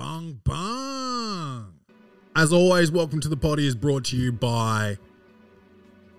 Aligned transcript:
Bung 0.00 0.40
bung. 0.44 1.74
As 2.34 2.54
always, 2.54 2.90
welcome 2.90 3.20
to 3.20 3.28
the 3.28 3.36
potty 3.36 3.66
is 3.66 3.74
brought 3.74 4.06
to 4.06 4.16
you 4.16 4.32
by 4.32 4.96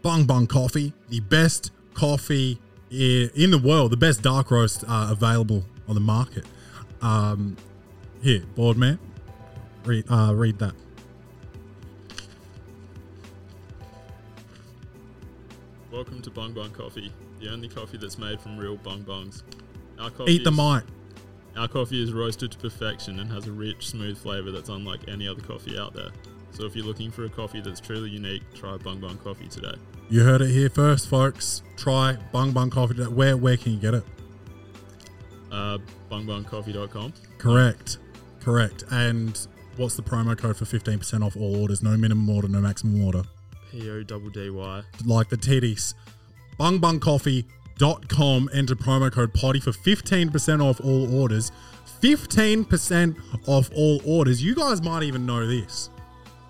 Bung 0.04 0.26
Bung 0.26 0.46
Coffee, 0.46 0.94
the 1.10 1.20
best 1.20 1.71
coffee 1.96 2.59
in 2.91 3.49
the 3.49 3.57
world, 3.57 3.91
the 3.91 3.97
best 3.97 4.21
dark 4.21 4.52
roast 4.52 4.83
uh, 4.88 5.07
available 5.09 5.63
on 5.88 5.96
the 5.96 5.99
market. 5.99 6.46
Um, 7.02 7.57
here, 8.21 8.44
board 8.55 8.78
man, 8.78 8.99
read 9.84 10.06
uh, 10.12 10.32
read 10.36 10.60
that. 10.60 10.76
Welcome 15.92 16.22
to 16.22 16.30
Bung 16.30 16.54
Bung 16.54 16.70
Coffee, 16.70 17.12
the 17.40 17.50
only 17.52 17.68
coffee 17.68 17.98
that's 17.98 18.20
made 18.20 18.40
from 18.40 18.59
real 18.59 18.77
bung 18.77 19.02
bungs. 19.02 19.41
Our 19.98 20.12
coffee 20.12 20.34
Eat 20.34 20.44
the 20.44 20.52
is- 20.52 20.58
mic. 20.58 20.84
Our 21.58 21.68
coffee 21.68 22.02
is 22.02 22.13
roasted 22.13 22.52
to 22.52 22.58
perfection 22.58 23.20
and 23.20 23.30
has 23.31 23.48
a 23.48 23.52
rich, 23.52 23.88
smooth 23.90 24.17
flavor 24.17 24.52
that's 24.52 24.70
unlike 24.70 25.02
any 25.07 25.27
other 25.27 25.41
coffee 25.41 25.77
out 25.77 25.94
there. 25.94 26.09
So 26.52 26.66
if 26.66 26.75
you're 26.75 26.85
looking 26.85 27.12
for 27.12 27.25
a 27.25 27.30
coffee 27.30 27.62
that's 27.62 27.80
truly 27.80 28.09
unique, 28.09 28.44
try 28.53 28.77
Bung 28.77 28.99
Bung 28.99 29.17
Coffee 29.17 29.48
today. 29.48 29.73
You 30.09 30.22
heard 30.23 30.41
it 30.41 30.49
here 30.49 30.70
first, 30.70 31.08
folks. 31.09 31.61
Try 31.77 32.17
Bung 32.31 32.52
Bung 32.52 32.70
Coffee. 32.70 32.95
today. 32.95 33.09
Where 33.09 33.38
where 33.38 33.58
can 33.58 33.73
you 33.73 33.80
get 33.80 33.94
it? 33.94 34.03
Uh, 35.52 35.77
bungbungcoffee.com. 36.09 37.13
Correct. 37.38 37.97
Correct. 38.39 38.83
And 38.91 39.47
what's 39.77 39.95
the 39.95 40.02
promo 40.02 40.38
code 40.38 40.55
for 40.58 40.66
15% 40.66 41.25
off 41.25 41.36
all 41.36 41.61
orders? 41.61 41.83
No 41.83 41.97
minimum 41.97 42.30
order, 42.30 42.47
no 42.47 42.61
maximum 42.61 43.03
order. 43.03 43.23
P 43.72 43.89
O 43.89 44.03
double 44.03 44.30
D 44.30 44.49
Y. 44.49 44.83
Like 45.05 45.30
the 45.30 45.38
titties. 45.38 45.94
Bungbungcoffee.com. 47.77 48.49
Enter 48.53 48.75
promo 48.75 49.11
code 49.11 49.34
potty 49.34 49.59
for 49.59 49.71
15% 49.71 50.63
off 50.63 50.80
all 50.81 51.13
orders. 51.16 51.52
15% 52.02 53.16
off 53.47 53.70
all 53.75 54.02
orders. 54.05 54.44
You 54.44 54.55
guys 54.55 54.81
might 54.81 55.03
even 55.03 55.25
know 55.25 55.45
this. 55.45 55.89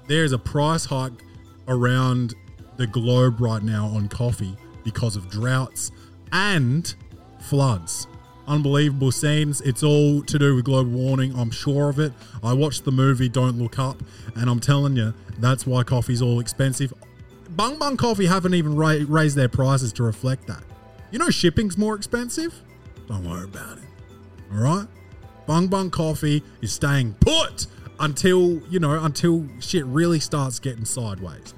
There's 0.07 0.31
a 0.31 0.37
price 0.37 0.85
hike 0.85 1.23
around 1.67 2.35
the 2.77 2.87
globe 2.87 3.39
right 3.39 3.61
now 3.61 3.87
on 3.87 4.07
coffee 4.07 4.55
because 4.83 5.15
of 5.15 5.29
droughts 5.29 5.91
and 6.31 6.93
floods. 7.39 8.07
Unbelievable 8.47 9.11
scenes. 9.11 9.61
It's 9.61 9.83
all 9.83 10.21
to 10.23 10.39
do 10.39 10.55
with 10.55 10.65
global 10.65 10.91
warming. 10.91 11.37
I'm 11.37 11.51
sure 11.51 11.89
of 11.89 11.99
it. 11.99 12.11
I 12.43 12.53
watched 12.53 12.85
the 12.85 12.91
movie 12.91 13.29
Don't 13.29 13.57
Look 13.59 13.77
Up, 13.77 14.01
and 14.35 14.49
I'm 14.49 14.59
telling 14.59 14.97
you, 14.97 15.13
that's 15.37 15.65
why 15.65 15.83
coffee's 15.83 16.21
all 16.21 16.39
expensive. 16.39 16.93
Bung 17.49 17.77
Bung 17.77 17.97
Coffee 17.97 18.25
haven't 18.25 18.53
even 18.55 18.75
ra- 18.75 18.97
raised 19.07 19.35
their 19.35 19.49
prices 19.49 19.93
to 19.93 20.03
reflect 20.03 20.47
that. 20.47 20.63
You 21.11 21.19
know, 21.19 21.29
shipping's 21.29 21.77
more 21.77 21.95
expensive. 21.95 22.53
Don't 23.07 23.29
worry 23.29 23.43
about 23.43 23.77
it. 23.77 23.83
All 24.53 24.59
right. 24.59 24.87
Bung 25.45 25.67
Bung 25.67 25.89
Coffee 25.89 26.43
is 26.61 26.71
staying 26.71 27.15
put 27.19 27.67
until 27.99 28.61
you 28.69 28.79
know 28.79 29.03
until 29.03 29.45
shit 29.59 29.85
really 29.85 30.19
starts 30.19 30.59
getting 30.59 30.85
sideways. 30.85 31.53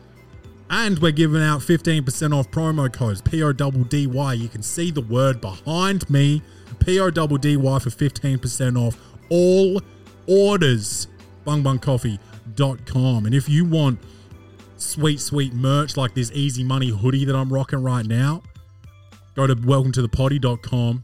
And 0.69 0.97
we're 0.97 1.11
giving 1.11 1.43
out 1.43 1.61
15% 1.61 2.35
off 2.35 2.49
promo 2.49 2.91
codes 2.91 3.21
PODDY. 3.21 4.39
You 4.39 4.49
can 4.49 4.63
see 4.63 4.89
the 4.89 5.01
word 5.01 5.39
behind 5.39 6.09
me. 6.09 6.41
PODDY 6.79 7.81
for 7.81 7.89
15% 7.89 8.77
off 8.79 8.97
all 9.29 9.81
orders. 10.25 11.07
BungBungCoffee.com. 11.45 13.25
And 13.25 13.35
if 13.35 13.47
you 13.47 13.65
want 13.65 13.99
sweet, 14.77 15.19
sweet 15.19 15.53
merch 15.53 15.95
like 15.95 16.15
this 16.15 16.31
easy 16.31 16.63
money 16.63 16.89
hoodie 16.89 17.25
that 17.25 17.35
I'm 17.35 17.53
rocking 17.53 17.83
right 17.83 18.05
now, 18.05 18.41
go 19.35 19.47
to 19.47 19.55
welcome 19.65 19.91
to 19.91 20.01
the 20.01 20.09
potty.com 20.09 21.03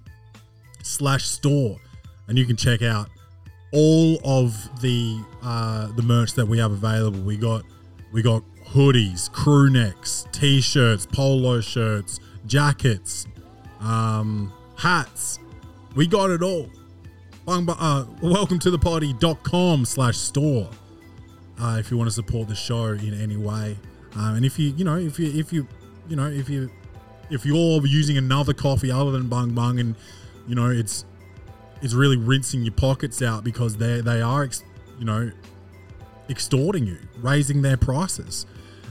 slash 0.84 1.26
store 1.26 1.78
and 2.28 2.38
you 2.38 2.46
can 2.46 2.56
check 2.56 2.82
out 2.82 3.10
all 3.72 4.20
of 4.24 4.82
the 4.82 5.22
uh, 5.44 5.88
the 5.94 6.02
merch 6.02 6.34
that 6.34 6.46
we 6.46 6.58
have 6.58 6.72
available. 6.72 7.20
We 7.20 7.38
got 7.38 7.64
we 8.12 8.22
got 8.22 8.44
hoodies, 8.66 9.32
crew 9.32 9.70
necks, 9.70 10.28
t-shirts, 10.32 11.06
polo 11.06 11.62
shirts, 11.62 12.20
jackets, 12.46 13.28
um, 13.82 14.54
hats. 14.78 15.40
We 15.96 16.08
got 16.08 16.30
it 16.30 16.42
all. 16.42 16.70
Uh, 17.48 18.06
welcome 18.22 18.60
to 18.60 18.70
the 18.70 18.78
potty.com 18.78 19.86
slash 19.86 20.18
store 20.18 20.70
uh, 21.60 21.78
if 21.80 21.90
you 21.90 21.98
want 21.98 22.08
to 22.08 22.14
support 22.14 22.48
the 22.48 22.56
show 22.56 22.86
in 22.90 23.20
any 23.20 23.38
way. 23.38 23.76
Um, 24.16 24.36
and 24.36 24.46
if 24.46 24.60
you, 24.60 24.70
you 24.78 24.86
know, 24.86 24.98
if 24.98 25.18
you, 25.18 25.32
if 25.32 25.52
you, 25.52 25.68
you 26.08 26.16
know, 26.16 26.28
if 26.28 26.48
you, 26.48 26.70
if 27.30 27.46
you're 27.46 27.86
using 27.86 28.18
another 28.18 28.54
coffee 28.54 28.92
other 28.92 29.12
than 29.12 29.28
Bung 29.28 29.54
Bung 29.54 29.80
and, 29.80 29.96
you 30.48 30.56
know, 30.56 30.70
it's, 30.70 31.06
it's 31.82 31.94
really 31.94 32.18
rinsing 32.18 32.64
your 32.64 32.74
pockets 32.74 33.22
out 33.22 33.44
because 33.44 33.78
they 33.78 34.02
they 34.02 34.22
are, 34.22 34.44
ex, 34.44 34.64
you 34.98 35.06
know, 35.06 35.32
extorting 36.30 36.86
you, 36.86 36.98
raising 37.18 37.62
their 37.62 37.78
prices, 37.78 38.46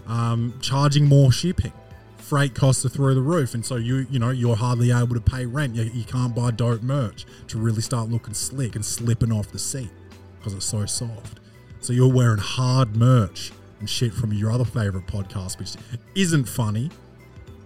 um, 0.06 0.54
charging 0.60 1.04
more 1.04 1.31
shipping. 1.31 1.72
Freight 2.16 2.54
costs 2.54 2.84
are 2.84 2.91
through 2.91 3.15
the 3.15 3.22
roof, 3.22 3.54
and 3.54 3.65
so 3.65 3.76
you 3.76 4.06
you 4.10 4.19
know 4.19 4.31
you're 4.31 4.56
hardly 4.56 4.91
able 4.91 5.15
to 5.15 5.20
pay 5.20 5.47
rent. 5.47 5.75
You, 5.75 5.84
you 5.84 6.05
can't 6.05 6.34
buy 6.34 6.50
dope 6.50 6.82
merch 6.82 7.25
to 7.49 7.59
really 7.59 7.81
start 7.81 8.10
looking 8.10 8.34
slick 8.34 8.75
and 8.75 8.84
slipping 8.84 9.32
off 9.32 9.50
the 9.50 9.59
seat 9.59 9.91
because 10.38 10.55
it's 10.55 10.66
so 10.66 10.84
soft. 10.84 11.41
So 11.81 11.93
you're 11.93 12.12
wearing 12.12 12.38
hard 12.38 12.97
merch 12.97 13.53
and 13.81 13.88
shit 13.88 14.12
from 14.12 14.32
your 14.32 14.50
other 14.50 14.65
favorite 14.65 15.06
podcast, 15.06 15.59
which 15.59 15.75
isn't 16.15 16.47
funny. 16.47 16.91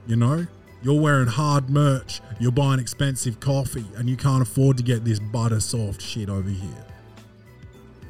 You 0.07 0.17
know, 0.17 0.47
you're 0.83 1.01
wearing 1.01 1.29
hard 1.29 1.71
merch, 1.71 2.21
you're 2.41 2.53
buying 2.53 2.81
expensive 2.81 3.39
coffee, 3.41 3.85
and 3.97 4.09
you 4.09 4.17
can't 4.17 4.43
afford 4.43 4.77
to 4.79 4.83
get 4.83 5.05
this 5.05 5.21
butter 5.21 5.61
soft 5.61 6.03
shit 6.03 6.29
over 6.29 6.49
here. 6.49 6.87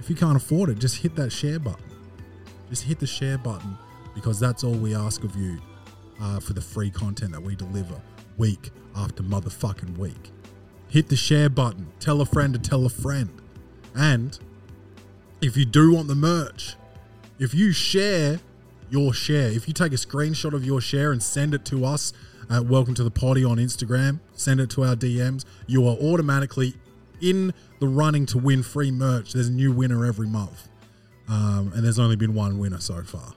If 0.00 0.08
you 0.08 0.16
can't 0.16 0.36
afford 0.36 0.70
it, 0.70 0.78
just 0.78 0.96
hit 0.96 1.14
that 1.16 1.30
share 1.30 1.58
button. 1.58 1.84
Just 2.70 2.84
hit 2.84 2.98
the 2.98 3.06
share 3.06 3.38
button 3.38 3.76
because 4.14 4.40
that's 4.40 4.64
all 4.64 4.72
we 4.72 4.94
ask 4.94 5.22
of 5.24 5.36
you 5.36 5.58
uh, 6.20 6.40
for 6.40 6.54
the 6.54 6.60
free 6.60 6.90
content 6.90 7.32
that 7.32 7.42
we 7.42 7.54
deliver 7.54 8.00
week 8.38 8.70
after 8.96 9.22
motherfucking 9.22 9.98
week. 9.98 10.30
Hit 10.88 11.08
the 11.08 11.16
share 11.16 11.48
button, 11.48 11.92
tell 12.00 12.20
a 12.20 12.26
friend 12.26 12.54
to 12.54 12.58
tell 12.58 12.86
a 12.86 12.90
friend. 12.90 13.30
And 13.94 14.38
if 15.40 15.56
you 15.56 15.64
do 15.64 15.94
want 15.94 16.08
the 16.08 16.14
merch, 16.14 16.76
if 17.38 17.54
you 17.54 17.72
share 17.72 18.40
your 18.90 19.12
share, 19.12 19.48
if 19.48 19.68
you 19.68 19.74
take 19.74 19.92
a 19.92 19.96
screenshot 19.96 20.52
of 20.52 20.64
your 20.64 20.80
share 20.80 21.12
and 21.12 21.22
send 21.22 21.54
it 21.54 21.64
to 21.66 21.84
us 21.84 22.12
at 22.52 22.66
Welcome 22.66 22.92
to 22.96 23.02
the 23.02 23.10
Potty 23.10 23.46
on 23.46 23.56
Instagram, 23.56 24.20
send 24.34 24.60
it 24.60 24.68
to 24.70 24.82
our 24.82 24.94
DMs, 24.94 25.46
you 25.66 25.88
are 25.88 25.96
automatically 25.96 26.74
in 27.22 27.54
the 27.80 27.88
running 27.88 28.26
to 28.26 28.36
win 28.36 28.62
free 28.62 28.90
merch. 28.90 29.32
There's 29.32 29.48
a 29.48 29.52
new 29.52 29.72
winner 29.72 30.04
every 30.04 30.26
month. 30.26 30.68
Um, 31.28 31.72
and 31.74 31.82
there's 31.82 31.98
only 31.98 32.16
been 32.16 32.34
one 32.34 32.58
winner 32.58 32.78
so 32.78 33.02
far. 33.04 33.32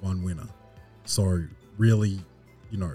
One 0.00 0.22
winner. 0.22 0.46
So, 1.04 1.42
really, 1.78 2.20
you 2.70 2.78
know, 2.78 2.94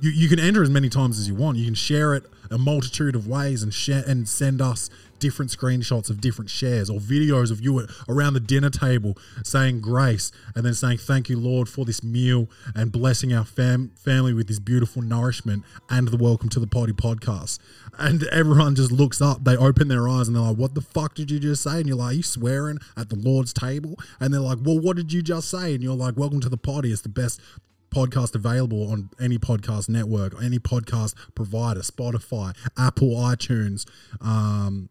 you, 0.00 0.10
you 0.10 0.28
can 0.28 0.38
enter 0.38 0.62
as 0.62 0.70
many 0.70 0.88
times 0.88 1.18
as 1.18 1.26
you 1.26 1.34
want. 1.34 1.58
You 1.58 1.64
can 1.64 1.74
share 1.74 2.14
it 2.14 2.24
a 2.50 2.58
multitude 2.58 3.14
of 3.14 3.28
ways 3.28 3.62
and 3.62 3.72
share 3.72 4.02
and 4.06 4.28
send 4.28 4.60
us 4.60 4.90
different 5.20 5.50
screenshots 5.50 6.10
of 6.10 6.20
different 6.20 6.50
shares 6.50 6.88
or 6.90 6.98
videos 6.98 7.50
of 7.50 7.60
you 7.60 7.86
around 8.08 8.32
the 8.32 8.40
dinner 8.40 8.70
table 8.70 9.16
saying 9.44 9.80
grace 9.80 10.32
and 10.56 10.64
then 10.64 10.74
saying 10.74 10.98
thank 10.98 11.28
you 11.28 11.38
Lord 11.38 11.68
for 11.68 11.84
this 11.84 12.02
meal 12.02 12.48
and 12.74 12.90
blessing 12.90 13.32
our 13.32 13.44
fam- 13.44 13.90
family 13.90 14.32
with 14.32 14.48
this 14.48 14.58
beautiful 14.58 15.02
nourishment 15.02 15.62
and 15.90 16.08
the 16.08 16.16
welcome 16.16 16.48
to 16.48 16.60
the 16.60 16.66
potty 16.66 16.92
podcast. 16.92 17.58
And 17.98 18.24
everyone 18.28 18.74
just 18.74 18.90
looks 18.90 19.20
up, 19.20 19.44
they 19.44 19.56
open 19.56 19.88
their 19.88 20.08
eyes 20.08 20.26
and 20.26 20.34
they're 20.34 20.42
like, 20.42 20.56
"What 20.56 20.74
the 20.74 20.80
fuck 20.80 21.14
did 21.14 21.30
you 21.30 21.38
just 21.38 21.62
say?" 21.62 21.78
And 21.78 21.86
you're 21.86 21.96
like, 21.96 22.12
"Are 22.12 22.16
you 22.16 22.22
swearing 22.22 22.78
at 22.96 23.10
the 23.10 23.16
Lord's 23.16 23.52
table?" 23.52 23.98
And 24.18 24.32
they're 24.32 24.40
like, 24.40 24.58
"Well, 24.62 24.78
what 24.78 24.96
did 24.96 25.12
you 25.12 25.22
just 25.22 25.50
say?" 25.50 25.74
And 25.74 25.82
you're 25.82 25.94
like, 25.94 26.16
"Welcome 26.16 26.40
to 26.40 26.48
the 26.48 26.56
potty. 26.56 26.92
It's 26.92 27.02
the 27.02 27.10
best 27.10 27.40
podcast 27.90 28.34
available 28.34 28.90
on 28.90 29.10
any 29.20 29.38
podcast 29.38 29.88
network, 29.88 30.34
any 30.42 30.58
podcast 30.58 31.14
provider, 31.34 31.80
Spotify, 31.80 32.56
Apple, 32.78 33.10
iTunes, 33.10 33.88
um, 34.20 34.88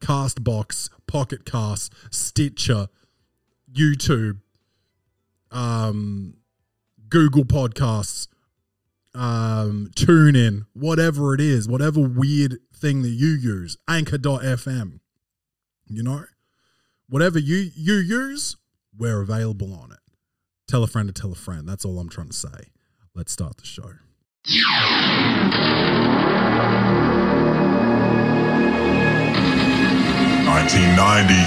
Castbox, 0.00 0.90
Pocket 1.06 1.44
Cast, 1.44 1.92
Stitcher, 2.10 2.88
YouTube, 3.72 4.40
um, 5.50 6.34
Google 7.08 7.44
Podcasts, 7.44 8.28
um, 9.14 9.90
TuneIn, 9.96 10.66
whatever 10.74 11.34
it 11.34 11.40
is, 11.40 11.68
whatever 11.68 12.00
weird 12.00 12.58
thing 12.74 13.02
that 13.02 13.08
you 13.08 13.28
use, 13.28 13.76
Anchor.fm, 13.88 15.00
you 15.88 16.02
know, 16.02 16.24
whatever 17.08 17.38
you 17.38 17.70
you 17.74 17.94
use, 17.94 18.56
we're 18.96 19.22
available 19.22 19.72
on 19.72 19.92
it. 19.92 19.98
Tell 20.68 20.82
a 20.82 20.88
friend 20.88 21.06
to 21.06 21.12
tell 21.12 21.30
a 21.30 21.36
friend. 21.36 21.68
That's 21.68 21.84
all 21.84 21.98
I'm 22.00 22.08
trying 22.08 22.28
to 22.28 22.32
say. 22.36 22.70
Let's 23.14 23.30
start 23.30 23.56
the 23.58 23.64
show. 23.64 23.92
Nineteen 30.44 30.94
ninety. 30.96 31.42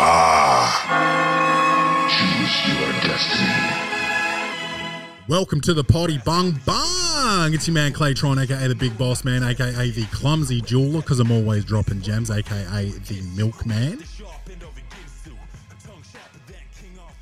Ah, 0.00 0.68
Choose 2.10 2.68
your 2.74 2.92
destiny. 3.02 3.64
Welcome 5.28 5.60
to 5.62 5.74
the 5.74 5.84
potty 5.84 6.18
bung 6.24 6.58
bung. 6.66 7.54
It's 7.54 7.66
your 7.66 7.74
man 7.74 7.92
Claytron, 7.92 8.42
aka 8.42 8.66
the 8.68 8.74
Big 8.74 8.96
Boss 8.98 9.24
Man, 9.24 9.42
aka 9.42 9.90
the 9.90 10.04
Clumsy 10.06 10.60
Jeweler, 10.60 11.00
because 11.00 11.20
I'm 11.20 11.30
always 11.30 11.64
dropping 11.64 12.00
gems, 12.02 12.30
aka 12.30 12.90
the 12.90 13.20
Milkman. 13.36 14.02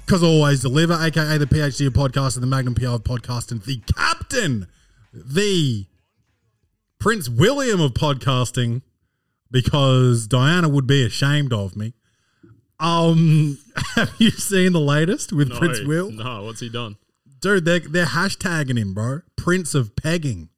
Because 0.06 0.22
always 0.22 0.60
deliver, 0.60 0.94
aka 0.94 1.36
the 1.36 1.46
PhD 1.46 1.88
of 1.88 1.92
podcast 1.92 2.36
and 2.36 2.42
the 2.42 2.46
Magnum 2.46 2.76
PR 2.76 2.90
of 2.90 3.02
podcast 3.02 3.50
and 3.50 3.60
the 3.62 3.82
Captain, 3.96 4.68
the 5.12 5.86
Prince 7.00 7.28
William 7.28 7.80
of 7.80 7.92
podcasting, 7.92 8.82
because 9.50 10.28
Diana 10.28 10.68
would 10.68 10.86
be 10.86 11.04
ashamed 11.04 11.52
of 11.52 11.74
me. 11.74 11.94
Um, 12.78 13.58
have 13.96 14.14
you 14.18 14.30
seen 14.30 14.72
the 14.72 14.80
latest 14.80 15.32
with 15.32 15.48
No, 15.48 15.58
Prince 15.58 15.80
Will? 15.80 16.12
No, 16.12 16.44
what's 16.44 16.60
he 16.60 16.68
done? 16.68 16.98
Dude, 17.40 17.64
they're, 17.64 17.80
they're 17.80 18.06
hashtagging 18.06 18.78
him, 18.78 18.94
bro. 18.94 19.22
Prince 19.36 19.74
of 19.74 19.96
Pegging. 19.96 20.50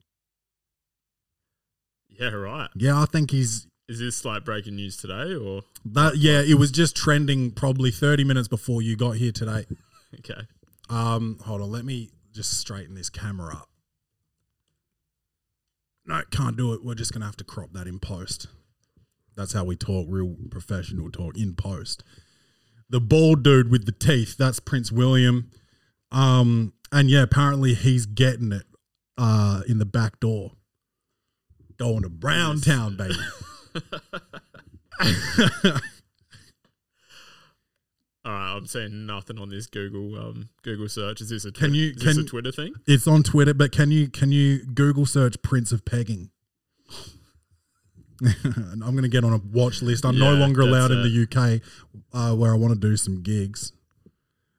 Yeah, 2.08 2.30
right. 2.30 2.68
Yeah, 2.74 3.00
I 3.00 3.06
think 3.06 3.30
he's 3.30 3.66
Is 3.88 3.98
this 3.98 4.24
like 4.24 4.44
breaking 4.44 4.76
news 4.76 4.98
today 4.98 5.34
or 5.34 5.62
that. 5.86 6.18
Yeah, 6.18 6.42
it 6.42 6.58
was 6.58 6.70
just 6.70 6.94
trending 6.94 7.50
probably 7.50 7.90
30 7.90 8.22
minutes 8.24 8.46
before 8.46 8.82
you 8.82 8.96
got 8.96 9.12
here 9.12 9.32
today. 9.32 9.64
okay? 10.18 10.42
Um, 10.90 11.38
hold 11.44 11.62
on, 11.62 11.70
let 11.70 11.86
me 11.86 12.10
just 12.34 12.58
straighten 12.58 12.94
this 12.94 13.08
camera 13.08 13.56
up. 13.56 13.68
No, 16.04 16.22
can't 16.30 16.56
do 16.56 16.74
it. 16.74 16.84
We're 16.84 16.94
just 16.94 17.12
gonna 17.12 17.24
have 17.24 17.36
to 17.38 17.44
crop 17.44 17.72
that 17.72 17.86
in 17.86 17.98
post. 17.98 18.48
That's 19.36 19.52
how 19.52 19.64
we 19.64 19.76
talk, 19.76 20.06
real 20.08 20.36
professional 20.50 21.10
talk 21.10 21.38
in 21.38 21.54
post. 21.54 22.02
The 22.90 23.00
bald 23.00 23.42
dude 23.42 23.70
with 23.70 23.86
the 23.86 23.92
teeth, 23.92 24.36
that's 24.36 24.60
Prince 24.60 24.90
William. 24.90 25.50
Um, 26.10 26.72
and 26.90 27.10
yeah, 27.10 27.22
apparently 27.22 27.74
he's 27.74 28.04
getting 28.04 28.52
it 28.52 28.64
uh 29.16 29.62
in 29.66 29.78
the 29.78 29.86
back 29.86 30.20
door. 30.20 30.52
Going 31.78 32.02
to 32.02 32.08
Brown 32.08 32.60
Town, 32.60 32.96
baby. 32.96 33.14
All 38.24 38.32
right, 38.34 38.56
I'm 38.56 38.66
saying 38.66 39.06
nothing 39.06 39.38
on 39.38 39.48
this 39.48 39.66
Google 39.66 40.18
um 40.18 40.48
Google 40.62 40.88
search. 40.88 41.20
Is 41.20 41.30
this 41.30 41.44
a 41.44 41.52
Can 41.52 41.72
you- 41.74 41.94
can- 41.94 42.18
a 42.18 42.24
Twitter 42.24 42.52
thing? 42.52 42.74
It's 42.86 43.06
on 43.06 43.22
Twitter, 43.22 43.54
but 43.54 43.72
can 43.72 43.90
you 43.90 44.08
can 44.08 44.32
you 44.32 44.64
Google 44.64 45.06
search 45.06 45.40
Prince 45.42 45.72
of 45.72 45.84
Pegging? 45.84 46.30
I'm 48.20 48.80
going 48.80 49.02
to 49.02 49.08
get 49.08 49.22
on 49.24 49.32
a 49.32 49.38
watch 49.52 49.80
list. 49.80 50.04
I'm 50.04 50.18
no 50.18 50.34
longer 50.34 50.62
allowed 50.62 50.90
in 50.90 51.02
the 51.04 51.22
UK, 51.22 51.62
uh, 52.12 52.34
where 52.34 52.52
I 52.52 52.56
want 52.56 52.74
to 52.74 52.80
do 52.80 52.96
some 52.96 53.22
gigs. 53.22 53.72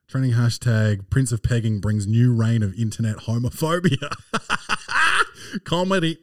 Trending 0.07 0.31
hashtag 0.31 1.09
Prince 1.09 1.33
of 1.33 1.43
Pegging 1.43 1.81
brings 1.81 2.07
new 2.07 2.33
reign 2.33 2.63
of 2.63 2.73
internet 2.75 3.17
homophobia. 3.17 4.13
Comedy. 5.65 6.19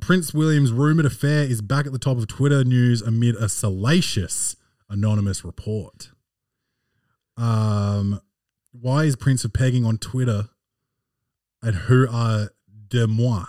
Prince 0.00 0.32
William's 0.32 0.72
rumored 0.72 1.06
affair 1.06 1.44
is 1.44 1.60
back 1.60 1.86
at 1.86 1.92
the 1.92 1.98
top 1.98 2.16
of 2.16 2.26
Twitter 2.26 2.64
news 2.64 3.02
amid 3.02 3.36
a 3.36 3.48
salacious 3.48 4.56
anonymous 4.88 5.44
report. 5.44 6.10
Um, 7.36 8.20
why 8.72 9.04
is 9.04 9.16
Prince 9.16 9.44
of 9.44 9.52
Pegging 9.52 9.84
on 9.84 9.98
Twitter? 9.98 10.48
And 11.62 11.74
who 11.76 12.06
are 12.10 12.50
de 12.88 13.06
moi? 13.06 13.44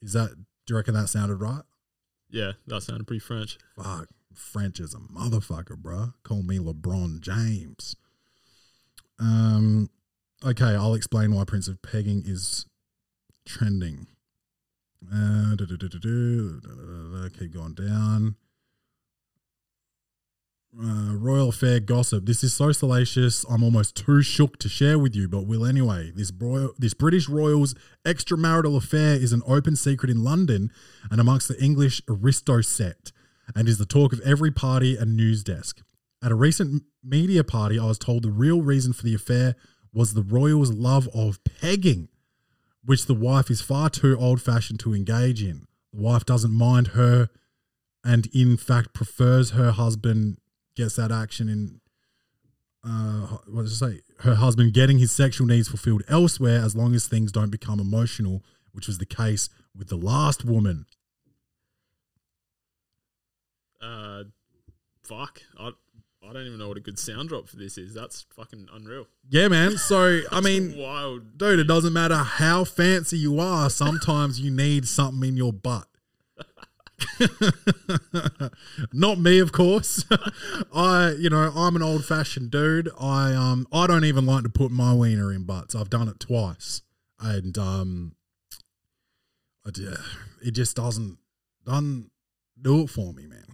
Is 0.00 0.12
that? 0.12 0.30
Do 0.66 0.74
you 0.74 0.76
reckon 0.76 0.94
that 0.94 1.08
sounded 1.08 1.36
right? 1.36 1.62
Yeah, 2.30 2.52
that 2.66 2.82
sounded 2.82 3.06
pretty 3.06 3.20
French. 3.20 3.58
Fuck, 3.76 4.08
French 4.34 4.80
is 4.80 4.94
a 4.94 4.98
motherfucker, 4.98 5.80
bruh. 5.80 6.14
Call 6.22 6.42
me 6.42 6.58
LeBron 6.58 7.20
James. 7.20 7.96
Um, 9.18 9.90
okay, 10.44 10.74
I'll 10.74 10.94
explain 10.94 11.34
why 11.34 11.44
Prince 11.44 11.68
of 11.68 11.82
Pegging 11.82 12.22
is 12.26 12.66
trending. 13.46 14.06
Uh, 15.12 15.56
keep 17.38 17.52
going 17.52 17.74
down. 17.74 18.36
Uh, 20.76 21.14
royal 21.14 21.52
fair 21.52 21.78
gossip. 21.78 22.26
This 22.26 22.42
is 22.42 22.52
so 22.52 22.72
salacious. 22.72 23.44
I'm 23.48 23.62
almost 23.62 23.94
too 23.94 24.22
shook 24.22 24.58
to 24.58 24.68
share 24.68 24.98
with 24.98 25.14
you, 25.14 25.28
but 25.28 25.46
will 25.46 25.64
anyway. 25.64 26.10
This 26.16 26.32
this 26.78 26.94
British 26.94 27.28
royals' 27.28 27.76
extramarital 28.04 28.76
affair 28.76 29.14
is 29.14 29.32
an 29.32 29.42
open 29.46 29.76
secret 29.76 30.10
in 30.10 30.24
London 30.24 30.72
and 31.12 31.20
amongst 31.20 31.46
the 31.46 31.62
English 31.62 32.02
aristo 32.08 32.60
set, 32.60 33.12
and 33.54 33.68
is 33.68 33.78
the 33.78 33.86
talk 33.86 34.12
of 34.12 34.20
every 34.22 34.50
party 34.50 34.96
and 34.96 35.16
news 35.16 35.44
desk. 35.44 35.80
At 36.20 36.32
a 36.32 36.34
recent 36.34 36.82
media 37.04 37.44
party, 37.44 37.78
I 37.78 37.84
was 37.84 37.98
told 37.98 38.24
the 38.24 38.30
real 38.30 38.60
reason 38.60 38.92
for 38.92 39.04
the 39.04 39.14
affair 39.14 39.54
was 39.92 40.14
the 40.14 40.22
royals' 40.22 40.72
love 40.72 41.08
of 41.14 41.38
pegging, 41.44 42.08
which 42.84 43.06
the 43.06 43.14
wife 43.14 43.50
is 43.50 43.60
far 43.60 43.90
too 43.90 44.16
old-fashioned 44.18 44.80
to 44.80 44.94
engage 44.94 45.42
in. 45.42 45.66
The 45.92 46.00
wife 46.00 46.24
doesn't 46.24 46.52
mind 46.52 46.88
her, 46.88 47.28
and 48.04 48.26
in 48.34 48.56
fact 48.56 48.92
prefers 48.92 49.50
her 49.50 49.70
husband 49.72 50.38
gets 50.76 50.96
that 50.96 51.12
action 51.12 51.48
in 51.48 51.80
uh, 52.86 53.38
what 53.46 53.62
does 53.62 53.72
it 53.72 53.76
say? 53.76 54.00
Her 54.20 54.34
husband 54.34 54.74
getting 54.74 54.98
his 54.98 55.10
sexual 55.10 55.46
needs 55.46 55.68
fulfilled 55.68 56.02
elsewhere 56.08 56.60
as 56.60 56.76
long 56.76 56.94
as 56.94 57.06
things 57.06 57.32
don't 57.32 57.50
become 57.50 57.80
emotional, 57.80 58.42
which 58.72 58.86
was 58.86 58.98
the 58.98 59.06
case 59.06 59.48
with 59.76 59.88
the 59.88 59.96
last 59.96 60.44
woman. 60.44 60.84
Uh, 63.80 64.24
fuck. 65.02 65.42
I 65.58 65.70
I 66.28 66.32
don't 66.32 66.46
even 66.46 66.58
know 66.58 66.68
what 66.68 66.76
a 66.76 66.80
good 66.80 66.98
sound 66.98 67.28
drop 67.28 67.48
for 67.48 67.56
this 67.56 67.78
is. 67.78 67.94
That's 67.94 68.26
fucking 68.34 68.68
unreal. 68.72 69.06
Yeah, 69.28 69.48
man. 69.48 69.76
So, 69.76 70.20
I 70.30 70.40
mean, 70.40 70.76
wild. 70.76 71.38
dude, 71.38 71.60
it 71.60 71.66
doesn't 71.66 71.92
matter 71.92 72.16
how 72.16 72.64
fancy 72.64 73.18
you 73.18 73.38
are, 73.40 73.70
sometimes 73.70 74.40
you 74.40 74.50
need 74.50 74.88
something 74.88 75.28
in 75.28 75.36
your 75.36 75.52
butt. 75.52 75.86
Not 78.92 79.18
me, 79.18 79.38
of 79.38 79.52
course. 79.52 80.04
I, 80.74 81.14
you 81.18 81.30
know, 81.30 81.52
I'm 81.54 81.76
an 81.76 81.82
old 81.82 82.04
fashioned 82.04 82.50
dude. 82.50 82.90
I 82.98 83.32
um 83.34 83.66
I 83.72 83.86
don't 83.86 84.04
even 84.04 84.26
like 84.26 84.44
to 84.44 84.48
put 84.48 84.70
my 84.70 84.94
wiener 84.94 85.32
in 85.32 85.44
butts. 85.44 85.74
I've 85.74 85.90
done 85.90 86.08
it 86.08 86.20
twice. 86.20 86.82
And 87.20 87.56
um 87.58 88.14
I 89.66 89.70
it 90.42 90.52
just 90.52 90.76
doesn't 90.76 91.18
doesn't 91.64 92.10
do 92.60 92.82
it 92.82 92.90
for 92.90 93.12
me, 93.12 93.26
man. 93.26 93.44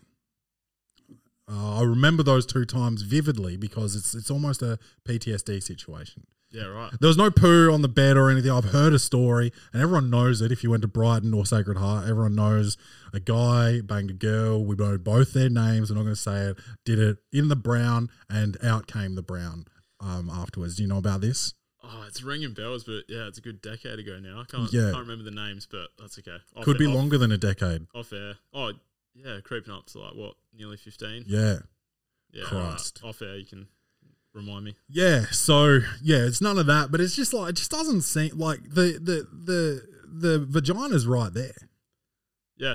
Uh, 1.51 1.79
I 1.81 1.83
remember 1.83 2.23
those 2.23 2.47
two 2.47 2.65
times 2.65 3.03
vividly 3.03 3.57
because 3.57 3.97
it's 3.97 4.15
it's 4.15 4.31
almost 4.31 4.63
a 4.63 4.79
PTSD 5.05 5.63
situation. 5.63 6.27
Yeah, 6.53 6.65
right. 6.67 6.91
There 7.01 7.07
was 7.09 7.17
no 7.17 7.31
poo 7.31 7.73
on 7.73 7.83
the 7.83 7.89
bed 7.89 8.17
or 8.17 8.29
anything. 8.29 8.51
I've 8.51 8.65
heard 8.73 8.93
a 8.93 8.99
story, 8.99 9.53
and 9.73 9.81
everyone 9.81 10.11
knows 10.11 10.41
it. 10.41 10.51
If 10.51 10.65
you 10.65 10.71
went 10.71 10.83
to 10.83 10.89
Brighton 10.89 11.33
or 11.33 11.47
Sacred 11.47 11.77
Heart, 11.79 12.09
everyone 12.09 12.35
knows 12.35 12.77
a 13.13 13.21
guy 13.21 13.81
banged 13.81 14.11
a 14.11 14.15
girl. 14.15 14.65
We 14.65 14.75
know 14.75 14.99
both 14.99 15.33
their 15.33 15.49
names. 15.49 15.91
I'm 15.91 15.97
not 15.97 16.03
going 16.03 16.15
to 16.15 16.21
say 16.21 16.41
it. 16.47 16.59
Did 16.85 16.99
it 16.99 17.19
in 17.33 17.49
the 17.49 17.57
brown, 17.57 18.09
and 18.29 18.57
out 18.65 18.89
came 18.89 19.15
the 19.15 19.23
brown 19.23 19.67
um, 20.01 20.29
afterwards. 20.29 20.75
Do 20.77 20.83
you 20.83 20.89
know 20.89 20.99
about 20.99 21.21
this? 21.21 21.55
Oh, 21.85 22.05
it's 22.07 22.21
ringing 22.23 22.53
bells, 22.53 22.83
but 22.85 23.05
yeah, 23.09 23.27
it's 23.29 23.39
a 23.39 23.41
good 23.41 23.63
decade 23.63 23.99
ago 24.01 24.19
now. 24.21 24.41
I 24.41 24.45
can't 24.45 24.73
Yeah. 24.73 24.91
can't 24.91 24.99
remember 25.07 25.23
the 25.25 25.31
names, 25.31 25.67
but 25.71 25.89
that's 26.01 26.19
okay. 26.19 26.39
Off 26.57 26.65
Could 26.65 26.79
be 26.79 26.87
off, 26.87 26.95
longer 26.95 27.17
than 27.17 27.31
a 27.33 27.39
decade. 27.39 27.87
Off 27.95 28.13
air. 28.13 28.35
Oh, 28.53 28.73
yeah, 29.15 29.39
creeping 29.43 29.73
up 29.73 29.87
to 29.87 29.99
like 29.99 30.15
what, 30.15 30.35
nearly 30.57 30.77
fifteen. 30.77 31.25
Yeah. 31.27 31.59
Yeah, 32.33 32.45
Christ. 32.45 33.01
Off 33.03 33.23
air, 33.23 33.37
you 33.37 33.45
can 33.47 33.67
remind 34.33 34.65
me. 34.65 34.77
Yeah, 34.89 35.25
so 35.33 35.81
yeah, 36.03 36.19
it's 36.19 36.41
none 36.41 36.59
of 36.59 36.67
that, 36.67 36.91
but 36.93 37.01
it's 37.01 37.17
just 37.17 37.33
like 37.35 37.51
it 37.51 37.57
just 37.57 37.71
doesn't 37.71 38.03
seem 38.03 38.39
like 38.39 38.63
the 38.63 38.99
the 39.03 39.27
the 39.33 39.87
the 40.07 40.47
vagina's 40.49 41.07
right 41.07 41.33
there. 41.33 41.55
Yeah, 42.57 42.75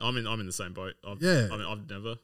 I'm 0.00 0.16
in. 0.16 0.26
I'm 0.26 0.40
in 0.40 0.46
the 0.46 0.52
same 0.52 0.72
boat. 0.72 0.94
I've, 1.06 1.22
Yeah. 1.22 1.48
I 1.52 1.56
mean, 1.56 1.66
I've 1.66 1.88
never, 1.88 2.16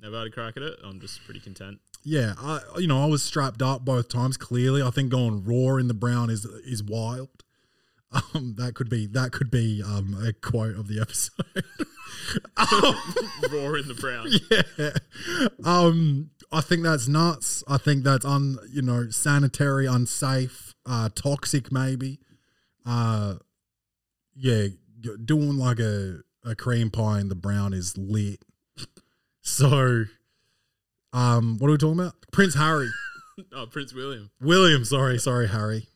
never 0.00 0.18
had 0.18 0.26
a 0.26 0.30
crack 0.30 0.56
at 0.56 0.62
it. 0.62 0.78
I'm 0.84 1.00
just 1.00 1.24
pretty 1.24 1.40
content. 1.40 1.80
Yeah, 2.04 2.34
I 2.38 2.60
you 2.78 2.86
know 2.86 3.02
I 3.02 3.06
was 3.06 3.22
strapped 3.22 3.60
up 3.62 3.84
both 3.84 4.08
times. 4.08 4.36
Clearly, 4.36 4.82
I 4.82 4.90
think 4.90 5.10
going 5.10 5.44
raw 5.44 5.76
in 5.76 5.88
the 5.88 5.94
brown 5.94 6.30
is 6.30 6.44
is 6.44 6.82
wild. 6.82 7.30
Um, 8.10 8.54
that 8.56 8.74
could 8.74 8.88
be 8.88 9.06
that 9.06 9.32
could 9.32 9.50
be 9.50 9.82
um, 9.84 10.16
a 10.26 10.32
quote 10.32 10.76
of 10.76 10.88
the 10.88 11.00
episode. 11.00 11.44
Raw 13.52 13.74
in 13.74 13.88
the 13.88 13.94
brown. 13.94 14.28
yeah, 14.78 14.90
um, 15.64 16.30
I 16.50 16.60
think 16.60 16.82
that's 16.82 17.08
nuts. 17.08 17.62
I 17.68 17.78
think 17.78 18.04
that's 18.04 18.24
un 18.24 18.58
you 18.70 18.82
know 18.82 19.10
sanitary, 19.10 19.86
unsafe, 19.86 20.74
uh, 20.86 21.10
toxic 21.14 21.70
maybe. 21.70 22.20
Uh, 22.86 23.34
yeah, 24.34 24.68
doing 25.24 25.58
like 25.58 25.78
a 25.78 26.20
a 26.44 26.54
cream 26.54 26.90
pie 26.90 27.20
in 27.20 27.28
the 27.28 27.34
brown 27.34 27.72
is 27.72 27.96
lit. 27.96 28.40
So, 29.42 30.04
um, 31.12 31.58
what 31.58 31.68
are 31.68 31.72
we 31.72 31.78
talking 31.78 32.00
about? 32.00 32.14
Prince 32.32 32.54
Harry. 32.54 32.88
Oh, 33.52 33.66
Prince 33.66 33.94
William. 33.94 34.30
William, 34.40 34.84
sorry, 34.84 35.18
sorry, 35.18 35.48
Harry. 35.48 35.88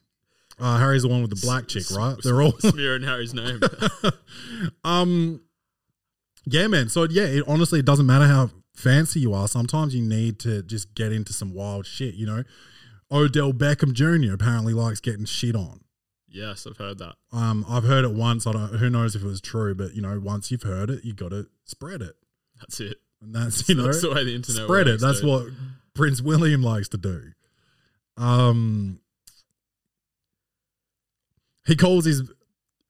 Uh, 0.59 0.79
Harry's 0.79 1.03
the 1.03 1.09
one 1.09 1.23
with 1.23 1.31
the 1.31 1.41
black 1.45 1.67
chick, 1.69 1.85
right? 1.91 2.17
They're 2.23 2.41
all 2.43 2.53
smearing 2.59 3.03
Harry's 3.03 3.35
name. 3.35 3.61
um 4.85 5.41
Yeah, 6.47 6.67
man. 6.69 6.89
So 6.89 7.05
yeah, 7.05 7.25
it 7.25 7.45
honestly 7.49 7.81
it 7.81 7.87
doesn't 7.87 8.07
matter 8.07 8.27
how 8.27 8.51
fancy 8.75 9.21
you 9.21 9.33
are. 9.35 9.49
Sometimes 9.49 9.95
you 9.95 10.03
need 10.03 10.39
to 10.41 10.63
just 10.63 10.95
get 10.95 11.13
into 11.13 11.33
some 11.33 11.53
wild 11.55 11.87
shit, 11.87 12.15
you 12.15 12.27
know. 12.27 12.45
Odell 13.11 13.53
Beckham 13.53 13.93
Jr. 13.93 14.33
apparently 14.35 14.73
likes 14.73 15.01
getting 15.01 15.25
shit 15.27 15.55
on. 15.55 15.81
Yes, 16.29 16.67
I've 16.67 16.79
heard 16.79 16.97
that. 16.99 17.17
Um, 17.31 17.65
I've 17.69 17.85
heard 17.85 18.07
it 18.07 18.15
once. 18.15 18.47
I 18.47 18.53
don't. 18.53 18.77
Who 18.77 18.89
knows 18.89 19.15
if 19.15 19.23
it 19.23 19.27
was 19.27 19.41
true? 19.43 19.75
But 19.75 19.95
you 19.95 20.01
know, 20.01 20.19
once 20.19 20.51
you've 20.51 20.63
heard 20.63 20.89
it, 20.89 21.05
you 21.05 21.13
got 21.13 21.29
to 21.31 21.47
spread 21.65 22.01
it, 22.01 22.15
That's 22.59 22.81
it. 22.81 22.97
and 23.21 23.35
that's 23.35 23.69
you 23.69 23.75
know, 23.75 23.85
That's 23.85 24.01
the 24.01 24.11
way 24.15 24.25
the 24.25 24.35
internet 24.35 24.63
works. 24.63 24.69
spread 24.69 24.89
it. 24.89 25.01
That's 25.01 25.21
dude. 25.21 25.29
what 25.29 25.47
Prince 25.95 26.23
William 26.23 26.63
likes 26.63 26.89
to 26.89 26.97
do. 26.97 27.33
Um, 28.17 29.01
he 31.67 31.77
calls 31.77 32.05
his 32.05 32.31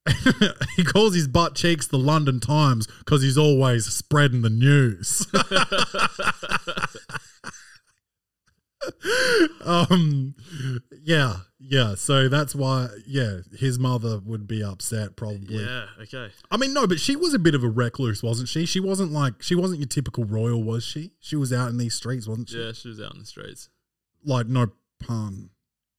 he 0.75 0.83
calls 0.83 1.15
his 1.15 1.27
butt 1.27 1.55
cheeks 1.55 1.87
the 1.87 1.97
London 1.97 2.39
Times 2.39 2.87
because 2.99 3.21
he's 3.21 3.37
always 3.37 3.85
spreading 3.85 4.41
the 4.41 4.49
news. 4.49 5.25
um, 9.65 10.35
yeah, 11.01 11.37
yeah. 11.57 11.95
So 11.95 12.27
that's 12.27 12.53
why, 12.53 12.89
yeah, 13.07 13.39
his 13.57 13.79
mother 13.79 14.19
would 14.25 14.45
be 14.45 14.61
upset 14.61 15.15
probably. 15.15 15.63
Yeah. 15.63 15.85
Okay. 16.01 16.31
I 16.51 16.57
mean, 16.57 16.73
no, 16.73 16.85
but 16.85 16.99
she 16.99 17.15
was 17.15 17.33
a 17.33 17.39
bit 17.39 17.55
of 17.55 17.63
a 17.63 17.69
recluse, 17.69 18.21
wasn't 18.21 18.49
she? 18.49 18.65
She 18.65 18.81
wasn't 18.81 19.13
like 19.13 19.41
she 19.41 19.55
wasn't 19.55 19.79
your 19.79 19.87
typical 19.87 20.25
royal, 20.25 20.63
was 20.63 20.83
she? 20.83 21.11
She 21.19 21.37
was 21.37 21.53
out 21.53 21.69
in 21.69 21.77
these 21.77 21.95
streets, 21.95 22.27
wasn't 22.27 22.49
she? 22.49 22.61
Yeah, 22.61 22.73
she 22.73 22.89
was 22.89 22.99
out 22.99 23.13
in 23.13 23.19
the 23.19 23.25
streets. 23.25 23.69
Like 24.25 24.47
no 24.47 24.67
pun 24.99 25.49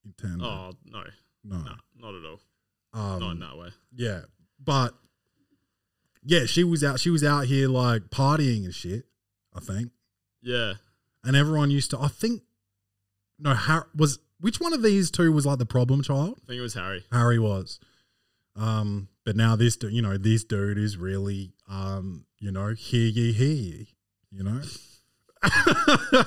intended. 0.05 0.45
Oh 0.45 0.73
no, 0.85 1.05
no. 1.43 1.57
no, 1.57 1.73
not 1.97 2.15
at 2.15 2.31
all. 2.31 2.41
Um, 2.95 3.19
not 3.21 3.31
in 3.33 3.41
that 3.41 3.59
way. 3.59 3.69
Yeah, 3.95 4.21
but 4.63 4.95
yeah, 6.25 6.47
she 6.47 6.65
was 6.65 6.83
out. 6.85 7.01
She 7.01 7.11
was 7.11 7.23
out 7.25 7.47
here 7.47 7.69
like 7.69 8.05
partying 8.11 8.65
and 8.65 8.75
shit. 8.75 9.05
I 9.55 9.61
think, 9.61 9.91
Yeah. 10.43 10.75
and 11.25 11.37
everyone 11.37 11.71
used 11.71 11.91
to. 11.91 12.01
I 12.01 12.09
think, 12.09 12.43
no, 13.39 13.55
Har- 13.55 13.89
was 13.95 14.19
which 14.41 14.61
one 14.61 14.73
of 14.73 14.83
these 14.83 15.11
two 15.11 15.31
was 15.33 15.45
like 15.47 15.59
the 15.59 15.67
problem 15.67 16.03
child? 16.03 16.39
I 16.43 16.47
think 16.47 16.59
it 16.59 16.63
was 16.63 16.75
Harry. 16.75 17.05
Harry 17.13 17.39
was. 17.39 17.79
Um, 18.57 19.09
but 19.25 19.35
now 19.37 19.57
this, 19.57 19.77
you 19.83 20.03
know, 20.03 20.17
this 20.17 20.45
dude 20.45 20.79
is 20.79 20.97
really, 20.97 21.53
um, 21.69 22.25
you 22.39 22.51
know, 22.53 22.69
hear 22.69 23.09
ye, 23.09 23.33
hear 23.33 23.49
ye, 23.55 23.89
you 24.31 24.43
know. 24.45 24.61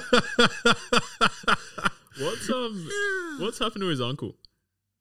What's 2.20 2.50
um 2.50 2.90
what's 3.40 3.60
happened 3.60 3.82
to 3.82 3.88
his 3.88 4.02
uncle? 4.02 4.36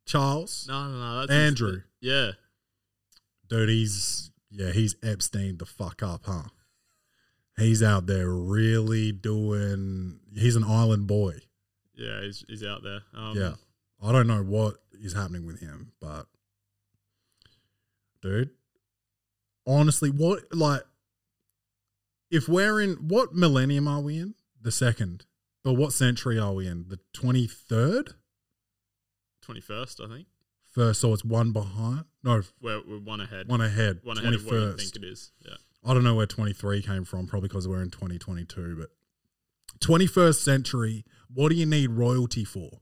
Charles, 0.07 0.67
No, 0.69 0.89
no, 0.89 0.99
no. 0.99 1.21
That's 1.27 1.33
his- 1.33 1.47
Andrew, 1.47 1.83
yeah. 2.01 2.31
dude, 3.49 3.69
he's 3.69 4.31
yeah, 4.51 4.71
he's 4.73 4.95
Epstein 5.03 5.59
the 5.59 5.67
fuck 5.67 6.03
up, 6.03 6.23
huh? 6.25 6.45
He's 7.59 7.83
out 7.83 8.07
there 8.07 8.29
really 8.31 9.13
doing. 9.13 10.21
He's 10.35 10.57
an 10.57 10.65
island 10.65 11.07
boy. 11.07 11.41
Yeah, 11.95 12.23
he's 12.23 12.45
he's 12.49 12.63
out 12.65 12.83
there. 12.83 13.01
Um, 13.15 13.37
Yeah. 13.37 13.55
I 14.03 14.13
don't 14.13 14.27
know 14.27 14.43
what 14.43 14.77
is 14.93 15.15
happening 15.15 15.47
with 15.47 15.61
him, 15.61 15.93
but 16.01 16.27
dude, 18.23 18.51
honestly, 19.67 20.11
what 20.11 20.45
like 20.55 20.83
if 22.31 22.49
we're 22.49 22.81
in 22.81 22.95
what 23.09 23.35
millennium 23.35 23.89
are 23.89 24.01
we 24.01 24.19
in? 24.19 24.35
The 24.61 24.71
second. 24.73 25.25
But 25.65 25.75
what 25.75 25.93
century 25.93 26.39
are 26.39 26.53
we 26.53 26.67
in? 26.67 26.87
The 26.89 27.01
twenty 27.13 27.47
third? 27.47 28.15
Twenty 29.47 29.61
first, 29.61 30.01
I 30.01 30.09
think. 30.09 30.27
First, 30.73 31.01
so 31.01 31.13
it's 31.13 31.25
one 31.25 31.53
behind. 31.53 32.05
No, 32.25 32.43
We're 32.61 32.83
we're 32.87 32.99
one 32.99 33.21
ahead. 33.21 33.49
one 33.49 33.61
ahead. 33.61 34.01
One 34.03 34.19
ahead 34.19 34.35
of 34.35 34.45
what 34.45 34.53
you 34.55 34.73
think 34.77 34.97
it 34.97 35.05
is. 35.05 35.31
Yeah. 35.47 35.55
I 35.85 35.95
don't 35.95 36.03
know 36.03 36.17
where 36.17 36.27
23 36.27 36.83
came 36.83 37.05
from, 37.05 37.29
probably 37.29 37.49
because 37.49 37.69
we're 37.69 37.81
in 37.81 37.91
2022, 37.91 38.77
but 38.77 38.91
21st 39.79 40.35
century, 40.43 41.05
what 41.33 41.51
do 41.51 41.55
you 41.55 41.65
need 41.65 41.93
royalty 41.93 42.45
for? 42.45 42.81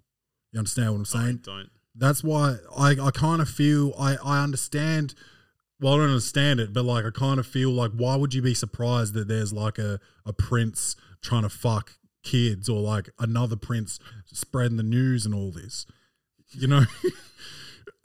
You 0.52 0.58
understand 0.60 0.92
what 0.92 0.96
I'm 0.98 1.04
saying? 1.04 1.40
I 1.42 1.46
don't. 1.50 1.70
That's 1.94 2.24
why 2.24 2.56
I, 2.76 2.96
I 3.00 3.10
kind 3.12 3.42
of 3.42 3.48
feel 3.48 3.92
I, 3.98 4.16
I 4.24 4.42
understand 4.42 5.14
well 5.80 5.94
I 5.94 5.96
don't 5.98 6.08
understand 6.08 6.60
it, 6.60 6.72
but 6.72 6.84
like 6.84 7.04
I 7.04 7.10
kind 7.10 7.38
of 7.38 7.46
feel 7.46 7.70
like 7.70 7.92
why 7.92 8.16
would 8.16 8.32
you 8.32 8.40
be 8.42 8.54
surprised 8.54 9.12
that 9.14 9.28
there's 9.28 9.52
like 9.52 9.78
a, 9.78 10.00
a 10.24 10.32
prince 10.32 10.96
trying 11.20 11.42
to 11.42 11.48
fuck 11.50 11.98
kids 12.22 12.68
or 12.70 12.80
like 12.80 13.10
another 13.18 13.56
prince 13.56 14.00
spreading 14.24 14.78
the 14.78 14.82
news 14.82 15.26
and 15.26 15.34
all 15.34 15.52
this? 15.52 15.84
You 16.56 16.68
know? 16.68 16.84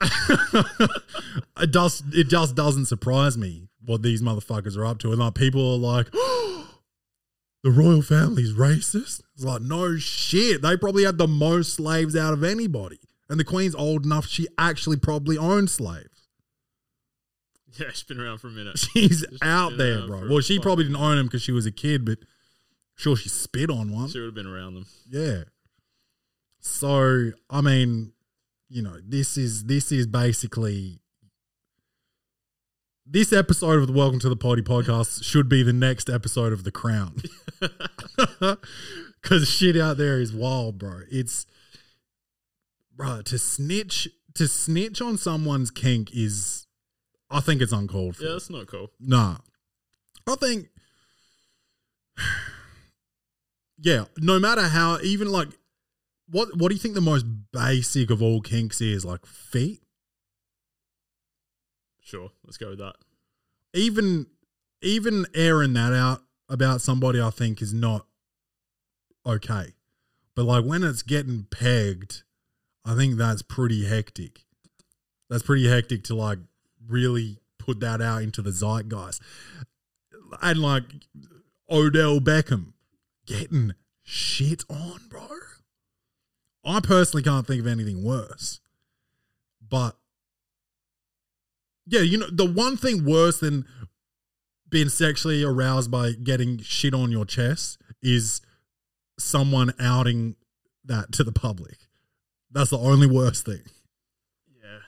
it 1.60 1.70
does 1.70 2.02
it 2.12 2.28
just 2.28 2.54
doesn't 2.54 2.86
surprise 2.86 3.36
me 3.36 3.68
what 3.84 4.02
these 4.02 4.22
motherfuckers 4.22 4.76
are 4.76 4.86
up 4.86 4.98
to. 5.00 5.10
And 5.10 5.20
like 5.20 5.34
people 5.34 5.74
are 5.74 5.78
like 5.78 6.10
the 6.12 7.70
royal 7.70 8.02
family's 8.02 8.52
racist. 8.52 9.22
It's 9.34 9.44
like, 9.44 9.62
no 9.62 9.96
shit. 9.96 10.62
They 10.62 10.76
probably 10.76 11.04
had 11.04 11.18
the 11.18 11.28
most 11.28 11.74
slaves 11.74 12.16
out 12.16 12.32
of 12.32 12.44
anybody. 12.44 12.98
And 13.28 13.38
the 13.38 13.44
queen's 13.44 13.74
old 13.74 14.04
enough, 14.04 14.26
she 14.26 14.48
actually 14.58 14.96
probably 14.96 15.38
owned 15.38 15.70
slaves. 15.70 16.28
Yeah, 17.78 17.86
she's 17.90 18.02
been 18.02 18.20
around 18.20 18.38
for 18.38 18.48
a 18.48 18.50
minute. 18.50 18.78
She's 18.92 19.24
She's 19.30 19.38
out 19.42 19.76
there, 19.76 20.04
bro. 20.04 20.26
Well, 20.28 20.40
she 20.40 20.58
probably 20.58 20.84
didn't 20.84 21.00
own 21.00 21.16
them 21.16 21.26
because 21.26 21.40
she 21.40 21.52
was 21.52 21.66
a 21.66 21.70
kid, 21.70 22.04
but 22.04 22.18
sure 22.96 23.14
she 23.14 23.28
spit 23.28 23.70
on 23.70 23.92
one. 23.92 24.08
She 24.08 24.18
would 24.18 24.26
have 24.26 24.34
been 24.34 24.48
around 24.48 24.74
them. 24.74 24.86
Yeah. 25.08 25.44
So, 26.58 27.30
I 27.48 27.60
mean, 27.60 28.12
you 28.70 28.82
know, 28.82 28.96
this 29.04 29.36
is 29.36 29.64
this 29.64 29.90
is 29.90 30.06
basically 30.06 31.00
this 33.04 33.32
episode 33.32 33.80
of 33.80 33.88
the 33.88 33.92
Welcome 33.92 34.20
to 34.20 34.28
the 34.28 34.36
Potty 34.36 34.62
podcast 34.62 35.24
should 35.28 35.48
be 35.48 35.64
the 35.64 35.72
next 35.72 36.08
episode 36.08 36.52
of 36.52 36.62
The 36.62 36.70
Crown. 36.70 37.20
Cause 39.22 39.50
shit 39.50 39.76
out 39.76 39.96
there 39.96 40.20
is 40.20 40.32
wild, 40.32 40.78
bro. 40.78 41.00
It's 41.10 41.46
bro, 42.96 43.22
to 43.22 43.38
snitch 43.38 44.08
to 44.34 44.46
snitch 44.46 45.02
on 45.02 45.18
someone's 45.18 45.72
kink 45.72 46.10
is 46.14 46.68
I 47.28 47.40
think 47.40 47.60
it's 47.60 47.72
uncalled 47.72 48.16
for. 48.16 48.22
Yeah, 48.22 48.32
that's 48.32 48.50
not 48.50 48.68
cool. 48.68 48.92
Nah. 49.00 49.38
I 50.28 50.36
think 50.36 50.68
Yeah, 53.82 54.04
no 54.18 54.38
matter 54.38 54.68
how 54.68 54.98
even 55.02 55.32
like 55.32 55.48
what 56.30 56.56
what 56.56 56.68
do 56.68 56.74
you 56.74 56.80
think 56.80 56.94
the 56.94 57.00
most 57.00 57.26
basic 57.52 58.10
of 58.10 58.22
all 58.22 58.40
kinks 58.40 58.80
is? 58.80 59.04
Like 59.04 59.26
feet? 59.26 59.82
Sure, 62.00 62.30
let's 62.44 62.56
go 62.56 62.70
with 62.70 62.78
that. 62.78 62.96
Even 63.74 64.26
even 64.82 65.26
airing 65.34 65.74
that 65.74 65.92
out 65.92 66.22
about 66.48 66.80
somebody 66.80 67.20
I 67.20 67.30
think 67.30 67.60
is 67.62 67.72
not 67.72 68.06
okay. 69.26 69.74
But 70.34 70.44
like 70.44 70.64
when 70.64 70.82
it's 70.82 71.02
getting 71.02 71.46
pegged, 71.50 72.22
I 72.84 72.94
think 72.94 73.16
that's 73.16 73.42
pretty 73.42 73.84
hectic. 73.84 74.44
That's 75.28 75.42
pretty 75.42 75.68
hectic 75.68 76.04
to 76.04 76.14
like 76.14 76.38
really 76.88 77.38
put 77.58 77.80
that 77.80 78.00
out 78.00 78.22
into 78.22 78.42
the 78.42 78.50
zeitgeist. 78.50 79.20
And 80.42 80.60
like 80.60 80.84
Odell 81.68 82.20
Beckham 82.20 82.72
getting 83.26 83.74
shit 84.02 84.64
on, 84.68 85.00
bro. 85.08 85.28
I 86.64 86.80
personally 86.80 87.22
can't 87.22 87.46
think 87.46 87.60
of 87.60 87.66
anything 87.66 88.02
worse. 88.02 88.60
But 89.68 89.96
yeah, 91.86 92.00
you 92.00 92.18
know, 92.18 92.28
the 92.30 92.44
one 92.50 92.76
thing 92.76 93.04
worse 93.04 93.40
than 93.40 93.64
being 94.68 94.88
sexually 94.88 95.42
aroused 95.42 95.90
by 95.90 96.12
getting 96.12 96.58
shit 96.58 96.94
on 96.94 97.10
your 97.10 97.24
chest 97.24 97.78
is 98.02 98.40
someone 99.18 99.72
outing 99.80 100.36
that 100.84 101.12
to 101.12 101.24
the 101.24 101.32
public. 101.32 101.76
That's 102.50 102.70
the 102.70 102.78
only 102.78 103.06
worst 103.06 103.44
thing. 103.46 103.62
Yeah. 104.62 104.78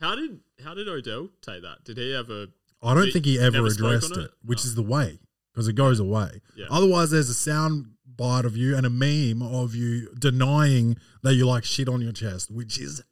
How 0.00 0.14
did 0.16 0.40
how 0.64 0.74
did 0.74 0.88
Odell 0.88 1.30
take 1.42 1.62
that? 1.62 1.84
Did 1.84 1.98
he 1.98 2.14
ever? 2.14 2.46
I 2.82 2.94
don't 2.94 3.10
think 3.10 3.24
he 3.24 3.38
ever 3.38 3.66
addressed 3.66 4.12
it, 4.16 4.24
it? 4.24 4.30
which 4.44 4.60
Oh. 4.60 4.66
is 4.68 4.74
the 4.74 4.82
way 4.82 5.18
because 5.52 5.68
it 5.68 5.74
goes 5.74 5.98
away. 6.00 6.40
Yeah. 6.54 6.66
Otherwise, 6.70 7.10
there's 7.10 7.30
a 7.30 7.34
sound 7.34 7.95
bite 8.16 8.44
of 8.44 8.56
you 8.56 8.76
and 8.76 8.86
a 8.86 8.90
meme 8.90 9.42
of 9.42 9.74
you 9.74 10.08
denying 10.18 10.96
that 11.22 11.34
you 11.34 11.46
like 11.46 11.64
shit 11.64 11.88
on 11.88 12.00
your 12.00 12.12
chest, 12.12 12.50
which 12.50 12.78
is 12.78 13.02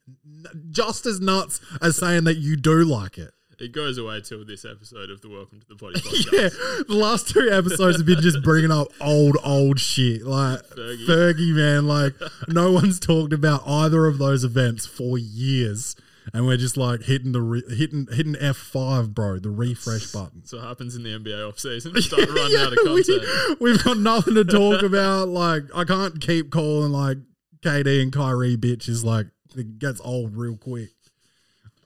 just 0.71 1.07
as 1.07 1.21
nuts 1.21 1.61
as 1.83 1.97
saying 1.97 2.25
that 2.25 2.37
you 2.37 2.57
do 2.57 2.85
like 2.85 3.19
it. 3.19 3.33
it 3.59 3.73
goes 3.73 3.99
away 3.99 4.21
till 4.21 4.45
this 4.45 4.65
episode 4.65 5.11
of 5.11 5.21
the 5.21 5.29
Welcome 5.29 5.61
to 5.61 5.67
the 5.69 5.77
Potty 5.77 6.01
podcast. 6.01 6.33
Yeah, 6.33 6.49
the 6.89 6.95
last 6.95 7.29
two 7.29 7.51
episodes 7.51 7.99
have 7.99 8.07
been 8.07 8.21
just 8.21 8.43
bringing 8.43 8.71
up 8.71 8.89
old, 9.01 9.37
old 9.45 9.79
shit. 9.79 10.23
Like 10.25 10.61
Fergie. 10.71 11.07
Fergie, 11.07 11.55
man. 11.55 11.87
Like 11.87 12.15
no 12.49 12.73
one's 12.73 12.99
talked 12.99 13.33
about 13.33 13.63
either 13.67 14.07
of 14.07 14.19
those 14.19 14.43
events 14.45 14.87
for 14.87 15.19
years, 15.19 15.97
and 16.33 16.47
we're 16.47 16.57
just 16.57 16.77
like 16.77 17.03
hitting 17.03 17.33
the 17.33 17.43
re- 17.43 17.63
hitting 17.77 18.07
hitting 18.11 18.37
F 18.41 18.57
five, 18.57 19.15
bro, 19.15 19.39
the 19.39 19.51
refresh 19.51 20.11
button. 20.13 20.45
So 20.45 20.57
what 20.59 20.67
happens 20.67 20.97
in 20.97 21.03
the 21.03 21.11
NBA 21.11 21.49
off 21.49 21.59
season. 21.59 21.95
Start 22.03 22.29
running 22.29 22.57
out 22.57 22.73
of 22.73 22.79
we- 22.85 23.05
content. 23.05 23.61
we've 23.61 23.83
got 23.85 23.99
nothing 23.99 24.35
to 24.35 24.45
talk 24.45 24.83
about. 24.83 25.29
Like 25.29 25.65
I 25.75 25.85
can't 25.85 26.21
keep 26.21 26.51
calling 26.51 26.93
like 26.93 27.19
KD 27.63 28.03
and 28.03 28.13
Kyrie 28.13 28.57
bitches. 28.57 29.05
Like 29.05 29.27
it 29.57 29.79
gets 29.79 30.01
old 30.03 30.37
real 30.37 30.57
quick. 30.57 30.91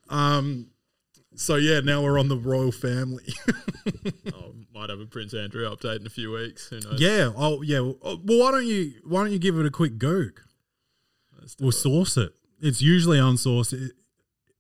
Um. 0.09 0.68
So 1.35 1.54
yeah, 1.54 1.80
now 1.80 2.02
we're 2.02 2.18
on 2.18 2.28
the 2.28 2.37
royal 2.37 2.73
family. 2.73 3.25
oh, 4.35 4.54
might 4.75 4.90
have 4.90 4.99
a 5.00 5.07
Prince 5.07 5.35
Andrew 5.35 5.68
update 5.71 6.00
in 6.00 6.07
a 6.07 6.11
few 6.11 6.33
weeks. 6.33 6.68
Who 6.68 6.80
knows? 6.80 7.00
Yeah. 7.00 7.30
Oh, 7.37 7.62
yeah. 7.62 7.78
Well, 7.80 7.97
oh, 8.02 8.16
why 8.25 8.50
don't 8.50 8.66
you 8.66 8.95
why 9.04 9.23
don't 9.23 9.33
you 9.33 9.38
give 9.38 9.57
it 9.59 9.64
a 9.66 9.71
quick 9.71 9.99
do 9.99 10.30
We'll 11.61 11.68
it. 11.68 11.73
source 11.73 12.16
it. 12.16 12.33
It's 12.61 12.83
usually 12.83 13.18
unsourced. 13.18 13.73
It, 13.73 13.92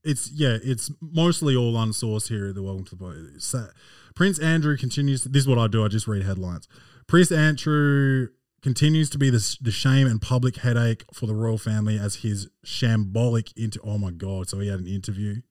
it's 0.08 0.30
yeah, 0.32 0.56
it's 0.62 0.90
mostly 1.00 1.54
all 1.54 1.74
unsourced 1.74 2.28
here 2.28 2.48
at 2.48 2.54
the 2.54 2.62
Welcome 2.62 2.84
to 2.86 2.96
the 2.96 3.04
Potty. 3.04 3.38
So, 3.38 3.66
Prince 4.14 4.38
Andrew 4.38 4.76
continues. 4.76 5.24
This 5.24 5.42
is 5.42 5.48
what 5.48 5.58
I 5.58 5.66
do. 5.66 5.84
I 5.84 5.88
just 5.88 6.08
read 6.08 6.22
headlines. 6.22 6.66
Prince 7.06 7.30
Andrew 7.30 8.28
continues 8.62 9.10
to 9.10 9.18
be 9.18 9.28
the, 9.28 9.56
the 9.60 9.70
shame 9.70 10.06
and 10.06 10.20
public 10.20 10.56
headache 10.56 11.04
for 11.12 11.26
the 11.26 11.34
royal 11.34 11.58
family 11.58 11.98
as 11.98 12.16
his 12.16 12.48
shambolic 12.64 13.52
into. 13.54 13.80
Oh 13.84 13.98
my 13.98 14.10
god! 14.10 14.48
So 14.48 14.60
he 14.60 14.68
had 14.68 14.80
an 14.80 14.86
interview, 14.86 15.42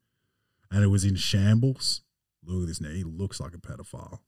and 0.71 0.83
it 0.83 0.87
was 0.87 1.05
in 1.05 1.15
shambles. 1.15 2.01
Look 2.43 2.63
at 2.63 2.67
this 2.67 2.81
now. 2.81 2.89
He 2.89 3.03
looks 3.03 3.39
like 3.39 3.53
a 3.53 3.59
pedophile. 3.59 4.19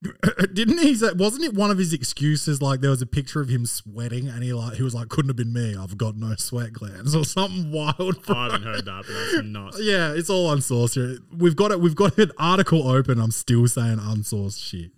Didn't 0.52 0.78
he? 0.78 0.94
Say, 0.94 1.10
wasn't 1.16 1.44
it 1.44 1.54
one 1.54 1.70
of 1.72 1.78
his 1.78 1.92
excuses? 1.92 2.62
Like 2.62 2.80
there 2.80 2.90
was 2.90 3.02
a 3.02 3.06
picture 3.06 3.40
of 3.40 3.48
him 3.48 3.66
sweating, 3.66 4.28
and 4.28 4.44
he 4.44 4.52
like 4.52 4.74
he 4.76 4.82
was 4.84 4.94
like, 4.94 5.08
"Couldn't 5.08 5.28
have 5.30 5.36
been 5.36 5.52
me. 5.52 5.74
I've 5.76 5.98
got 5.98 6.16
no 6.16 6.34
sweat 6.36 6.72
glands," 6.72 7.14
or 7.16 7.24
something 7.24 7.72
wild. 7.72 8.18
I 8.28 8.44
haven't 8.44 8.62
heard 8.62 8.84
that, 8.84 9.04
but 9.06 9.12
that's 9.32 9.44
nuts. 9.46 9.78
Yeah, 9.82 10.12
it's 10.12 10.30
all 10.30 10.54
unsourced 10.54 10.94
here. 10.94 11.18
We've 11.36 11.56
got 11.56 11.72
it. 11.72 11.80
We've 11.80 11.96
got 11.96 12.16
an 12.18 12.30
article 12.38 12.86
open. 12.88 13.18
I'm 13.20 13.32
still 13.32 13.66
saying 13.66 13.98
unsourced 13.98 14.62
shit. 14.64 14.92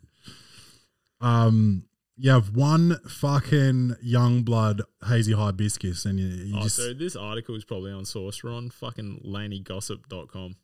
Um, 1.23 1.85
you 2.17 2.31
have 2.31 2.55
one 2.55 2.99
fucking 3.09 3.97
young 4.03 4.43
blood 4.43 4.83
hazy 5.07 5.33
hibiscus, 5.33 6.05
and 6.05 6.19
you, 6.21 6.27
you 6.27 6.55
Oh, 6.59 6.63
just 6.63 6.77
so 6.77 6.93
this 6.93 7.17
article 7.17 7.55
is 7.55 7.65
probably 7.65 7.91
unsourced. 7.93 8.07
source. 8.09 8.45
We're 8.45 8.53
on 8.53 8.69
fucking 8.71 9.23
laineygossip.com. 9.27 10.57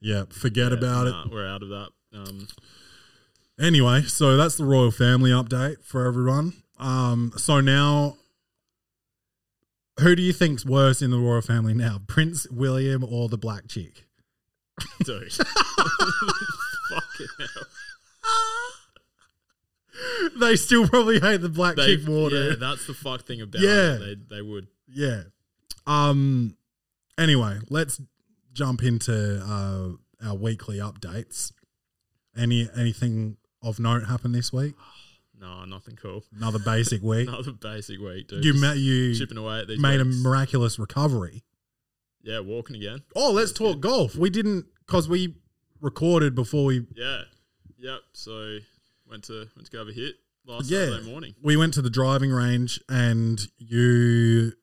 yeah, 0.00 0.24
forget 0.30 0.70
Yeah, 0.70 0.78
about 0.78 1.04
nah, 1.06 1.24
We're 1.32 1.48
out 1.48 1.62
of 1.64 1.68
that. 1.70 1.88
Um, 2.14 2.46
it. 2.48 2.52
Anyway, 3.60 4.02
so 4.02 4.36
that's 4.36 4.56
the 4.56 4.64
royal 4.64 4.90
family 4.90 5.30
update 5.30 5.82
for 5.84 6.06
everyone. 6.06 6.52
Um, 6.78 7.32
so 7.36 7.60
now, 7.60 8.16
who 10.00 10.14
do 10.14 10.22
you 10.22 10.32
think's 10.32 10.64
worse 10.64 11.02
in 11.02 11.10
the 11.10 11.18
royal 11.18 11.42
family 11.42 11.74
now, 11.74 12.00
Prince 12.06 12.48
William 12.50 13.02
or 13.04 13.28
the 13.28 13.38
black 13.38 13.66
chick? 13.66 14.04
dude. 15.02 15.32
fucking 15.32 17.26
hell. 17.38 17.64
they 20.40 20.54
still 20.54 20.86
probably 20.86 21.18
hate 21.18 21.40
the 21.40 21.48
black 21.48 21.74
They, 21.74 21.96
chick 21.96 22.06
more. 22.06 22.30
yeah, 22.30 22.54
that's 22.58 22.86
the 22.86 22.94
fuck 22.94 23.22
thing 23.22 23.40
about 23.40 23.60
Yeah. 23.60 23.94
it. 23.96 24.28
They, 24.28 24.36
they 24.36 24.42
would. 24.42 24.68
Yeah. 24.86 25.22
Um. 25.86 26.56
Anyway, 27.18 27.58
let's 27.70 28.00
jump 28.52 28.84
into 28.84 29.42
uh, 29.44 29.88
our 30.28 30.34
weekly 30.36 30.76
updates. 30.78 31.50
Any 32.36 32.68
anything 32.76 33.37
of 33.62 33.78
note 33.80 34.04
happened 34.06 34.34
this 34.34 34.52
week? 34.52 34.74
No, 35.40 35.64
nothing 35.64 35.94
cool. 35.94 36.24
Another 36.36 36.58
basic 36.58 37.00
week. 37.04 37.28
Another 37.28 37.52
basic 37.52 38.00
week, 38.00 38.26
dude. 38.26 38.44
you 38.44 38.54
Just 38.54 38.60
met 38.60 38.76
you 38.78 39.14
chipping 39.14 39.38
away 39.38 39.60
at 39.60 39.68
these 39.68 39.78
made 39.78 40.00
a 40.00 40.04
miraculous 40.04 40.80
recovery. 40.80 41.44
Yeah, 42.22 42.40
walking 42.40 42.74
again. 42.74 43.04
Oh, 43.14 43.30
let's 43.30 43.52
talk 43.52 43.78
golf. 43.78 44.16
We 44.16 44.30
didn't 44.30 44.66
because 44.84 45.08
we 45.08 45.36
recorded 45.80 46.34
before 46.34 46.64
we 46.64 46.88
Yeah. 46.96 47.20
Yep. 47.78 48.00
So 48.14 48.58
went 49.08 49.22
to 49.26 49.46
went 49.54 49.66
to 49.66 49.70
go 49.70 49.78
have 49.78 49.86
a 49.86 49.92
hit 49.92 50.16
last 50.44 50.68
Yeah. 50.68 50.86
Saturday 50.86 51.08
morning. 51.08 51.34
we 51.40 51.56
went 51.56 51.72
to 51.74 51.82
the 51.82 51.90
driving 51.90 52.32
range 52.32 52.80
and 52.88 53.40
you 53.58 54.54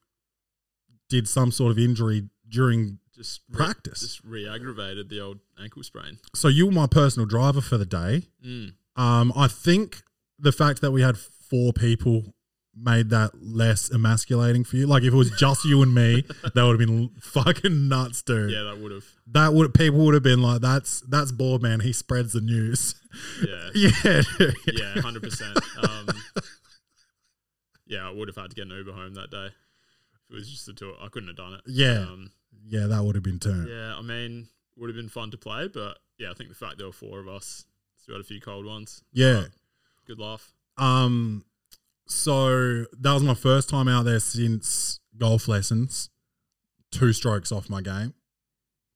did 1.07 1.29
some 1.29 1.53
sort 1.53 1.71
of 1.71 1.79
injury 1.79 2.27
during 2.49 2.99
Just 3.15 3.39
re- 3.49 3.55
Practice. 3.55 4.01
Just 4.01 4.23
re-aggravated 4.25 5.07
the 5.07 5.21
old 5.21 5.39
ankle 5.57 5.83
sprain. 5.83 6.17
so 6.35 6.49
you 6.49 6.65
were 6.65 6.73
my 6.73 6.87
personal 6.87 7.25
driver 7.25 7.61
for 7.61 7.77
the 7.77 7.85
day. 7.85 8.23
Mm. 8.45 8.73
Um, 8.95 9.33
I 9.35 9.47
think 9.47 10.01
the 10.39 10.51
fact 10.51 10.81
that 10.81 10.91
we 10.91 11.01
had 11.01 11.17
four 11.17 11.73
people 11.73 12.33
made 12.75 13.09
that 13.09 13.31
less 13.41 13.89
emasculating 13.89 14.63
for 14.63 14.75
you. 14.75 14.85
Like 14.85 15.03
if 15.03 15.13
it 15.13 15.17
was 15.17 15.31
just 15.31 15.63
you 15.65 15.81
and 15.81 15.93
me, 15.93 16.23
that 16.53 16.63
would 16.63 16.79
have 16.79 16.87
been 16.87 17.09
fucking 17.21 17.87
nuts, 17.87 18.21
dude. 18.21 18.51
Yeah, 18.51 18.63
that 18.63 18.79
would 18.79 18.91
have. 18.91 19.05
That 19.27 19.53
would 19.53 19.73
people 19.73 19.99
would 20.05 20.13
have 20.13 20.23
been 20.23 20.41
like, 20.41 20.61
"That's 20.61 21.01
that's 21.01 21.31
bored 21.31 21.61
man. 21.61 21.79
He 21.79 21.93
spreads 21.93 22.33
the 22.33 22.41
news." 22.41 22.95
Yeah. 23.45 23.69
yeah, 24.03 24.21
dude. 24.37 24.55
yeah, 24.73 25.01
hundred 25.01 25.23
percent. 25.23 25.57
Um, 25.81 26.07
yeah, 27.87 28.07
I 28.07 28.11
would 28.11 28.27
have 28.27 28.35
had 28.35 28.49
to 28.49 28.55
get 28.55 28.65
an 28.65 28.71
Uber 28.71 28.91
home 28.91 29.13
that 29.15 29.31
day. 29.31 29.47
If 29.47 30.31
it 30.31 30.33
was 30.33 30.49
just 30.49 30.65
the 30.65 30.73
two, 30.73 30.93
I 31.01 31.07
couldn't 31.07 31.29
have 31.29 31.37
done 31.37 31.53
it. 31.53 31.61
Yeah. 31.67 31.99
Um, 31.99 32.31
yeah, 32.67 32.87
that 32.87 33.03
would 33.03 33.15
have 33.15 33.23
been 33.23 33.39
turned. 33.39 33.69
yeah, 33.69 33.95
I 33.95 34.01
mean, 34.01 34.47
would 34.75 34.89
have 34.89 34.95
been 34.97 35.09
fun 35.09 35.31
to 35.31 35.37
play, 35.37 35.67
but 35.67 35.99
yeah, 36.17 36.31
I 36.31 36.33
think 36.33 36.49
the 36.49 36.55
fact 36.55 36.77
there 36.77 36.87
were 36.87 36.93
four 36.93 37.19
of 37.19 37.27
us, 37.27 37.65
still 38.05 38.15
had 38.17 38.21
a 38.21 38.27
few 38.27 38.39
cold 38.39 38.67
ones. 38.67 39.01
Yeah. 39.13 39.45
Good 40.05 40.19
laugh. 40.19 40.53
Um, 40.77 41.43
so 42.07 42.83
that 42.99 43.13
was 43.13 43.23
my 43.23 43.33
first 43.33 43.67
time 43.67 43.87
out 43.87 44.05
there 44.05 44.19
since 44.19 44.99
golf 45.17 45.47
lessons. 45.47 46.11
Two 46.91 47.13
strokes 47.13 47.51
off 47.51 47.67
my 47.67 47.81
game. 47.81 48.13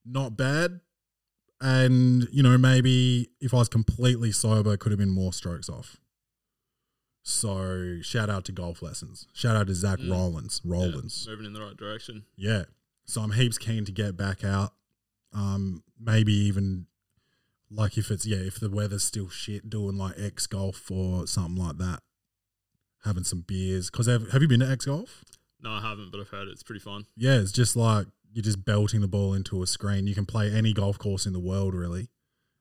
Not 0.05 0.37
bad. 0.37 0.81
And, 1.59 2.27
you 2.31 2.43
know, 2.43 2.55
maybe 2.59 3.31
if 3.41 3.51
I 3.51 3.57
was 3.57 3.67
completely 3.67 4.31
sober, 4.31 4.73
it 4.73 4.79
could 4.79 4.91
have 4.91 4.99
been 4.99 5.09
more 5.09 5.33
strokes 5.33 5.69
off. 5.69 5.97
So 7.23 7.97
shout 8.03 8.29
out 8.29 8.45
to 8.45 8.51
golf 8.51 8.83
lessons. 8.83 9.27
Shout 9.33 9.55
out 9.55 9.65
to 9.67 9.73
Zach 9.75 9.97
Mm. 9.99 10.11
Rollins. 10.11 10.61
Yeah, 10.63 10.71
Rollins. 10.71 11.25
moving 11.27 11.47
in 11.47 11.53
the 11.53 11.61
right 11.61 11.75
direction. 11.75 12.25
Yeah. 12.37 12.65
So 13.05 13.21
I'm 13.21 13.31
heaps 13.31 13.57
keen 13.57 13.85
to 13.85 13.91
get 13.91 14.15
back 14.15 14.43
out. 14.43 14.73
Um, 15.33 15.83
maybe 15.99 16.31
even 16.33 16.85
like 17.71 17.97
if 17.97 18.09
it's 18.11 18.25
yeah, 18.25 18.37
if 18.37 18.59
the 18.59 18.69
weather's 18.69 19.03
still 19.03 19.29
shit, 19.29 19.69
doing 19.69 19.97
like 19.97 20.15
X 20.17 20.47
golf 20.47 20.89
or 20.91 21.27
something 21.27 21.63
like 21.63 21.77
that. 21.77 21.99
Having 23.05 23.23
some 23.23 23.41
beers. 23.47 23.89
Cause 23.89 24.07
have, 24.07 24.31
have 24.31 24.41
you 24.41 24.47
been 24.49 24.59
to 24.59 24.69
X 24.69 24.85
golf? 24.85 25.23
No, 25.61 25.71
I 25.71 25.81
haven't, 25.81 26.11
but 26.11 26.19
I've 26.19 26.29
heard 26.29 26.47
it's 26.49 26.63
pretty 26.63 26.81
fun. 26.81 27.05
Yeah, 27.15 27.39
it's 27.39 27.51
just 27.53 27.75
like 27.77 28.07
you're 28.33 28.43
just 28.43 28.65
belting 28.65 28.99
the 29.01 29.07
ball 29.07 29.33
into 29.33 29.63
a 29.63 29.67
screen. 29.67 30.05
You 30.05 30.13
can 30.15 30.25
play 30.25 30.51
any 30.53 30.73
golf 30.73 30.97
course 30.99 31.25
in 31.25 31.31
the 31.33 31.39
world, 31.39 31.73
really. 31.73 32.09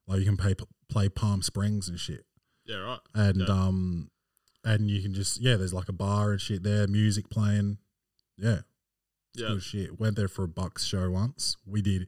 Like 0.07 0.21
you 0.21 0.25
can 0.25 0.37
play 0.37 0.55
play 0.89 1.09
Palm 1.09 1.43
Springs 1.43 1.89
and 1.89 1.99
shit, 1.99 2.25
Yeah, 2.65 2.77
right. 2.77 3.01
and 3.15 3.41
Yeah. 3.41 3.47
um, 3.47 4.11
and 4.65 4.89
you 4.91 5.03
can 5.03 5.13
just 5.13 5.41
yeah, 5.41 5.57
there's 5.57 5.75
like 5.75 5.89
a 5.89 5.93
bar 5.93 6.31
and 6.33 6.41
shit 6.41 6.63
there, 6.63 6.87
music 6.87 7.29
playing. 7.31 7.79
Yeah, 8.37 8.61
Yeah, 9.35 9.49
good 9.49 9.63
shit. 9.63 9.99
Went 10.01 10.17
there 10.17 10.29
for 10.29 10.45
a 10.45 10.49
Bucks 10.49 10.85
show 10.85 11.11
once. 11.11 11.57
We 11.67 11.83
did. 11.83 12.07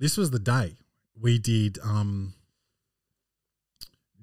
This 0.00 0.16
was 0.16 0.30
the 0.30 0.38
day 0.40 0.76
we 1.18 1.38
did. 1.38 1.78
Um, 1.82 2.34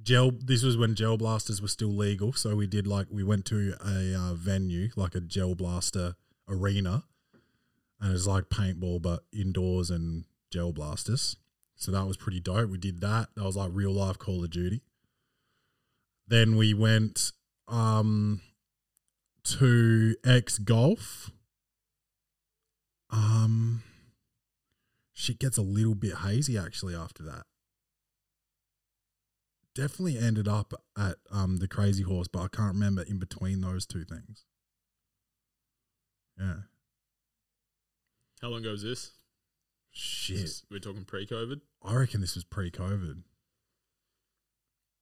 gel. 0.05 0.31
This 0.31 0.63
was 0.63 0.77
when 0.77 0.95
gel 0.95 1.17
blasters 1.17 1.61
were 1.61 1.67
still 1.67 1.93
legal. 1.93 2.31
So 2.31 2.55
we 2.55 2.67
did 2.67 2.87
like 2.87 3.07
we 3.11 3.23
went 3.23 3.45
to 3.45 3.75
a 3.83 4.15
uh, 4.17 4.33
venue 4.35 4.89
like 4.95 5.15
a 5.15 5.19
gel 5.19 5.55
blaster 5.55 6.15
arena, 6.47 7.03
and 7.99 8.11
it 8.11 8.13
was 8.13 8.27
like 8.27 8.45
paintball 8.45 9.01
but 9.01 9.23
indoors 9.33 9.89
and 9.89 10.25
gel 10.51 10.71
blasters. 10.71 11.35
So 11.75 11.91
that 11.91 12.05
was 12.05 12.15
pretty 12.15 12.39
dope. 12.39 12.69
We 12.69 12.77
did 12.77 13.01
that. 13.01 13.29
That 13.35 13.43
was 13.43 13.57
like 13.57 13.71
real 13.73 13.91
life 13.91 14.17
Call 14.17 14.43
of 14.43 14.51
Duty. 14.51 14.81
Then 16.27 16.55
we 16.55 16.73
went 16.73 17.33
um 17.67 18.41
to 19.43 20.15
X 20.23 20.59
Golf. 20.59 21.31
Um, 23.11 23.83
shit 25.13 25.39
gets 25.39 25.57
a 25.57 25.61
little 25.61 25.95
bit 25.95 26.15
hazy 26.15 26.57
actually 26.57 26.95
after 26.95 27.23
that. 27.23 27.43
Definitely 29.75 30.17
ended 30.17 30.47
up 30.47 30.73
at 30.97 31.17
um 31.31 31.57
the 31.57 31.67
Crazy 31.67 32.03
Horse, 32.03 32.27
but 32.29 32.39
I 32.39 32.47
can't 32.47 32.73
remember 32.73 33.01
in 33.03 33.19
between 33.19 33.61
those 33.61 33.85
two 33.85 34.05
things. 34.05 34.45
Yeah, 36.39 36.55
how 38.41 38.49
long 38.49 38.61
ago 38.61 38.71
was 38.71 38.83
this? 38.83 39.11
shit. 39.91 40.38
This- 40.41 40.65
We're 40.69 40.79
talking 40.79 41.05
pre-COVID. 41.05 41.61
I 41.83 41.95
reckon 41.95 42.19
this 42.21 42.35
was 42.35 42.43
pre-COVID. 42.43 43.23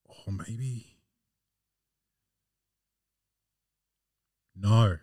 Or 0.04 0.32
maybe. 0.32 0.98
No. 4.56 4.98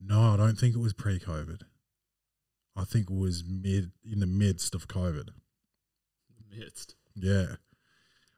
No, 0.00 0.34
I 0.34 0.36
don't 0.36 0.58
think 0.58 0.74
it 0.74 0.80
was 0.80 0.92
pre-COVID. 0.92 1.60
I 2.74 2.84
think 2.84 3.08
it 3.10 3.16
was 3.16 3.44
mid 3.46 3.92
in 4.04 4.18
the 4.20 4.26
midst 4.26 4.74
of 4.74 4.88
COVID. 4.88 5.28
Midst. 6.50 6.96
Yeah. 7.14 7.56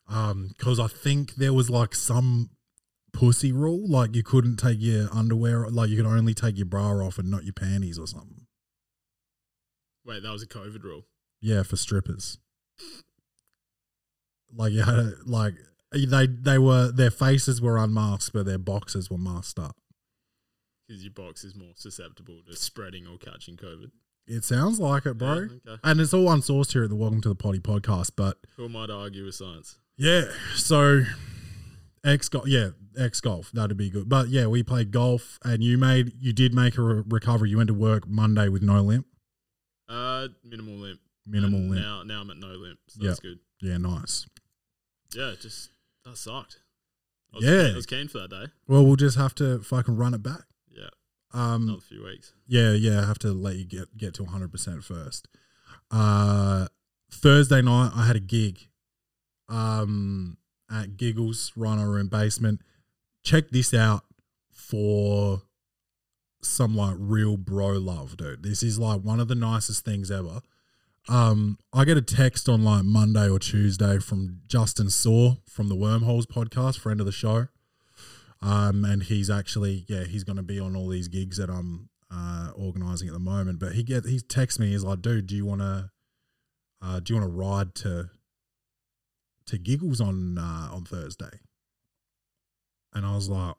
Um, 0.09 0.49
because 0.57 0.79
I 0.79 0.87
think 0.87 1.37
there 1.37 1.53
was 1.53 1.71
like 1.71 1.95
some 1.95 2.51
pussy 3.13 3.53
rule, 3.53 3.89
like 3.89 4.15
you 4.15 4.23
couldn't 4.23 4.57
take 4.57 4.79
your 4.81 5.09
underwear, 5.13 5.69
like 5.69 5.89
you 5.89 5.97
could 5.97 6.07
only 6.07 6.35
take 6.35 6.57
your 6.57 6.67
bra 6.67 6.91
off 6.91 7.19
and 7.19 7.31
not 7.31 7.45
your 7.45 7.55
panties 7.55 7.99
or 7.99 8.07
something. 8.07 8.47
Wait, 10.05 10.23
that 10.23 10.33
was 10.33 10.43
a 10.43 10.47
COVID 10.47 10.83
rule. 10.83 11.07
Yeah, 11.41 11.63
for 11.63 11.77
strippers. 11.77 12.39
Like 14.55 14.73
you 14.73 14.83
had 14.83 14.99
a, 14.99 15.13
like 15.25 15.55
they 15.93 16.27
they 16.27 16.59
were 16.59 16.93
their 16.93 17.11
faces 17.11 17.61
were 17.61 17.79
unmasked, 17.79 18.33
but 18.33 18.47
their 18.47 18.59
boxes 18.59 19.11
were 19.11 19.19
masked 19.19 19.59
up. 19.59 19.77
Because 20.87 21.03
your 21.03 21.13
box 21.13 21.45
is 21.45 21.57
more 21.57 21.73
susceptible 21.77 22.41
to 22.47 22.57
spreading 22.57 23.07
or 23.07 23.17
catching 23.17 23.57
COVID. 23.57 23.91
It 24.27 24.45
sounds 24.45 24.79
like 24.79 25.07
it, 25.07 25.19
bro. 25.19 25.35
Yeah, 25.35 25.73
okay. 25.73 25.81
And 25.83 26.01
it's 26.01 26.15
all 26.15 26.27
unsourced 26.27 26.73
here 26.73 26.85
at 26.85 26.91
the 26.91 26.97
Welcome 26.97 27.21
to 27.23 27.29
the 27.29 27.35
Potty 27.35 27.59
podcast, 27.59 28.13
but 28.17 28.39
Who 28.57 28.67
am 28.67 28.77
I 28.77 28.87
to 28.87 28.95
argue 28.95 29.25
with 29.25 29.35
science? 29.35 29.79
Yeah. 29.97 30.23
So 30.57 31.03
X 32.05 32.29
golf, 32.29 32.47
yeah, 32.47 32.71
X 32.99 33.21
golf. 33.21 33.51
That'd 33.53 33.77
be 33.77 33.91
good. 33.91 34.09
But 34.09 34.29
yeah, 34.29 34.47
we 34.47 34.63
played 34.63 34.91
golf, 34.91 35.39
and 35.45 35.63
you 35.63 35.79
made 35.79 36.13
you 36.21 36.33
did 36.33 36.55
make 36.55 36.77
a 36.79 36.83
re- 36.83 37.03
recovery. 37.09 37.51
You 37.51 37.57
went 37.59 37.69
to 37.69 37.75
work 37.75 38.07
Monday 38.09 38.49
with 38.49 38.63
no 38.63 38.81
limp, 38.83 39.07
Uh, 39.89 40.29
minimal 40.45 40.75
limp. 40.77 41.01
minimal 41.27 41.61
And 41.61 41.71
limp. 41.71 41.83
Now, 41.83 42.03
now 42.03 42.21
I'm 42.21 42.31
at 42.31 42.37
no 42.39 42.49
limp. 42.49 42.79
So 42.89 43.03
Yeah. 43.03 43.09
that's 43.11 43.21
good. 43.21 43.39
Yeah, 43.61 43.79
nice. 43.79 44.27
Yeah, 45.15 45.35
just 45.41 45.71
that 46.05 46.17
sucked. 46.19 46.59
I 47.33 47.37
was 47.37 47.45
Yeah. 47.45 47.63
keen, 47.65 47.73
I 47.73 47.77
was 47.77 47.87
keen 47.87 48.09
for 48.09 48.19
that 48.21 48.31
day. 48.31 48.47
Well, 48.67 48.85
we'll 48.85 48.97
just 48.97 49.17
have 49.17 49.35
to 49.37 49.61
fucking 49.61 49.97
run 49.97 50.15
it 50.15 50.23
back. 50.23 50.45
Yeah, 50.69 50.91
Um, 51.33 51.63
another 51.65 51.81
few 51.81 52.05
weeks. 52.05 52.33
yeah, 52.47 52.73
yeah. 52.73 53.01
I 53.03 53.07
have 53.07 53.19
to 53.21 53.33
let 53.33 53.57
you 53.57 53.65
get 53.65 53.97
get 53.97 54.15
to 54.15 54.25
100 54.25 54.51
percent 54.53 54.85
first. 54.85 55.27
Uh, 55.91 56.69
Thursday 57.11 57.63
night, 57.63 57.93
I 57.95 58.07
had 58.07 58.17
a 58.17 58.21
gig, 58.21 58.69
um, 59.49 60.39
at 60.71 60.97
Giggles 60.97 61.53
Rhino 61.57 61.85
Room 61.85 62.09
Basement. 62.09 62.61
Check 63.23 63.51
this 63.51 63.73
out 63.73 64.05
for 64.53 65.43
some 66.43 66.77
like 66.77 66.97
real 66.99 67.37
bro 67.37 67.73
love, 67.73 68.17
dude. 68.17 68.43
This 68.43 68.63
is 68.63 68.79
like 68.79 69.01
one 69.01 69.21
of 69.21 69.29
the 69.29 69.35
nicest 69.35 69.85
things 69.85 70.11
ever. 70.11 70.41
Um, 71.09 71.59
I 71.73 71.85
get 71.85 71.97
a 71.97 72.03
text 72.03 72.49
on 72.49 72.65
like 72.65 72.85
Monday 72.85 73.29
or 73.29 73.39
Tuesday 73.39 73.99
from 73.99 74.41
Justin 74.47 74.89
Saw 74.89 75.37
from 75.47 75.69
the 75.69 75.75
Wormholes 75.75 76.27
podcast, 76.27 76.79
friend 76.79 77.01
of 77.01 77.07
the 77.07 77.13
show. 77.13 77.49
Um, 78.41 78.85
and 78.85 79.03
he's 79.03 79.31
actually, 79.31 79.85
yeah, 79.89 80.05
he's 80.05 80.25
going 80.25 80.37
to 80.37 80.43
be 80.43 80.61
on 80.61 80.77
all 80.77 80.89
these 80.89 81.09
gigs 81.09 81.39
that 81.39 81.51
I'm 81.51 81.89
uh, 82.11 82.51
organizing 82.55 83.09
at 83.09 83.15
the 83.15 83.21
moment. 83.21 83.59
But 83.59 83.73
he 83.73 83.83
get 83.83 84.05
he 84.05 84.21
texts 84.21 84.59
me, 84.59 84.73
he's 84.73 84.85
like, 84.85 85.03
dude, 85.03 85.27
do 85.27 85.37
you 85.37 85.47
want 85.47 85.61
to, 85.61 85.91
uh, 86.83 87.01
do 87.01 87.15
you 87.15 87.21
want 87.21 87.31
to 87.31 87.37
ride 87.37 87.75
to, 87.77 88.11
to 89.47 89.59
Giggles 89.59 90.01
on 90.01 90.39
uh, 90.39 90.69
on 90.73 90.85
Thursday? 90.85 91.41
And 92.93 93.05
I 93.05 93.15
was 93.15 93.29
like, 93.29 93.57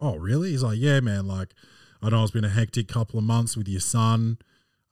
oh, 0.00 0.16
really? 0.16 0.50
He's 0.50 0.62
like, 0.62 0.78
yeah, 0.78 1.00
man. 1.00 1.26
Like, 1.26 1.54
I 2.02 2.10
know 2.10 2.22
it's 2.22 2.32
been 2.32 2.44
a 2.44 2.48
hectic 2.48 2.88
couple 2.88 3.18
of 3.18 3.24
months 3.24 3.56
with 3.56 3.68
your 3.68 3.80
son. 3.80 4.38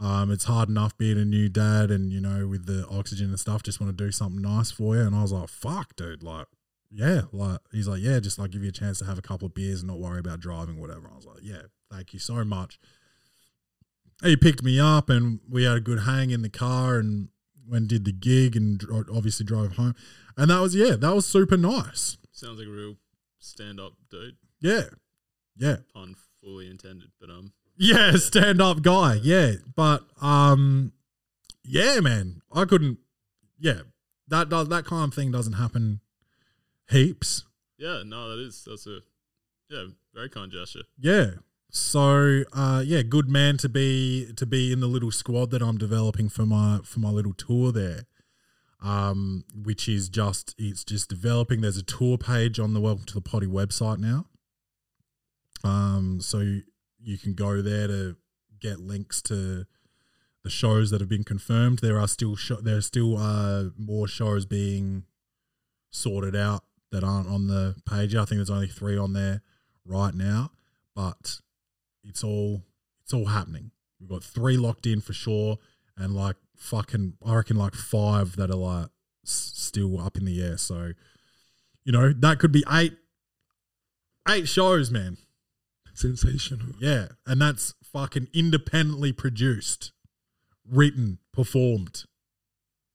Um, 0.01 0.31
it's 0.31 0.45
hard 0.45 0.69
enough 0.69 0.97
being 0.99 1.19
a 1.19 1.25
new 1.25 1.49
dad, 1.49 1.91
and 1.91 2.13
you 2.13 2.21
know, 2.21 2.47
with 2.49 2.67
the 2.67 2.87
oxygen 2.89 3.29
and 3.29 3.39
stuff, 3.39 3.63
just 3.63 3.81
want 3.81 3.97
to 3.97 4.05
do 4.05 4.11
something 4.11 4.43
nice 4.43 4.71
for 4.71 4.97
you. 4.97 5.03
And 5.03 5.15
I 5.15 5.23
was 5.23 5.33
like, 5.33 5.49
fuck, 5.49 5.95
dude, 5.97 6.23
like, 6.23 6.47
yeah, 6.91 7.23
like 7.33 7.61
he's 7.73 7.89
like, 7.89 8.03
yeah, 8.03 8.21
just 8.21 8.39
like 8.39 8.51
give 8.51 8.63
you 8.63 8.69
a 8.69 8.73
chance 8.73 8.99
to 8.99 9.05
have 9.05 9.19
a 9.19 9.23
couple 9.23 9.47
of 9.47 9.55
beers 9.55 9.81
and 9.81 9.89
not 9.89 10.01
worry 10.01 10.19
about 10.19 10.41
driving, 10.41 10.81
whatever. 10.81 11.09
I 11.13 11.17
was 11.17 11.27
like, 11.27 11.39
yeah, 11.43 11.63
thank 11.91 12.13
you 12.13 12.19
so 12.19 12.45
much. 12.45 12.79
He 14.23 14.37
picked 14.37 14.63
me 14.63 14.81
up, 14.81 15.09
and 15.09 15.41
we 15.49 15.65
had 15.65 15.77
a 15.77 15.81
good 15.81 16.01
hang 16.01 16.31
in 16.31 16.43
the 16.43 16.51
car, 16.51 16.99
and 16.99 17.29
when 17.67 17.87
did 17.87 18.05
the 18.05 18.13
gig, 18.13 18.57
and 18.57 18.79
dro- 18.79 19.05
obviously 19.13 19.45
drove 19.47 19.77
home, 19.77 19.95
and 20.37 20.51
that 20.51 20.61
was 20.61 20.75
yeah, 20.75 20.97
that 20.97 21.15
was 21.15 21.27
super 21.27 21.57
nice. 21.57 22.17
Sounds 22.33 22.59
like 22.59 22.69
a 22.69 22.71
real 22.71 22.97
stand-up 23.39 23.93
dude. 24.11 24.37
Yeah, 24.61 24.83
yeah, 25.57 25.77
Pun 25.93 26.15
fully 26.43 26.69
intended, 26.71 27.11
but 27.21 27.31
um, 27.31 27.53
Yeah, 27.77 28.13
stand 28.17 28.61
up 28.63 28.83
guy. 28.83 29.19
Yeah. 29.23 29.53
But 29.75 30.05
um 30.21 30.93
yeah, 31.65 32.01
man. 32.01 32.43
I 32.53 32.65
couldn't 32.67 32.99
yeah. 33.59 33.81
That 34.29 34.49
does 34.49 34.69
that 34.69 34.85
kind 34.85 35.05
of 35.11 35.15
thing 35.15 35.31
doesn't 35.33 35.55
happen 35.55 36.01
heaps. 36.91 37.45
yeah, 37.79 38.03
no, 38.05 38.31
that 38.37 38.43
is 38.43 38.65
that's 38.67 38.87
a 38.87 39.01
yeah 39.71 39.85
very 40.15 40.29
kind 40.29 40.51
gesture. 40.53 40.83
Yeah. 40.99 41.31
So 41.77 42.45
uh 42.53 42.85
yeah, 42.87 43.03
good 43.03 43.29
man 43.29 43.57
to 43.57 43.69
be 43.69 44.33
to 44.37 44.47
be 44.47 44.73
in 44.73 44.79
the 44.79 44.87
little 44.87 45.11
squad 45.11 45.51
that 45.51 45.61
I'm 45.61 45.77
developing 45.77 46.29
for 46.29 46.47
my 46.47 46.79
for 46.85 47.01
my 47.01 47.11
little 47.11 47.35
tour 47.35 47.73
there. 47.73 48.03
Um, 48.81 49.45
which 49.53 49.89
is 49.89 50.09
just 50.09 50.55
it's 50.57 50.85
just 50.85 51.09
developing. 51.09 51.63
There's 51.63 51.77
a 51.77 51.83
tour 51.83 52.17
page 52.17 52.61
on 52.61 52.75
the 52.75 52.81
Welcome 52.81 53.07
to 53.07 53.15
the 53.15 53.21
Potty 53.21 53.49
website 53.49 53.99
now. 53.99 54.27
Um, 55.65 56.21
so 56.21 56.39
you, 56.39 56.63
you 57.03 57.19
can 57.19 57.35
go 57.35 57.61
there 57.61 57.89
to 57.89 58.17
get 58.61 58.79
links 58.79 59.21
to 59.23 59.67
the 60.45 60.51
shows 60.51 60.91
that 60.91 61.01
have 61.01 61.09
been 61.09 61.25
confirmed. 61.25 61.81
There 61.81 61.99
are 61.99 62.07
still 62.07 62.37
sho- 62.37 62.61
there 62.61 62.77
are 62.77 62.83
still 62.83 63.17
uh 63.19 63.71
more 63.77 64.07
shows 64.07 64.47
being 64.47 65.07
sorted 65.91 66.37
out 66.37 66.63
that 66.93 67.03
aren't 67.03 67.29
on 67.29 67.49
the 67.49 67.75
page. 67.85 68.15
I 68.15 68.27
think 68.27 68.39
there's 68.39 68.49
only 68.49 68.69
three 68.69 68.97
on 68.97 69.13
there 69.13 69.43
right 69.85 70.15
now, 70.15 70.53
but 70.95 71.41
it's 72.05 72.23
all 72.25 72.63
it's 73.03 73.13
all 73.15 73.27
happening. 73.27 73.71
We've 74.01 74.09
got 74.11 74.23
three 74.25 74.57
locked 74.57 74.87
in 74.87 75.01
for 75.01 75.13
sure, 75.13 75.59
and 75.97 76.15
like 76.15 76.37
fucking, 76.57 77.15
I 77.25 77.35
reckon 77.35 77.57
like 77.57 77.75
five 77.75 78.37
that 78.37 78.51
are 78.51 78.57
like 78.57 78.87
s- 79.25 79.53
still 79.55 80.01
up 80.01 80.17
in 80.17 80.25
the 80.25 80.43
air. 80.43 80.57
So, 80.59 80.93
you 81.85 81.93
know, 81.93 82.13
that 82.13 82.39
could 82.39 82.53
be 82.53 82.65
eight 82.71 82.95
eight 84.29 84.49
shows, 84.49 84.91
man. 84.91 85.17
Sensational. 85.95 86.67
Yeah, 86.81 87.09
and 87.27 87.41
that's 87.41 87.75
fucking 87.85 88.29
independently 88.35 89.13
produced, 89.13 89.93
written, 90.69 91.19
performed. 91.33 92.05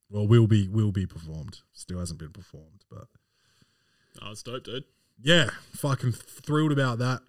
Well, 0.10 0.28
will 0.28 0.48
be 0.48 0.68
will 0.68 0.92
be 0.92 1.06
performed. 1.06 1.60
Still 1.72 2.00
hasn't 2.00 2.20
been 2.20 2.32
performed, 2.34 2.84
but 2.90 3.08
Oh, 4.22 4.32
it's 4.32 4.44
dope, 4.44 4.64
dude. 4.66 4.84
yeah, 5.22 5.50
fucking 5.76 6.12
thrilled 6.12 6.72
about 6.74 6.98
that. 7.00 7.22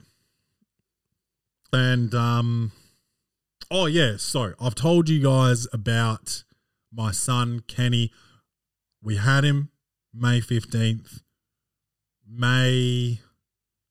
And 1.73 2.15
um, 2.15 2.73
oh 3.71 3.87
yeah, 3.87 4.17
so 4.17 4.55
I've 4.61 4.75
told 4.75 5.09
you 5.09 5.23
guys 5.23 5.67
about 5.73 6.45
my 6.93 7.13
son 7.13 7.63
Kenny. 7.69 8.13
We 9.03 9.17
had 9.17 9.45
him 9.45 9.71
May 10.13 10.41
fifteenth, 10.41 11.23
May 12.29 13.21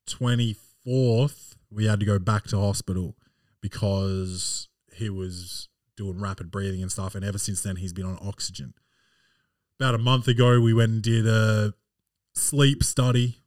twenty 0.06 0.56
fourth. 0.84 1.56
We 1.70 1.86
had 1.86 2.00
to 2.00 2.06
go 2.06 2.18
back 2.18 2.44
to 2.48 2.58
hospital 2.58 3.16
because 3.60 4.68
he 4.92 5.08
was 5.08 5.68
doing 5.96 6.20
rapid 6.20 6.50
breathing 6.50 6.82
and 6.82 6.92
stuff, 6.92 7.14
and 7.14 7.24
ever 7.24 7.38
since 7.38 7.62
then 7.62 7.76
he's 7.76 7.92
been 7.92 8.06
on 8.06 8.18
oxygen. 8.20 8.74
About 9.78 9.94
a 9.94 9.98
month 9.98 10.28
ago, 10.28 10.60
we 10.60 10.74
went 10.74 10.90
and 10.92 11.02
did 11.02 11.26
a 11.26 11.72
sleep 12.34 12.84
study. 12.84 13.38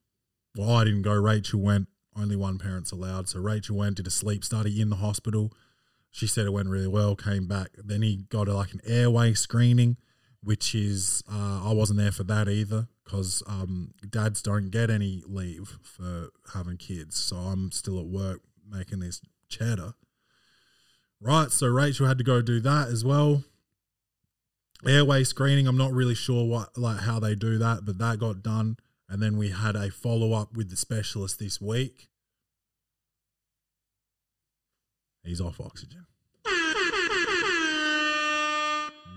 Well, 0.58 0.72
I 0.72 0.86
didn't 0.86 1.04
go. 1.04 1.14
Rachel 1.14 1.60
went. 1.60 1.88
Only 2.16 2.36
one 2.36 2.58
parent's 2.58 2.92
allowed. 2.92 3.30
So 3.30 3.40
Rachel 3.40 3.78
went, 3.78 3.98
did 3.98 4.08
a 4.08 4.12
sleep 4.12 4.44
study 4.44 4.82
in 4.82 4.90
the 4.90 4.98
hospital. 4.98 5.54
She 6.12 6.28
said 6.28 6.46
it 6.46 6.54
went 6.54 6.70
really 6.70 6.88
well. 6.88 7.16
Came 7.16 7.48
back. 7.48 7.70
Then 7.78 8.02
he 8.02 8.26
got 8.30 8.48
a, 8.48 8.54
like 8.54 8.74
an 8.74 8.82
airway 8.86 9.34
screening, 9.34 9.98
which 10.42 10.76
is 10.76 11.24
uh, 11.32 11.68
I 11.68 11.74
wasn't 11.74 12.00
there 12.00 12.12
for 12.12 12.24
that 12.26 12.48
either 12.48 12.88
because 13.04 13.42
um, 13.48 13.94
dads 14.10 14.42
don't 14.42 14.70
get 14.70 14.90
any 14.90 15.24
leave 15.26 15.78
for 15.82 16.30
having 16.54 16.78
kids. 16.78 17.18
So 17.18 17.36
I'm 17.36 17.72
still 17.72 18.00
at 18.00 18.06
work 18.06 18.42
making 18.70 19.00
this 19.00 19.22
cheddar. 19.50 19.94
Right. 21.20 21.52
So 21.52 21.68
Rachel 21.68 22.08
had 22.08 22.18
to 22.20 22.24
go 22.24 22.42
do 22.42 22.60
that 22.60 22.90
as 22.90 23.04
well 23.04 23.44
airway 24.88 25.24
screening. 25.24 25.68
I'm 25.68 25.78
not 25.78 25.94
really 25.94 26.16
sure 26.16 26.46
what 26.46 26.78
like 26.78 27.02
how 27.02 27.20
they 27.20 27.36
do 27.36 27.58
that, 27.58 27.86
but 27.86 27.98
that 27.98 28.20
got 28.20 28.44
done. 28.44 28.78
And 29.14 29.22
then 29.22 29.38
we 29.38 29.50
had 29.50 29.76
a 29.76 29.92
follow 29.92 30.34
up 30.34 30.58
with 30.58 30.72
the 30.72 30.76
specialist 30.76 31.38
this 31.38 31.62
week. 31.62 32.10
He's 35.24 35.40
off 35.40 35.62
oxygen. 35.62 36.08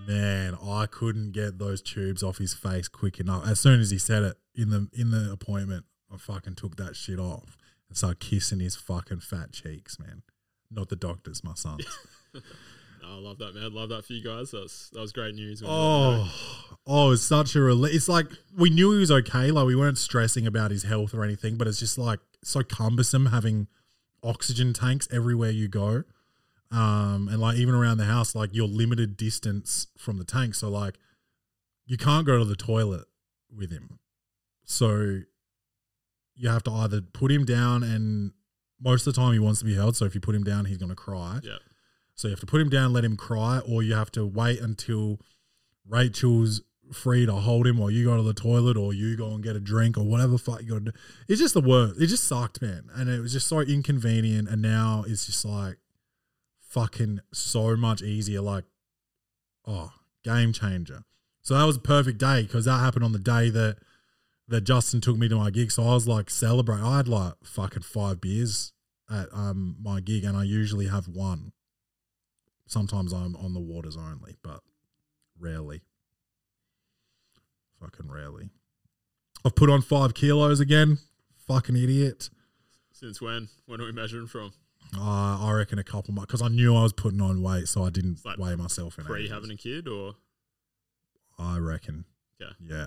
Man, 0.07 0.55
I 0.63 0.85
couldn't 0.85 1.33
get 1.33 1.59
those 1.59 1.81
tubes 1.81 2.23
off 2.23 2.37
his 2.37 2.53
face 2.53 2.89
quick 2.89 3.19
enough. 3.19 3.49
As 3.49 3.59
soon 3.59 3.81
as 3.81 3.91
he 3.91 3.97
said 3.97 4.23
it 4.23 4.37
in 4.55 4.69
the 4.69 4.87
in 4.93 5.13
the 5.13 5.33
appointment, 5.33 5.87
I 6.13 6.19
fucking 6.19 6.57
took 6.57 6.77
that 6.77 6.95
shit 6.95 7.19
off 7.19 7.57
and 7.89 7.97
started 7.97 8.21
kissing 8.21 8.61
his 8.61 8.77
fucking 8.77 9.21
fat 9.21 9.53
cheeks, 9.53 9.99
man. 9.99 10.25
Not 10.71 10.91
the 10.91 10.97
doctors, 10.97 11.43
my 11.43 11.55
sons. 11.55 11.87
Oh, 13.09 13.17
I 13.17 13.21
love 13.21 13.39
that, 13.39 13.55
man. 13.55 13.73
Love 13.73 13.91
that 13.91 14.05
for 14.05 14.13
you 14.13 14.23
guys. 14.23 14.51
That's 14.51 14.91
that 14.91 15.01
was 15.01 15.13
great 15.13 15.35
news. 15.35 15.63
when 15.63 15.71
you 15.71 15.77
let 15.77 15.83
me 16.19 16.25
know. 16.25 16.29
Oh, 16.29 16.77
oh, 16.87 17.13
it's 17.13 17.23
such 17.23 17.55
a 17.55 17.61
relief. 17.61 17.95
It's 17.95 18.09
like 18.09 18.27
we 18.57 18.71
knew 18.71 18.93
he 18.93 18.99
was 18.99 19.11
okay. 19.11 19.51
Like 19.51 19.67
we 19.67 19.77
weren't 19.77 19.99
stressing 19.99 20.47
about 20.47 20.71
his 20.71 20.83
health 20.83 21.15
or 21.15 21.25
anything, 21.25 21.57
but 21.57 21.67
it's 21.69 21.79
just 21.79 21.99
like 21.99 22.21
so 22.43 22.63
cumbersome 22.63 23.27
having 23.27 23.69
oxygen 24.23 24.73
tanks 24.73 25.07
everywhere 25.13 25.51
you 25.51 25.69
go. 25.69 26.03
Um, 26.73 27.29
and 27.31 27.39
like 27.39 27.57
even 27.57 27.75
around 27.75 27.99
the 27.99 28.07
house, 28.07 28.35
like 28.35 28.51
you're 28.53 28.67
limited 28.67 29.17
distance 29.17 29.87
from 29.97 30.19
the 30.19 30.25
tank. 30.25 30.55
So 30.57 30.69
like 30.69 30.99
you 31.87 31.97
can't 31.97 32.27
go 32.27 32.39
to 32.39 32.45
the 32.45 32.57
toilet 32.57 33.05
with 33.55 33.71
him. 33.71 34.01
So 34.65 35.21
you 36.35 36.49
have 36.49 36.65
to 36.65 36.73
either 36.73 37.01
put 37.01 37.31
him 37.31 37.45
down 37.45 37.83
and 37.85 38.33
most 38.81 39.07
of 39.07 39.15
the 39.15 39.21
time 39.21 39.33
he 39.33 39.39
wants 39.39 39.61
to 39.61 39.65
be 39.65 39.75
held. 39.75 39.97
So 39.97 40.05
if 40.05 40.15
you 40.15 40.21
put 40.21 40.35
him 40.35 40.45
down, 40.45 40.65
he's 40.65 40.77
gonna 40.79 40.97
cry. 40.97 41.39
Yeah. 41.43 41.59
So 42.17 42.29
you 42.29 42.33
have 42.33 42.41
to 42.41 42.47
put 42.47 42.61
him 42.61 42.71
down, 42.71 42.93
let 42.93 43.05
him 43.05 43.17
cry, 43.17 43.61
or 43.61 43.83
you 43.83 43.95
have 43.95 44.11
to 44.13 44.27
wait 44.27 44.61
until 44.61 45.21
Rachel's 45.87 46.63
free 46.93 47.27
to 47.27 47.33
hold 47.33 47.67
him, 47.67 47.79
or 47.79 47.91
you 47.91 48.05
go 48.05 48.17
to 48.17 48.23
the 48.23 48.33
toilet, 48.33 48.77
or 48.77 48.95
you 48.95 49.17
go 49.17 49.33
and 49.35 49.45
get 49.45 49.55
a 49.55 49.61
drink, 49.61 49.99
or 49.99 50.05
whatever 50.05 50.39
fuck 50.39 50.63
you 50.63 50.69
got 50.71 50.85
to 50.87 50.93
do. 50.93 50.99
It's 51.29 51.41
just 51.41 51.55
the 51.55 51.61
worst. 51.61 52.01
It 52.01 52.07
just 52.07 52.25
sucked, 52.25 52.63
man, 52.63 52.89
and 52.95 53.11
it 53.11 53.21
was 53.21 53.33
just 53.33 53.47
so 53.47 53.61
inconvenient. 53.61 54.49
And 54.49 54.63
now 54.63 55.05
it's 55.07 55.27
just 55.27 55.45
like 55.45 55.77
fucking 56.71 57.21
so 57.33 57.77
much 57.77 58.03
easier. 58.03 58.41
Like, 58.41 58.65
oh, 59.67 59.93
game 60.25 60.53
changer. 60.53 61.03
So 61.43 61.55
that 61.55 61.65
was 61.65 61.77
a 61.77 61.81
perfect 61.81 62.19
day 62.19 62.43
because 62.43 62.65
that 62.65 62.79
happened 62.79 63.05
on 63.05 63.13
the 63.13 63.19
day 63.19 63.51
that 63.51 63.77
that 64.49 64.63
Justin 64.63 65.01
took 65.01 65.19
me 65.19 65.29
to 65.29 65.37
my 65.37 65.51
gig. 65.51 65.71
So 65.71 65.83
I 65.83 65.95
was 65.95 66.09
like 66.09 66.31
celebrate. 66.31 66.81
I 66.81 66.97
had 66.97 67.09
like 67.09 67.35
fucking 67.45 67.83
five 67.83 68.21
beers 68.23 68.73
at 69.11 69.29
um 69.33 69.77
my 69.83 70.01
gig, 70.01 70.25
and 70.25 70.37
I 70.37 70.45
usually 70.45 70.87
have 70.87 71.09
one. 71.09 71.53
Sometimes 72.67 73.13
I'm 73.13 73.37
on 73.37 73.55
the 73.55 73.61
waters 73.61 73.97
only, 73.97 74.37
but 74.43 74.61
rarely. 75.39 75.83
Fucking 77.81 78.11
rarely. 78.11 78.51
I've 79.45 79.55
put 79.55 79.71
on 79.71 79.83
five 79.83 80.15
kilos 80.15 80.61
again. 80.61 80.99
Fucking 81.47 81.77
idiot. 81.77 82.31
Since 82.93 83.21
when? 83.21 83.49
When 83.67 83.81
are 83.81 83.85
we 83.85 83.93
measuring 83.93 84.27
from? 84.27 84.53
Uh, 84.97 85.39
I 85.47 85.53
reckon 85.53 85.79
a 85.79 85.85
couple 85.85 86.15
months 86.15 86.29
because 86.29 86.43
I 86.43 86.49
knew 86.49 86.75
I 86.75 86.83
was 86.83 86.93
putting 86.93 87.21
on 87.21 87.43
weight, 87.43 87.69
so 87.69 87.85
I 87.85 87.91
didn't 87.91 88.25
like 88.25 88.39
weigh 88.39 88.55
myself 88.57 88.99
in 88.99 89.05
Pre 89.05 89.21
ages. 89.23 89.33
having 89.33 89.51
a 89.51 89.57
kid 89.57 89.87
or 89.89 90.15
I 91.39 91.59
reckon. 91.59 92.05
Yeah. 92.41 92.51
Yeah. 92.61 92.87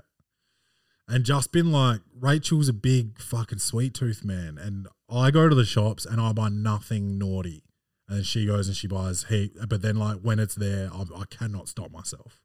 And 1.07 1.23
just 1.23 1.51
been 1.51 1.71
like, 1.71 2.01
Rachel's 2.19 2.69
a 2.69 2.73
big 2.73 3.19
fucking 3.19 3.59
sweet 3.59 3.93
tooth 3.93 4.23
man. 4.23 4.57
And 4.57 4.87
I 5.09 5.31
go 5.31 5.49
to 5.49 5.55
the 5.55 5.65
shops 5.65 6.05
and 6.05 6.19
I 6.21 6.33
buy 6.33 6.49
nothing 6.49 7.17
naughty. 7.17 7.63
And 8.09 8.25
she 8.25 8.45
goes 8.45 8.67
and 8.67 8.75
she 8.75 8.87
buys 8.87 9.25
heat. 9.25 9.53
But 9.67 9.81
then, 9.81 9.95
like, 9.95 10.19
when 10.21 10.39
it's 10.39 10.55
there, 10.55 10.89
I, 10.91 11.03
I 11.15 11.23
cannot 11.29 11.69
stop 11.69 11.91
myself. 11.91 12.41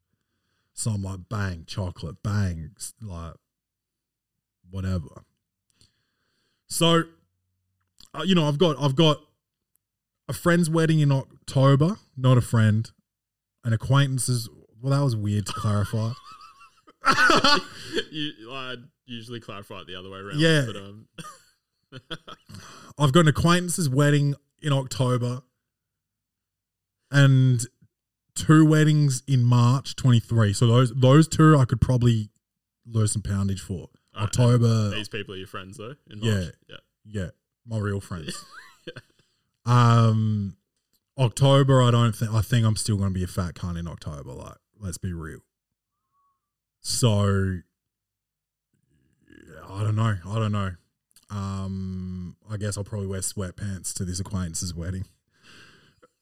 So 0.75 0.91
I'm 0.91 1.03
like, 1.03 1.21
bang, 1.29 1.65
chocolate, 1.67 2.23
bang, 2.23 2.71
like, 3.01 3.35
whatever. 4.71 5.25
So, 6.67 7.05
uh, 8.13 8.23
you 8.25 8.35
know, 8.35 8.47
I've 8.47 8.59
got, 8.59 8.77
I've 8.79 8.97
got 8.97 9.19
a 10.29 10.33
friend's 10.33 10.69
wedding 10.69 11.01
in 11.01 11.11
October, 11.11 11.97
not 12.17 12.37
a 12.37 12.43
friend, 12.43 12.91
an 13.65 13.73
acquaintance's. 13.73 14.49
Well, 14.83 14.93
that 14.93 15.03
was 15.03 15.17
weird 15.17 15.47
to 15.47 15.53
clarify. 15.53 16.11
you, 18.11 18.33
I 18.51 18.77
usually 19.07 19.41
clarify 19.41 19.81
it 19.81 19.87
the 19.87 19.97
other 19.97 20.11
way 20.11 20.19
around. 20.19 20.39
Yeah. 20.39 20.65
But 20.67 20.77
um 20.77 21.09
I've 22.99 23.13
got 23.13 23.21
an 23.21 23.29
acquaintance's 23.29 23.89
wedding 23.89 24.35
in 24.63 24.73
October 24.73 25.43
and 27.11 27.61
two 28.35 28.67
weddings 28.67 29.23
in 29.29 29.45
March 29.45 29.95
23. 29.97 30.53
So 30.53 30.67
those 30.67 30.93
those 30.95 31.29
two 31.29 31.57
I 31.57 31.65
could 31.65 31.81
probably 31.81 32.31
lose 32.87 33.13
some 33.13 33.23
poundage 33.23 33.61
for. 33.61 33.89
Alright, 34.15 34.29
October, 34.29 34.91
these 34.91 35.09
people 35.09 35.35
are 35.35 35.39
your 35.39 35.47
friends 35.47 35.77
though. 35.77 35.95
In 36.11 36.19
Yeah. 36.21 36.35
March. 36.41 36.55
Yeah. 36.69 36.77
yeah, 37.05 37.29
my 37.67 37.79
real 37.79 38.01
friends. 38.01 38.45
Um 39.67 40.57
October 41.17 41.81
I 41.83 41.91
don't 41.91 42.15
think 42.15 42.33
I 42.33 42.43
think 42.43 42.67
I'm 42.67 42.77
still 42.77 42.97
going 42.97 43.09
to 43.09 43.15
be 43.15 43.25
a 43.25 43.27
fat 43.29 43.55
cunt 43.55 43.79
in 43.79 43.89
October 43.89 44.31
like 44.33 44.57
let's 44.79 44.99
be 44.99 45.13
real. 45.15 45.39
So 46.81 47.61
I 49.71 49.83
don't 49.83 49.97
know. 49.97 50.17
I 50.27 50.35
don't 50.39 50.53
know. 50.53 50.73
Um 51.31 52.37
I 52.51 52.57
guess 52.59 52.77
I'll 52.77 52.85
probably 52.85 53.07
wear 53.07 53.21
sweatpants 53.21 53.95
to 53.95 54.05
this 54.05 54.21
acquaintance's 54.21 54.75
wedding. 54.75 55.07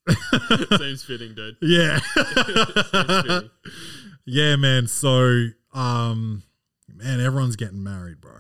Seems 0.79 1.05
fitting, 1.05 1.35
dude. 1.35 1.57
Yeah. 1.61 1.99
fitting. 2.15 3.51
yeah, 4.27 4.57
man. 4.57 4.87
So, 4.87 5.47
um, 5.73 6.43
man, 6.89 7.21
everyone's 7.21 7.57
getting 7.57 7.83
married, 7.83 8.21
bro. 8.21 8.33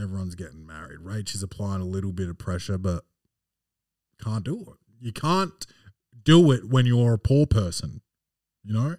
Everyone's 0.00 0.34
getting 0.34 0.66
married. 0.66 1.00
Rach 1.00 1.34
is 1.34 1.42
applying 1.42 1.82
a 1.82 1.86
little 1.86 2.12
bit 2.12 2.28
of 2.28 2.38
pressure, 2.38 2.78
but 2.78 3.04
can't 4.22 4.44
do 4.44 4.60
it. 4.60 4.78
You 5.00 5.12
can't 5.12 5.66
do 6.24 6.50
it 6.52 6.68
when 6.68 6.86
you're 6.86 7.14
a 7.14 7.18
poor 7.18 7.46
person, 7.46 8.00
you 8.64 8.72
know? 8.72 8.96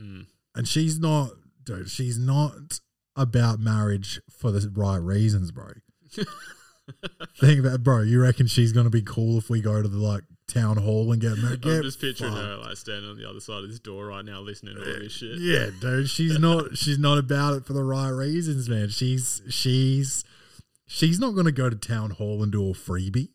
Mm. 0.00 0.26
And 0.54 0.66
she's 0.66 0.98
not, 0.98 1.30
dude, 1.62 1.90
she's 1.90 2.18
not 2.18 2.80
about 3.16 3.60
marriage 3.60 4.20
for 4.30 4.50
the 4.50 4.68
right 4.74 4.96
reasons, 4.96 5.52
bro. 5.52 5.68
Think 7.38 7.62
that, 7.62 7.82
bro. 7.82 8.02
You 8.02 8.22
reckon 8.22 8.46
she's 8.46 8.72
going 8.72 8.84
to 8.84 8.90
be 8.90 9.02
cool 9.02 9.38
if 9.38 9.48
we 9.48 9.60
go 9.60 9.82
to 9.82 9.88
the 9.88 9.98
like 9.98 10.24
town 10.46 10.76
hall 10.76 11.10
and 11.12 11.20
get 11.20 11.36
married? 11.38 11.64
I'm 11.64 11.82
just 11.82 12.00
picturing 12.00 12.32
fucked. 12.32 12.44
her 12.44 12.56
like 12.58 12.76
standing 12.76 13.10
on 13.10 13.18
the 13.18 13.28
other 13.28 13.40
side 13.40 13.64
of 13.64 13.70
this 13.70 13.78
door 13.78 14.06
right 14.06 14.24
now, 14.24 14.40
listening 14.40 14.76
to 14.76 14.80
all 14.80 15.00
this 15.00 15.12
shit. 15.12 15.38
Yeah, 15.38 15.70
dude, 15.80 16.08
she's 16.08 16.38
not 16.38 16.76
she's 16.78 16.98
not 16.98 17.18
about 17.18 17.54
it 17.54 17.66
for 17.66 17.72
the 17.72 17.84
right 17.84 18.10
reasons, 18.10 18.68
man. 18.68 18.88
She's 18.88 19.42
she's 19.48 20.24
she's 20.86 21.18
not 21.18 21.34
going 21.34 21.46
to 21.46 21.52
go 21.52 21.70
to 21.70 21.76
town 21.76 22.10
hall 22.10 22.42
and 22.42 22.52
do 22.52 22.68
a 22.68 22.72
freebie. 22.72 23.30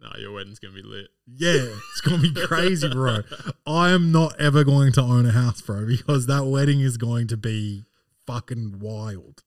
Nah, 0.00 0.16
your 0.18 0.32
wedding's 0.32 0.58
gonna 0.58 0.74
be 0.74 0.82
lit. 0.82 1.08
Yeah, 1.26 1.74
it's 1.90 2.00
going 2.00 2.22
to 2.22 2.32
be 2.32 2.46
crazy, 2.46 2.88
bro. 2.88 3.20
I 3.66 3.90
am 3.90 4.10
not 4.12 4.40
ever 4.40 4.64
going 4.64 4.92
to 4.92 5.02
own 5.02 5.26
a 5.26 5.32
house, 5.32 5.60
bro, 5.60 5.86
because 5.86 6.26
that 6.26 6.46
wedding 6.46 6.80
is 6.80 6.96
going 6.96 7.26
to 7.28 7.36
be 7.36 7.84
fucking 8.26 8.78
wild. 8.80 9.42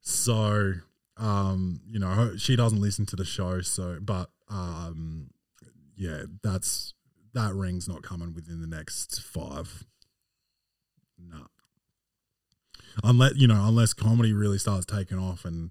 So, 0.00 0.72
um, 1.16 1.80
you 1.86 1.98
know, 1.98 2.36
she 2.36 2.56
doesn't 2.56 2.80
listen 2.80 3.04
to 3.06 3.16
the 3.16 3.24
show, 3.24 3.60
so 3.60 3.98
but 4.00 4.30
um 4.48 5.30
yeah, 5.96 6.22
that's 6.42 6.94
that 7.34 7.54
ring's 7.54 7.88
not 7.88 8.02
coming 8.02 8.34
within 8.34 8.60
the 8.60 8.66
next 8.66 9.20
5. 9.20 9.84
No. 11.18 11.46
Unless, 13.02 13.32
you 13.36 13.46
know, 13.46 13.64
unless 13.66 13.94
comedy 13.94 14.32
really 14.32 14.58
starts 14.58 14.84
taking 14.84 15.18
off 15.18 15.44
and 15.44 15.70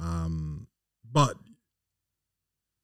um 0.00 0.66
but 1.10 1.36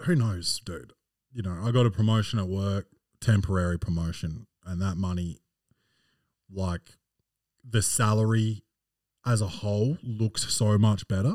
who 0.03 0.15
knows, 0.15 0.61
dude? 0.65 0.93
You 1.33 1.43
know, 1.43 1.59
I 1.63 1.71
got 1.71 1.87
a 1.87 1.91
promotion 1.91 2.39
at 2.39 2.49
work, 2.49 2.87
temporary 3.21 3.79
promotion, 3.79 4.47
and 4.65 4.81
that 4.81 4.97
money, 4.97 5.39
like 6.53 6.99
the 7.69 7.83
salary 7.83 8.65
as 9.27 9.41
a 9.41 9.47
whole, 9.47 9.99
looks 10.03 10.53
so 10.53 10.79
much 10.79 11.07
better. 11.07 11.35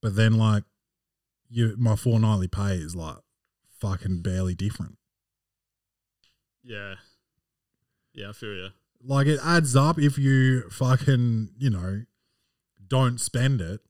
But 0.00 0.16
then, 0.16 0.36
like, 0.38 0.64
you, 1.54 1.76
my 1.78 1.94
fortnightly 1.94 2.48
pay 2.48 2.74
is 2.74 2.96
like 2.96 3.16
fucking 3.80 4.22
barely 4.22 4.54
different. 4.54 4.98
Yeah. 6.64 6.94
Yeah, 8.12 8.30
I 8.30 8.32
feel 8.32 8.54
you. 8.54 8.68
Like, 9.06 9.26
it 9.26 9.38
adds 9.44 9.76
up 9.76 9.98
if 9.98 10.18
you 10.18 10.68
fucking, 10.70 11.50
you 11.58 11.70
know, 11.70 12.02
don't 12.86 13.20
spend 13.20 13.60
it, 13.60 13.80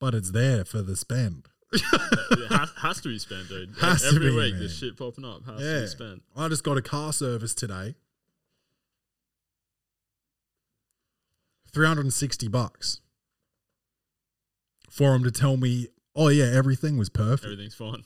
but 0.00 0.14
it's 0.14 0.32
there 0.32 0.64
for 0.64 0.82
the 0.82 0.96
spend. 0.96 1.48
It 2.30 2.50
has, 2.52 2.70
has 2.78 3.00
to 3.02 3.08
be 3.08 3.18
spent, 3.18 3.48
dude. 3.48 3.74
Has 3.80 4.02
to 4.02 4.08
Every 4.08 4.30
be, 4.30 4.36
week, 4.36 4.54
man. 4.54 4.62
this 4.62 4.78
shit 4.78 4.96
popping 4.96 5.24
up 5.24 5.44
has 5.46 5.60
to 5.60 5.80
be 5.80 5.86
spent. 5.86 6.22
I 6.36 6.48
just 6.48 6.64
got 6.64 6.76
a 6.76 6.82
car 6.82 7.12
service 7.12 7.54
today. 7.54 7.94
360 11.72 12.48
bucks 12.48 13.00
for 14.90 15.14
him 15.14 15.24
to 15.24 15.30
tell 15.30 15.56
me, 15.56 15.88
oh, 16.16 16.28
yeah, 16.28 16.50
everything 16.54 16.96
was 16.96 17.08
perfect. 17.08 17.44
Everything's 17.44 17.74
fine. 17.74 18.04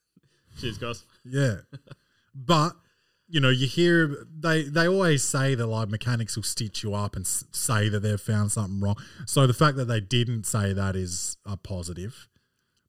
Cheers, 0.60 0.78
guys. 0.78 1.04
Yeah. 1.24 1.56
but, 2.34 2.72
you 3.28 3.40
know, 3.40 3.50
you 3.50 3.66
hear 3.66 4.26
they, 4.38 4.62
they 4.64 4.86
always 4.88 5.22
say 5.24 5.54
that 5.54 5.66
like 5.66 5.88
mechanics 5.88 6.36
will 6.36 6.42
stitch 6.42 6.82
you 6.82 6.94
up 6.94 7.16
and 7.16 7.24
s- 7.24 7.44
say 7.52 7.88
that 7.88 8.00
they've 8.00 8.20
found 8.20 8.52
something 8.52 8.80
wrong. 8.80 8.96
So 9.26 9.46
the 9.46 9.54
fact 9.54 9.76
that 9.76 9.86
they 9.86 10.00
didn't 10.00 10.44
say 10.46 10.72
that 10.72 10.96
is 10.96 11.36
a 11.44 11.56
positive. 11.56 12.28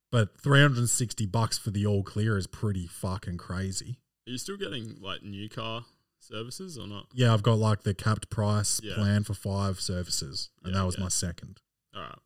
But 0.10 0.40
360 0.40 1.26
bucks 1.26 1.58
for 1.58 1.70
the 1.72 1.86
all 1.86 2.02
clear 2.04 2.38
is 2.38 2.48
pretty 2.48 2.88
fucking 2.88 3.38
crazy. 3.38 4.00
Are 4.26 4.32
you 4.32 4.38
still 4.38 4.56
getting 4.58 4.96
like 5.02 5.22
new 5.22 5.50
car 5.50 5.84
services 6.20 6.78
or 6.78 6.88
not? 6.88 7.08
Yeah, 7.14 7.34
I've 7.34 7.44
got 7.44 7.58
like 7.58 7.84
the 7.84 7.94
capped 7.94 8.30
price 8.30 8.80
Yeah. 8.82 8.96
plan 8.96 9.24
for 9.24 9.34
five 9.34 9.82
services, 9.82 10.50
and 10.64 10.74
Yeah, 10.74 10.80
that 10.80 10.86
was 10.86 10.98
my 10.98 11.10
second, 11.10 11.60
All 11.94 12.04
right. 12.04 12.20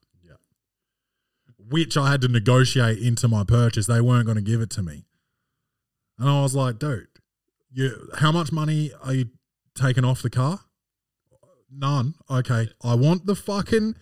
Which 1.69 1.97
I 1.97 2.11
had 2.11 2.21
to 2.21 2.27
negotiate 2.27 2.99
into 2.99 3.27
my 3.27 3.43
purchase. 3.43 3.87
They 3.87 4.01
weren't 4.01 4.25
going 4.25 4.37
to 4.37 4.41
give 4.41 4.61
it 4.61 4.69
to 4.71 4.83
me, 4.83 5.05
and 6.17 6.29
I 6.29 6.41
was 6.41 6.55
like, 6.55 6.79
"Dude, 6.79 7.07
you, 7.71 8.09
how 8.17 8.31
much 8.31 8.51
money 8.51 8.91
are 9.03 9.13
you 9.13 9.29
taking 9.75 10.05
off 10.05 10.21
the 10.21 10.29
car? 10.29 10.61
None. 11.71 12.15
Okay, 12.29 12.69
I 12.83 12.95
want 12.95 13.25
the 13.25 13.35
fucking, 13.35 13.95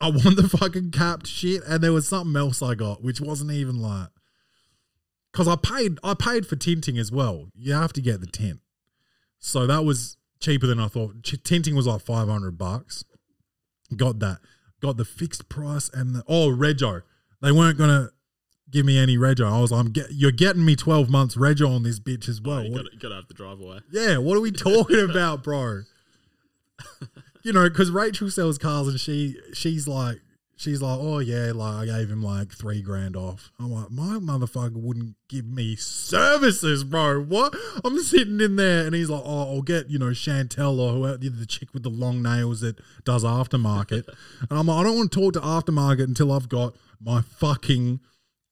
I 0.00 0.10
want 0.10 0.36
the 0.36 0.48
fucking 0.48 0.90
capped 0.90 1.26
shit, 1.26 1.62
and 1.66 1.82
there 1.82 1.92
was 1.92 2.06
something 2.06 2.36
else 2.36 2.62
I 2.62 2.74
got, 2.74 3.02
which 3.02 3.20
wasn't 3.20 3.52
even 3.52 3.80
like, 3.80 4.08
because 5.32 5.48
I 5.48 5.56
paid, 5.56 5.98
I 6.04 6.14
paid 6.14 6.46
for 6.46 6.56
tinting 6.56 6.98
as 6.98 7.10
well. 7.10 7.48
You 7.54 7.72
have 7.72 7.92
to 7.94 8.02
get 8.02 8.20
the 8.20 8.26
tint, 8.26 8.60
so 9.38 9.66
that 9.66 9.84
was 9.84 10.16
cheaper 10.40 10.66
than 10.66 10.80
I 10.80 10.88
thought. 10.88 11.22
Tinting 11.44 11.74
was 11.74 11.86
like 11.86 12.02
five 12.02 12.28
hundred 12.28 12.58
bucks. 12.58 13.04
Got 13.96 14.18
that. 14.18 14.38
Got 14.80 14.96
the 14.96 15.04
fixed 15.04 15.48
price 15.48 15.90
and 15.92 16.14
the 16.14 16.22
oh 16.28 16.48
rego. 16.48 17.02
They 17.42 17.52
weren't 17.52 17.78
gonna 17.78 18.10
give 18.70 18.84
me 18.86 18.98
any 18.98 19.16
rego. 19.16 19.50
I 19.50 19.60
was 19.60 19.72
like, 19.72 19.80
I'm 19.84 19.90
get, 19.92 20.06
you're 20.12 20.30
getting 20.30 20.64
me 20.64 20.76
twelve 20.76 21.08
months 21.10 21.36
rego 21.36 21.74
on 21.74 21.82
this 21.82 21.98
bitch 21.98 22.28
as 22.28 22.40
well. 22.40 22.58
Oh, 22.58 22.62
you 22.62 22.72
What- 22.72 22.84
got 22.84 22.92
you 22.92 22.98
got 23.00 23.08
to 23.08 23.14
have 23.16 23.28
the 23.28 23.34
driveway. 23.34 23.80
yeah, 23.90 24.18
what 24.18 24.36
are 24.36 24.40
we 24.40 24.52
talking 24.52 25.00
about, 25.00 25.42
bro? 25.42 25.82
You 27.44 27.52
know, 27.52 27.68
because 27.68 27.90
Rachel 27.90 28.30
sells 28.30 28.58
cars 28.58 28.88
and 28.88 29.00
she 29.00 29.36
she's 29.54 29.86
like 29.88 30.20
she's 30.58 30.82
like, 30.82 30.98
oh 31.00 31.20
yeah, 31.20 31.52
like 31.54 31.74
I 31.74 31.86
gave 31.86 32.10
him 32.10 32.22
like 32.22 32.52
three 32.52 32.82
grand 32.82 33.16
off. 33.16 33.50
I'm 33.58 33.70
like, 33.70 33.90
my 33.90 34.18
motherfucker 34.18 34.76
wouldn't 34.76 35.14
give 35.28 35.46
me 35.46 35.76
services, 35.76 36.84
bro. 36.84 37.22
What? 37.22 37.54
I'm 37.84 37.98
sitting 38.00 38.40
in 38.40 38.56
there, 38.56 38.84
and 38.84 38.94
he's 38.94 39.08
like, 39.08 39.22
oh, 39.24 39.54
I'll 39.54 39.62
get 39.62 39.88
you 39.88 39.98
know 39.98 40.06
Chantel 40.06 40.78
or 40.78 40.92
whoever 40.92 41.16
the 41.16 41.46
chick 41.46 41.72
with 41.72 41.84
the 41.84 41.88
long 41.88 42.22
nails 42.22 42.60
that 42.60 42.78
does 43.04 43.24
aftermarket. 43.24 44.08
and 44.50 44.58
I'm 44.58 44.66
like, 44.66 44.80
I 44.80 44.82
don't 44.82 44.96
want 44.96 45.12
to 45.12 45.20
talk 45.20 45.32
to 45.34 45.40
aftermarket 45.40 46.04
until 46.04 46.32
I've 46.32 46.48
got 46.48 46.74
my 47.00 47.22
fucking 47.22 48.00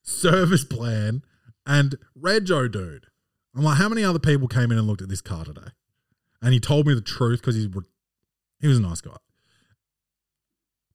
service 0.01 0.63
plan 0.63 1.21
and 1.65 1.95
Rego 2.19 2.71
dude. 2.71 3.07
I'm 3.55 3.63
like, 3.63 3.77
how 3.77 3.89
many 3.89 4.03
other 4.03 4.19
people 4.19 4.47
came 4.47 4.71
in 4.71 4.77
and 4.77 4.87
looked 4.87 5.01
at 5.01 5.09
this 5.09 5.21
car 5.21 5.43
today? 5.43 5.71
And 6.41 6.53
he 6.53 6.59
told 6.59 6.87
me 6.87 6.93
the 6.93 7.01
truth 7.01 7.41
because 7.41 7.55
he's 7.55 7.67
he 8.61 8.67
was 8.67 8.77
a 8.77 8.81
nice 8.81 9.01
guy. 9.01 9.17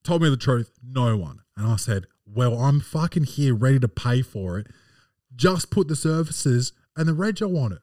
Told 0.04 0.22
me 0.22 0.30
the 0.30 0.36
truth, 0.36 0.72
no 0.82 1.16
one. 1.16 1.40
And 1.56 1.66
I 1.66 1.76
said, 1.76 2.06
Well, 2.26 2.54
I'm 2.58 2.80
fucking 2.80 3.24
here 3.24 3.54
ready 3.54 3.78
to 3.80 3.88
pay 3.88 4.22
for 4.22 4.58
it. 4.58 4.66
Just 5.34 5.70
put 5.70 5.88
the 5.88 5.96
services 5.96 6.72
and 6.96 7.08
the 7.08 7.12
rego 7.12 7.62
on 7.62 7.72
it. 7.72 7.82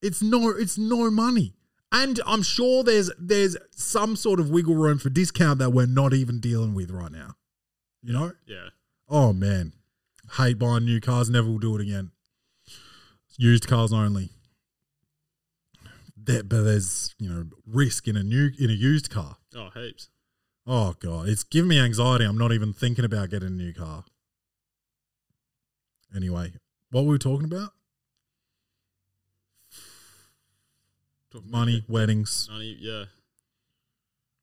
It's 0.00 0.22
no, 0.22 0.50
it's 0.50 0.78
no 0.78 1.10
money. 1.10 1.54
And 1.90 2.20
I'm 2.26 2.42
sure 2.42 2.84
there's 2.84 3.10
there's 3.18 3.56
some 3.70 4.14
sort 4.14 4.40
of 4.40 4.50
wiggle 4.50 4.74
room 4.74 4.98
for 4.98 5.08
discount 5.08 5.58
that 5.58 5.70
we're 5.70 5.86
not 5.86 6.12
even 6.12 6.38
dealing 6.38 6.74
with 6.74 6.90
right 6.90 7.10
now. 7.10 7.36
You 8.02 8.12
know? 8.12 8.32
Yeah. 8.46 8.68
Oh 9.08 9.32
man. 9.32 9.72
Hate 10.36 10.58
buying 10.58 10.84
new 10.84 11.00
cars, 11.00 11.30
never 11.30 11.48
will 11.48 11.58
do 11.58 11.74
it 11.76 11.80
again. 11.80 12.10
Used 13.38 13.66
cars 13.66 13.92
only. 13.92 14.30
That, 16.24 16.48
but 16.48 16.62
there's, 16.62 17.14
you 17.18 17.30
know, 17.30 17.46
risk 17.66 18.06
in 18.06 18.16
a 18.16 18.22
new 18.22 18.50
in 18.58 18.68
a 18.68 18.74
used 18.74 19.08
car. 19.08 19.38
Oh, 19.56 19.70
heaps. 19.74 20.10
Oh 20.70 20.94
god, 21.00 21.30
it's 21.30 21.44
giving 21.44 21.70
me 21.70 21.80
anxiety. 21.80 22.26
I'm 22.26 22.36
not 22.36 22.52
even 22.52 22.74
thinking 22.74 23.06
about 23.06 23.30
getting 23.30 23.48
a 23.48 23.50
new 23.50 23.72
car. 23.72 24.04
Anyway, 26.14 26.52
what 26.90 27.06
were 27.06 27.12
we 27.12 27.18
talking 27.18 27.46
about? 27.46 27.70
Talking 31.32 31.50
Money, 31.50 31.78
about 31.78 31.90
weddings. 31.90 32.50
Money, 32.52 32.76
yeah. 32.78 33.04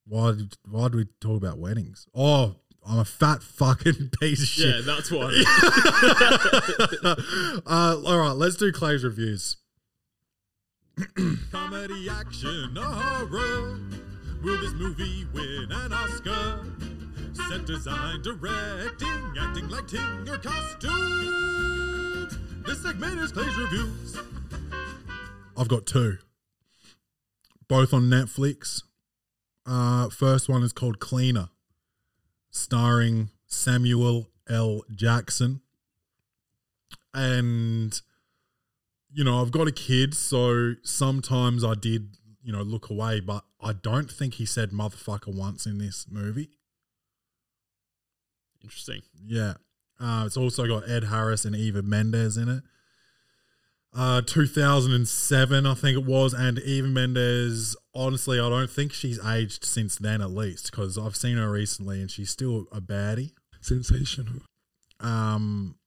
Why 0.07 0.31
did 0.31 0.57
why 0.67 0.87
do 0.87 0.97
we 0.97 1.05
talk 1.21 1.37
about 1.37 1.59
weddings? 1.59 2.07
Oh, 2.15 2.55
I'm 2.87 2.97
a 2.97 3.05
fat 3.05 3.43
fucking 3.43 4.09
piece 4.19 4.41
of 4.41 4.47
shit. 4.47 4.75
Yeah, 4.77 4.81
that's 4.83 5.11
why. 5.11 5.25
uh, 7.67 8.01
all 8.03 8.17
right, 8.17 8.35
let's 8.35 8.55
do 8.55 8.71
Clay's 8.71 9.03
reviews. 9.03 9.57
Comedy, 11.51 12.09
action, 12.09 12.75
horror. 12.77 13.77
Will 14.45 14.61
this 14.61 14.73
movie 14.73 15.25
win 15.33 15.71
an 15.71 15.91
Oscar? 15.91 16.63
Set 17.49 17.65
design, 17.65 18.21
directing, 18.21 19.33
acting, 19.39 19.67
lighting, 19.69 20.29
or 20.29 20.37
costumes. 20.37 22.37
This 22.63 22.79
segment 22.83 23.21
is 23.21 23.31
Clay's 23.31 23.57
reviews. 23.57 24.19
I've 25.57 25.67
got 25.67 25.87
two, 25.87 26.19
both 27.67 27.91
on 27.91 28.03
Netflix. 28.03 28.83
Uh, 29.65 30.09
first 30.09 30.47
one 30.47 30.61
is 30.61 30.73
called 30.73 30.99
Cleaner, 30.99 31.49
starring 32.51 33.31
Samuel 33.47 34.29
L. 34.47 34.83
Jackson. 34.93 35.61
And, 37.15 37.99
you 39.11 39.23
know, 39.23 39.41
I've 39.41 39.49
got 39.49 39.67
a 39.67 39.71
kid, 39.71 40.13
so 40.13 40.75
sometimes 40.83 41.63
I 41.63 41.73
did, 41.73 42.09
you 42.45 42.51
know, 42.51 42.61
look 42.61 42.91
away, 42.91 43.19
but 43.19 43.43
I 43.59 43.73
don't 43.73 44.09
think 44.09 44.35
he 44.35 44.45
said 44.45 44.69
motherfucker 44.69 45.35
once 45.35 45.65
in 45.65 45.79
this 45.79 46.05
movie. 46.09 46.51
Interesting. 48.63 49.01
Yeah. 49.25 49.55
Uh, 49.99 50.23
it's 50.27 50.37
also 50.37 50.67
got 50.67 50.87
Ed 50.87 51.05
Harris 51.05 51.43
and 51.43 51.55
Eva 51.55 51.81
Mendes 51.81 52.37
in 52.37 52.47
it. 52.47 52.63
Uh, 53.97 54.21
2007, 54.21 55.65
I 55.65 55.73
think 55.73 55.97
it 55.97 56.05
was. 56.05 56.33
And 56.33 56.59
Eva 56.59 56.87
Mendes, 56.87 57.75
honestly, 57.95 58.39
I 58.39 58.47
don't 58.47 58.69
think 58.69 58.93
she's 58.93 59.23
aged 59.25 59.65
since 59.65 59.95
then, 59.95 60.21
at 60.21 60.29
least, 60.29 60.69
because 60.69 60.99
I've 60.99 61.15
seen 61.15 61.37
her 61.37 61.51
recently 61.51 61.99
and 61.99 62.11
she's 62.11 62.29
still 62.29 62.67
a 62.71 62.79
baddie. 62.79 63.31
Sensational. 63.59 64.43
Um, 64.99 65.77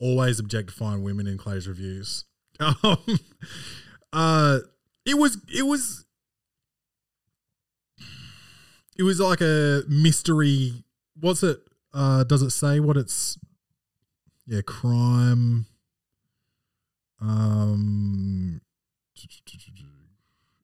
always 0.00 0.38
objectifying 0.38 1.02
women 1.02 1.26
in 1.26 1.36
Clay's 1.36 1.68
reviews. 1.68 2.24
Um, 2.82 3.20
uh, 4.12 4.58
it 5.08 5.18
was, 5.18 5.38
it 5.52 5.62
was, 5.62 6.04
it 8.96 9.02
was 9.02 9.20
like 9.20 9.40
a 9.40 9.82
mystery. 9.88 10.84
What's 11.18 11.42
it? 11.42 11.58
Uh, 11.94 12.24
does 12.24 12.42
it 12.42 12.50
say 12.50 12.80
what 12.80 12.96
it's? 12.96 13.38
Yeah, 14.46 14.60
crime. 14.62 15.66
Um, 17.20 18.60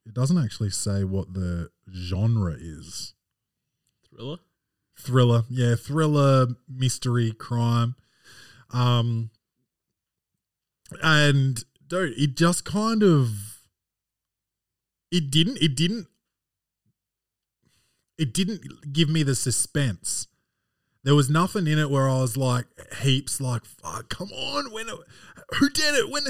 it 0.07 0.15
doesn't 0.15 0.39
actually 0.39 0.71
say 0.71 1.05
what 1.05 1.35
the 1.35 1.71
genre 1.93 2.55
is. 2.59 3.15
Thriller? 4.09 4.37
Thriller, 4.97 5.43
yeah, 5.51 5.75
thriller, 5.75 6.47
mystery, 6.69 7.33
crime. 7.33 7.97
Um, 8.71 9.31
and 11.03 11.65
dude, 11.87 12.15
it 12.17 12.37
just 12.37 12.65
kind 12.65 13.03
of, 13.03 13.54
it 15.15 15.31
didn't, 15.31 15.59
it 15.63 15.77
didn't, 15.77 16.09
it 18.19 18.35
didn't 18.35 18.93
give 18.93 19.09
me 19.09 19.23
the 19.23 19.35
suspense. 19.35 20.27
There 21.05 21.15
was 21.15 21.31
nothing 21.31 21.67
in 21.67 21.79
it 21.79 21.91
where 21.91 22.09
I 22.09 22.21
was 22.21 22.37
like 22.37 22.67
heaps 23.03 23.41
like 23.41 23.65
fuck, 23.65 24.09
come 24.09 24.31
on, 24.33 24.73
when, 24.73 24.87
who 25.59 25.71
did 25.71 25.95
it? 25.95 26.11
When, 26.11 26.25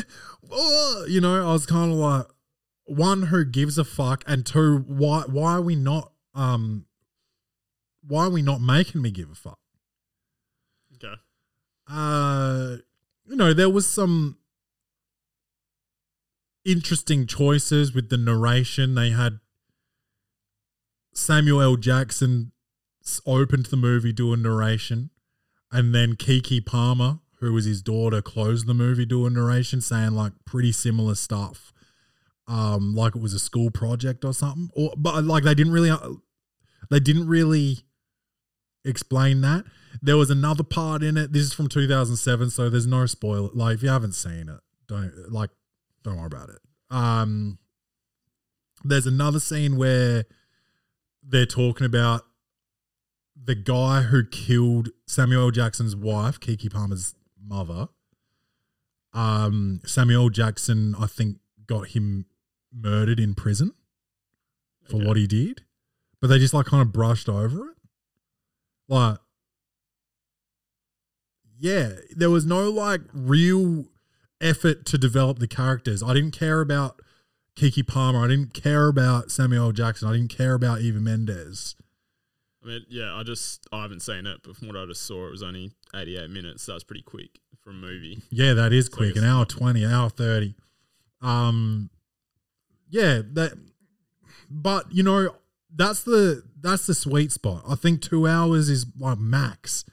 oh, 0.51 1.07
you 1.09 1.21
know, 1.21 1.49
I 1.49 1.53
was 1.53 1.65
kind 1.65 1.93
of 1.93 1.97
like 1.97 2.27
one, 2.85 3.23
who 3.23 3.45
gives 3.45 3.79
a 3.79 3.85
fuck, 3.85 4.25
and 4.27 4.45
two, 4.45 4.85
why, 4.87 5.23
why 5.27 5.53
are 5.53 5.63
we 5.63 5.77
not, 5.77 6.13
um, 6.35 6.85
why 8.07 8.27
are 8.27 8.31
we 8.31 8.43
not 8.43 8.61
making 8.61 9.01
me 9.01 9.11
give 9.11 9.31
a 9.31 9.35
fuck? 9.35 9.59
Okay. 10.97 11.15
uh, 11.89 12.77
you 13.27 13.37
know, 13.37 13.53
there 13.53 13.71
was 13.71 13.87
some 13.87 14.37
interesting 16.65 17.27
choices 17.27 17.95
with 17.95 18.09
the 18.09 18.17
narration. 18.17 18.95
They 18.95 19.11
had 19.11 19.41
Samuel 21.13 21.61
L. 21.61 21.77
Jackson 21.77 22.53
opened 23.27 23.67
the 23.67 23.77
movie 23.77 24.13
doing 24.13 24.43
narration, 24.43 25.11
and 25.71 25.95
then 25.95 26.15
Keke 26.15 26.65
Palmer, 26.65 27.19
who 27.41 27.53
was 27.53 27.65
his 27.67 27.83
daughter, 27.83 28.23
closed 28.23 28.67
the 28.67 28.75
movie 28.75 29.07
doing 29.07 29.35
narration, 29.35 29.81
saying 29.81 30.13
like 30.13 30.33
pretty 30.45 30.73
similar 30.73 31.15
stuff, 31.15 31.73
um, 32.49 32.95
like 32.95 33.15
it 33.15 33.23
was 33.23 33.35
a 33.35 33.39
school 33.39 33.71
project 33.71 34.25
or 34.25 34.33
something. 34.33 34.71
Or 34.75 34.95
but 34.97 35.25
like 35.25 35.45
they 35.45 35.55
didn't 35.55 35.73
really, 35.73 35.91
uh, 35.91 35.99
they 36.91 37.01
didn't 37.01 37.29
really 37.29 37.85
explain 38.85 39.41
that. 39.43 39.65
There 40.03 40.17
was 40.17 40.31
another 40.31 40.65
part 40.65 41.03
in 41.03 41.17
it. 41.17 41.33
This 41.33 41.43
is 41.43 41.53
from 41.53 41.69
2007, 41.69 42.51
so 42.51 42.69
there's 42.69 42.87
no 42.87 43.07
spoiler. 43.07 43.51
Like 43.53 43.77
if 43.77 43.83
you 43.83 43.91
haven't 43.91 44.15
seen 44.15 44.49
it, 44.49 44.61
don't 44.89 45.13
like 45.31 45.51
don't 46.05 46.17
worry 46.17 46.27
about 46.27 46.51
it. 46.51 46.59
Um 46.91 47.59
there's 48.85 49.07
another 49.07 49.41
scene 49.41 49.77
where 49.77 50.25
they're 51.23 51.47
talking 51.47 51.87
about 51.87 52.23
the 53.43 53.55
guy 53.55 54.03
who 54.03 54.25
killed 54.25 54.91
Samuel 55.07 55.51
Jackson's 55.51 55.97
wife, 55.97 56.39
Keke 56.39 56.71
Palmer's 56.73 57.15
mother. 57.43 57.89
Um 59.13 59.81
Samuel 59.85 60.29
Jackson, 60.31 60.95
I 60.99 61.07
think, 61.07 61.39
got 61.67 61.89
him 61.89 62.27
murdered 62.73 63.19
in 63.21 63.35
prison 63.35 63.73
for 64.89 64.97
Okay. 64.97 65.07
what 65.07 65.17
he 65.17 65.27
did. 65.27 65.63
But 66.21 66.29
they 66.29 66.39
just 66.39 66.53
like 66.55 66.67
kind 66.67 66.83
of 66.83 66.93
brushed 66.93 67.29
over 67.29 67.71
it. 67.71 67.77
Like 68.89 69.19
yeah, 71.59 71.93
there 72.15 72.31
was 72.31 72.45
no 72.45 72.69
like 72.71 73.01
real 73.13 73.87
effort 74.45 74.85
to 74.87 74.99
develop 74.99 75.39
the 75.39 75.49
characters. 75.49 76.03
I 76.03 76.15
didn't 76.15 76.33
care 76.33 76.61
about 76.61 77.01
Keke 77.57 77.87
Palmer. 77.87 78.25
I 78.25 78.29
didn't 78.29 78.55
care 78.55 78.89
about 78.89 79.31
Samuel 79.31 79.73
Jackson. 79.73 80.09
I 80.09 80.13
didn't 80.13 80.37
care 80.37 80.55
about 80.55 80.81
Eva 80.81 81.01
Mendes. 81.01 81.75
I 82.63 82.67
mean, 82.67 82.87
yeah, 82.89 83.15
I 83.15 83.23
just, 83.23 83.67
I 83.73 83.83
haven't 83.83 84.01
seen 84.01 84.27
it, 84.27 84.41
but 84.43 84.57
from 84.57 84.69
what 84.69 84.77
I 84.77 84.87
just 84.87 85.03
saw, 85.03 85.27
it 85.27 85.31
was 85.31 85.43
only 85.43 85.73
88 85.95 86.31
minutes. 86.31 86.63
So 86.63 86.73
That's 86.73 86.85
pretty 86.85 87.03
quick 87.03 87.41
for 87.65 87.71
a 87.71 87.75
movie. 87.75 88.23
Yeah, 88.31 88.55
that 88.55 88.73
is 88.73 88.87
So 88.87 88.97
quick. 88.97 89.17
An 89.17 89.25
hour 89.25 89.45
twenty, 89.47 89.83
an 89.85 89.91
hour 89.91 90.11
thirty. 90.11 90.55
Um, 91.23 91.91
yeah, 92.91 93.23
that. 93.33 93.53
But 94.51 94.93
you 94.93 95.03
know, 95.03 95.35
that's 95.75 96.03
the 96.03 96.43
that's 96.61 96.87
the 96.87 96.95
sweet 96.95 97.33
spot. 97.33 97.65
I 97.69 97.75
think 97.75 98.03
two 98.03 98.27
hours 98.29 98.69
is 98.69 98.87
like 98.99 99.19
max. 99.19 99.85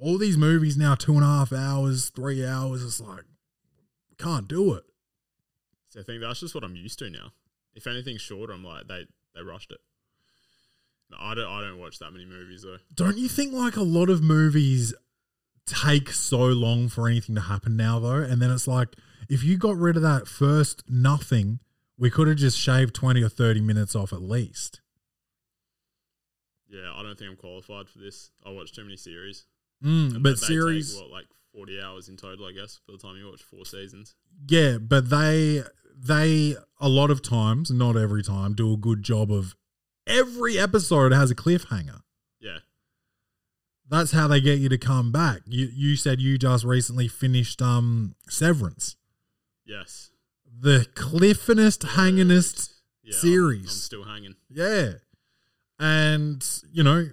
All 0.00 0.18
these 0.18 0.36
movies 0.36 0.76
now, 0.76 0.94
two 0.94 1.14
and 1.14 1.24
a 1.24 1.26
half 1.26 1.52
hours, 1.52 2.10
three 2.10 2.46
hours. 2.46 2.84
It's 2.84 3.00
like 3.00 3.24
can't 4.18 4.48
do 4.48 4.74
it. 4.74 4.84
So 5.88 6.00
I 6.00 6.02
think 6.02 6.20
that's 6.20 6.40
just 6.40 6.54
what 6.54 6.64
I'm 6.64 6.76
used 6.76 6.98
to 7.00 7.10
now. 7.10 7.32
If 7.74 7.86
anything's 7.86 8.20
shorter, 8.20 8.52
I'm 8.52 8.64
like, 8.64 8.88
they, 8.88 9.06
they 9.34 9.42
rushed 9.42 9.70
it. 9.70 9.80
I 11.18 11.34
don't. 11.34 11.46
I 11.46 11.62
don't 11.62 11.78
watch 11.78 11.98
that 12.00 12.10
many 12.12 12.26
movies 12.26 12.62
though. 12.62 12.76
Don't 12.94 13.16
you 13.16 13.28
think 13.28 13.52
like 13.52 13.76
a 13.76 13.82
lot 13.82 14.10
of 14.10 14.22
movies 14.22 14.92
take 15.66 16.10
so 16.10 16.38
long 16.38 16.88
for 16.88 17.08
anything 17.08 17.34
to 17.34 17.40
happen 17.42 17.76
now 17.76 17.98
though? 17.98 18.16
And 18.16 18.42
then 18.42 18.50
it's 18.50 18.68
like 18.68 18.94
if 19.28 19.42
you 19.42 19.56
got 19.56 19.76
rid 19.76 19.96
of 19.96 20.02
that 20.02 20.28
first 20.28 20.84
nothing, 20.88 21.60
we 21.96 22.10
could 22.10 22.28
have 22.28 22.36
just 22.36 22.58
shaved 22.58 22.94
20 22.94 23.22
or 23.22 23.28
30 23.28 23.60
minutes 23.60 23.94
off 23.96 24.12
at 24.12 24.22
least. 24.22 24.80
Yeah, 26.68 26.92
I 26.94 27.02
don't 27.02 27.18
think 27.18 27.30
I'm 27.30 27.36
qualified 27.36 27.88
for 27.88 27.98
this. 27.98 28.30
I 28.44 28.50
watch 28.50 28.72
too 28.72 28.84
many 28.84 28.96
series. 28.96 29.46
Mm, 29.82 30.22
but 30.22 30.38
series 30.38 30.94
take, 30.94 31.02
what 31.02 31.10
like 31.10 31.26
40 31.58 31.80
hours 31.82 32.08
in 32.08 32.16
total, 32.16 32.46
I 32.46 32.52
guess, 32.52 32.78
by 32.86 32.92
the 32.92 32.98
time 32.98 33.16
you 33.16 33.28
watch 33.28 33.42
four 33.42 33.64
seasons. 33.66 34.14
Yeah, 34.48 34.78
but 34.78 35.10
they 35.10 35.64
they 36.00 36.54
a 36.80 36.88
lot 36.88 37.10
of 37.10 37.20
times, 37.20 37.68
not 37.72 37.96
every 37.96 38.22
time, 38.22 38.54
do 38.54 38.72
a 38.72 38.76
good 38.76 39.02
job 39.02 39.32
of 39.32 39.56
every 40.06 40.56
episode 40.56 41.12
has 41.12 41.32
a 41.32 41.34
cliffhanger. 41.34 42.02
Yeah, 42.40 42.58
That's 43.88 44.12
how 44.12 44.28
they 44.28 44.40
get 44.40 44.60
you 44.60 44.68
to 44.68 44.78
come 44.78 45.10
back. 45.10 45.40
You 45.46 45.68
you 45.74 45.96
said 45.96 46.20
you 46.20 46.38
just 46.38 46.62
recently 46.64 47.08
finished 47.08 47.60
um 47.60 48.14
Severance. 48.28 48.96
yes. 49.66 50.10
The 50.60 50.86
cliffinest, 50.94 51.84
hangingest 51.96 52.70
Yeah, 53.02 53.14
I'm- 53.14 53.20
series. 53.20 53.64
I'm, 53.64 53.68
still 53.70 54.04
hanging. 54.04 54.34
Yeah. 54.48 54.92
And, 55.80 56.44
you 56.72 56.82
know, 56.82 57.10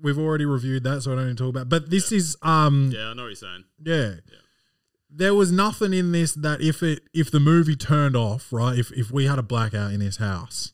we've 0.00 0.18
already 0.18 0.44
reviewed 0.44 0.84
that, 0.84 1.02
so 1.02 1.12
I 1.12 1.16
don't 1.16 1.28
need 1.28 1.36
to 1.36 1.44
talk 1.44 1.50
about 1.50 1.68
But 1.68 1.90
this 1.90 2.12
is 2.12 2.36
um 2.42 2.90
Yeah, 2.94 3.08
I 3.08 3.14
know 3.14 3.22
what 3.22 3.28
you're 3.28 3.34
saying. 3.36 3.64
Yeah. 3.82 4.14
There 5.08 5.34
was 5.34 5.50
nothing 5.50 5.94
in 5.94 6.12
this 6.12 6.34
that 6.34 6.60
if 6.60 6.82
it 6.82 7.02
if 7.14 7.30
the 7.30 7.40
movie 7.40 7.76
turned 7.76 8.16
off, 8.16 8.52
right? 8.52 8.78
If 8.78 8.92
if 8.92 9.10
we 9.10 9.26
had 9.26 9.38
a 9.38 9.42
blackout 9.42 9.92
in 9.92 10.00
this 10.00 10.16
house, 10.18 10.72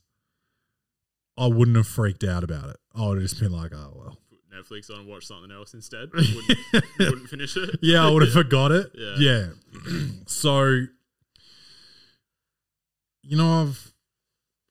I 1.37 1.47
wouldn't 1.47 1.77
have 1.77 1.87
freaked 1.87 2.23
out 2.23 2.43
about 2.43 2.69
it. 2.69 2.77
I 2.95 3.07
would 3.07 3.19
have 3.19 3.27
just 3.29 3.39
been 3.39 3.51
like, 3.51 3.71
oh 3.73 3.93
well. 3.95 4.17
Netflix 4.53 4.91
on 4.91 4.99
and 4.99 5.07
watch 5.09 5.25
something 5.25 5.51
else 5.51 5.73
instead. 5.73 6.09
Wouldn't, 6.13 6.59
wouldn't 6.99 7.27
finish 7.29 7.57
it. 7.57 7.79
Yeah, 7.81 8.05
I 8.05 8.09
would 8.11 8.21
have 8.21 8.31
forgot 8.33 8.71
it. 8.71 8.91
Yeah. 8.93 9.15
Yeah. 9.17 9.47
so 10.27 10.85
you 13.23 13.37
know, 13.37 13.61
I've 13.61 13.93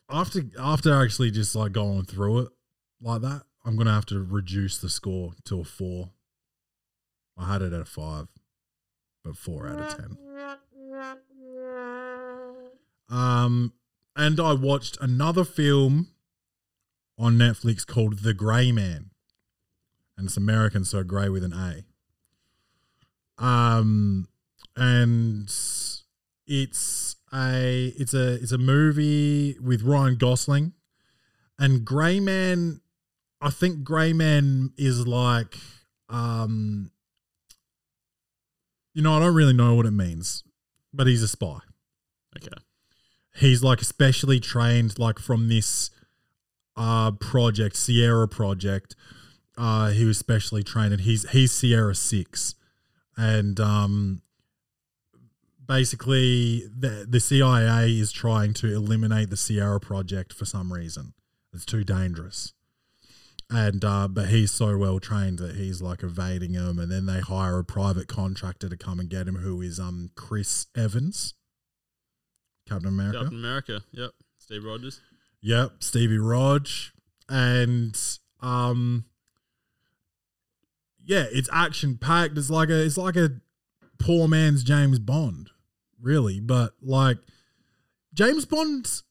after 0.08 0.42
after 0.58 1.02
actually 1.02 1.30
just 1.30 1.56
like 1.56 1.72
going 1.72 2.04
through 2.04 2.40
it 2.40 2.48
like 3.00 3.22
that, 3.22 3.42
I'm 3.64 3.76
gonna 3.76 3.92
have 3.92 4.06
to 4.06 4.22
reduce 4.22 4.78
the 4.78 4.88
score 4.88 5.32
to 5.44 5.60
a 5.60 5.64
four. 5.64 6.10
I 7.36 7.52
had 7.52 7.62
it 7.62 7.72
at 7.72 7.80
a 7.80 7.84
five, 7.84 8.28
but 9.24 9.36
four 9.36 9.68
out 9.68 9.80
of 9.80 9.96
ten. 9.96 10.16
Um, 13.08 13.72
and 14.16 14.40
I 14.40 14.52
watched 14.52 14.98
another 15.00 15.44
film 15.44 16.08
on 17.18 17.38
Netflix 17.38 17.86
called 17.86 18.18
The 18.18 18.34
Gray 18.34 18.72
Man, 18.72 19.10
and 20.16 20.26
it's 20.26 20.36
American, 20.36 20.84
so 20.84 21.02
grey 21.04 21.28
with 21.28 21.44
an 21.44 21.52
A. 21.52 21.84
Um, 23.42 24.28
and 24.76 25.44
it's 26.46 27.16
a 27.32 27.92
it's 27.96 28.14
a 28.14 28.34
it's 28.34 28.52
a 28.52 28.58
movie 28.58 29.56
with 29.58 29.82
Ryan 29.82 30.16
Gosling, 30.16 30.72
and 31.58 31.84
Gray 31.84 32.20
Man. 32.20 32.81
I 33.42 33.50
think 33.50 33.82
Gray 33.82 34.12
Man 34.12 34.72
is 34.78 35.04
like, 35.04 35.56
um, 36.08 36.92
you 38.94 39.02
know, 39.02 39.16
I 39.16 39.18
don't 39.18 39.34
really 39.34 39.52
know 39.52 39.74
what 39.74 39.84
it 39.84 39.90
means, 39.90 40.44
but 40.94 41.08
he's 41.08 41.24
a 41.24 41.28
spy. 41.28 41.58
Okay. 42.36 42.48
he's 43.36 43.62
like 43.62 43.80
specially 43.80 44.40
trained 44.40 44.98
like 44.98 45.18
from 45.18 45.48
this 45.48 45.90
uh 46.76 47.10
project 47.10 47.76
sierra 47.76 48.26
project. 48.26 48.94
Uh 49.58 49.90
he 49.90 50.06
was 50.06 50.16
specially 50.18 50.62
trained 50.62 50.94
and 50.94 51.02
he's 51.02 51.28
he's 51.30 51.52
sierra 51.52 51.94
6 51.94 52.54
and 53.18 53.60
um 53.60 54.22
basically 55.66 56.62
the 56.74 57.06
the 57.06 57.20
cia 57.20 57.90
is 57.90 58.12
trying 58.12 58.54
to 58.54 58.74
eliminate 58.74 59.28
the 59.28 59.36
sierra 59.36 59.78
project 59.78 60.32
for 60.32 60.46
some 60.46 60.72
reason. 60.72 61.12
It's 61.52 61.66
too 61.66 61.84
dangerous 61.84 62.54
and 63.52 63.84
uh 63.84 64.08
but 64.08 64.28
he's 64.28 64.50
so 64.50 64.76
well 64.78 64.98
trained 64.98 65.38
that 65.38 65.56
he's 65.56 65.82
like 65.82 66.02
evading 66.02 66.52
them 66.52 66.78
and 66.78 66.90
then 66.90 67.06
they 67.06 67.20
hire 67.20 67.58
a 67.58 67.64
private 67.64 68.08
contractor 68.08 68.68
to 68.68 68.76
come 68.76 68.98
and 68.98 69.08
get 69.10 69.28
him 69.28 69.36
who 69.36 69.60
is 69.60 69.78
um 69.78 70.10
chris 70.14 70.66
evans 70.76 71.34
captain 72.68 72.88
america 72.88 73.18
Captain 73.18 73.38
America. 73.38 73.80
Yep. 73.92 74.10
Steve 74.38 74.64
Rogers. 74.64 75.00
Yep, 75.40 75.82
Stevie 75.82 76.18
Rog, 76.18 76.68
and 77.28 77.98
um, 78.40 79.04
yeah, 81.04 81.24
it's 81.32 81.48
action 81.52 81.96
packed. 81.96 82.38
It's 82.38 82.50
like 82.50 82.68
a 82.68 82.84
it's 82.84 82.96
like 82.96 83.16
a 83.16 83.30
poor 83.98 84.28
man's 84.28 84.62
James 84.62 84.98
Bond, 84.98 85.50
really. 86.00 86.38
But 86.38 86.74
like 86.80 87.18
James 88.14 88.44
Bond 88.44 89.02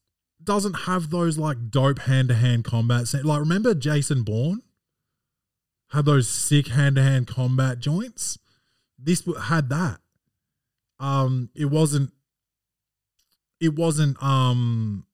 doesn't 0.44 0.74
have 0.74 1.10
those 1.10 1.38
like 1.38 1.70
dope 1.70 2.00
hand 2.00 2.28
to 2.28 2.34
hand 2.34 2.64
combat. 2.64 3.12
Like 3.24 3.40
remember 3.40 3.74
Jason 3.74 4.22
Bourne 4.22 4.62
had 5.90 6.04
those 6.04 6.28
sick 6.28 6.68
hand 6.68 6.96
to 6.96 7.02
hand 7.02 7.26
combat 7.26 7.78
joints. 7.78 8.38
This 8.98 9.28
had 9.44 9.68
that. 9.68 10.00
Um, 10.98 11.50
it 11.54 11.66
wasn't. 11.66 12.12
It 13.60 13.74
wasn't 13.74 14.20
um 14.22 15.06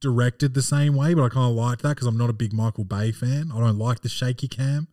directed 0.00 0.54
the 0.54 0.62
same 0.62 0.94
way, 0.94 1.14
but 1.14 1.22
I 1.22 1.28
kind 1.28 1.50
of 1.50 1.56
like 1.56 1.78
that 1.80 1.90
because 1.90 2.06
I'm 2.06 2.16
not 2.16 2.30
a 2.30 2.34
big 2.34 2.52
Michael 2.52 2.84
Bay 2.84 3.12
fan. 3.12 3.50
I 3.54 3.60
don't 3.60 3.78
like 3.78 4.00
the 4.00 4.08
shaky 4.08 4.48
cam. 4.48 4.88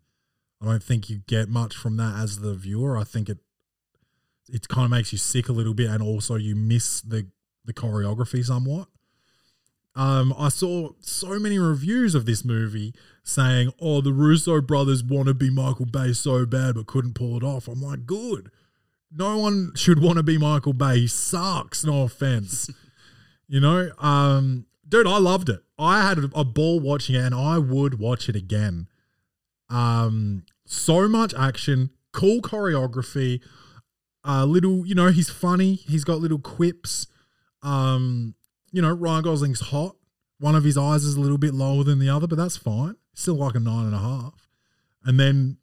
I 0.61 0.65
don't 0.65 0.83
think 0.83 1.09
you 1.09 1.21
get 1.27 1.49
much 1.49 1.75
from 1.75 1.97
that 1.97 2.19
as 2.19 2.39
the 2.39 2.53
viewer. 2.53 2.97
I 2.97 3.03
think 3.03 3.29
it 3.29 3.39
it 4.49 4.67
kind 4.67 4.85
of 4.85 4.91
makes 4.91 5.11
you 5.11 5.17
sick 5.17 5.49
a 5.49 5.53
little 5.53 5.73
bit, 5.73 5.89
and 5.89 6.03
also 6.03 6.35
you 6.35 6.55
miss 6.55 7.01
the 7.01 7.27
the 7.65 7.73
choreography 7.73 8.43
somewhat. 8.43 8.87
Um, 9.95 10.33
I 10.37 10.49
saw 10.49 10.89
so 11.01 11.37
many 11.39 11.59
reviews 11.59 12.15
of 12.15 12.25
this 12.25 12.43
movie 12.43 12.93
saying, 13.23 13.71
"Oh, 13.79 14.01
the 14.01 14.13
Russo 14.13 14.59
brothers 14.61 15.03
want 15.03 15.27
to 15.27 15.33
be 15.33 15.49
Michael 15.49 15.85
Bay 15.85 16.13
so 16.13 16.45
bad, 16.45 16.75
but 16.75 16.87
couldn't 16.87 17.13
pull 17.13 17.37
it 17.37 17.43
off." 17.43 17.67
I'm 17.67 17.81
like, 17.81 18.05
good. 18.05 18.49
No 19.15 19.37
one 19.37 19.71
should 19.75 20.01
want 20.01 20.17
to 20.17 20.23
be 20.23 20.39
Michael 20.39 20.73
Bay. 20.73 21.01
He 21.01 21.07
sucks. 21.07 21.83
No 21.83 22.03
offense. 22.03 22.69
You 23.49 23.59
know, 23.59 23.91
um, 23.99 24.65
dude, 24.87 25.05
I 25.05 25.19
loved 25.19 25.49
it. 25.49 25.59
I 25.77 26.01
had 26.07 26.17
a 26.33 26.43
ball 26.43 26.79
watching 26.79 27.15
it, 27.15 27.19
and 27.19 27.35
I 27.35 27.59
would 27.59 27.99
watch 27.99 28.27
it 28.29 28.35
again. 28.35 28.87
Um, 29.69 30.45
so 30.65 31.07
much 31.07 31.33
action, 31.35 31.91
cool 32.13 32.41
choreography, 32.41 33.41
uh, 34.25 34.45
little, 34.45 34.87
you 34.87 34.95
know, 34.95 35.09
he's 35.09 35.29
funny. 35.29 35.75
He's 35.75 36.03
got 36.03 36.19
little 36.19 36.39
quips. 36.39 37.07
Um, 37.61 38.35
you 38.73 38.81
know, 38.81 38.91
Ryan 38.91 39.23
Gosling's 39.23 39.61
hot. 39.61 39.95
One 40.39 40.55
of 40.55 40.65
his 40.65 40.77
eyes 40.77 41.05
is 41.05 41.15
a 41.15 41.21
little 41.21 41.37
bit 41.37 41.53
lower 41.53 41.85
than 41.85 41.99
the 41.99 42.09
other, 42.09 42.27
but 42.27 42.37
that's 42.37 42.57
fine. 42.57 42.95
Still 43.13 43.35
like 43.35 43.55
a 43.55 43.59
nine 43.59 43.85
and 43.85 43.95
a 43.95 43.99
half. 43.99 44.49
And 45.05 45.17
then 45.19 45.57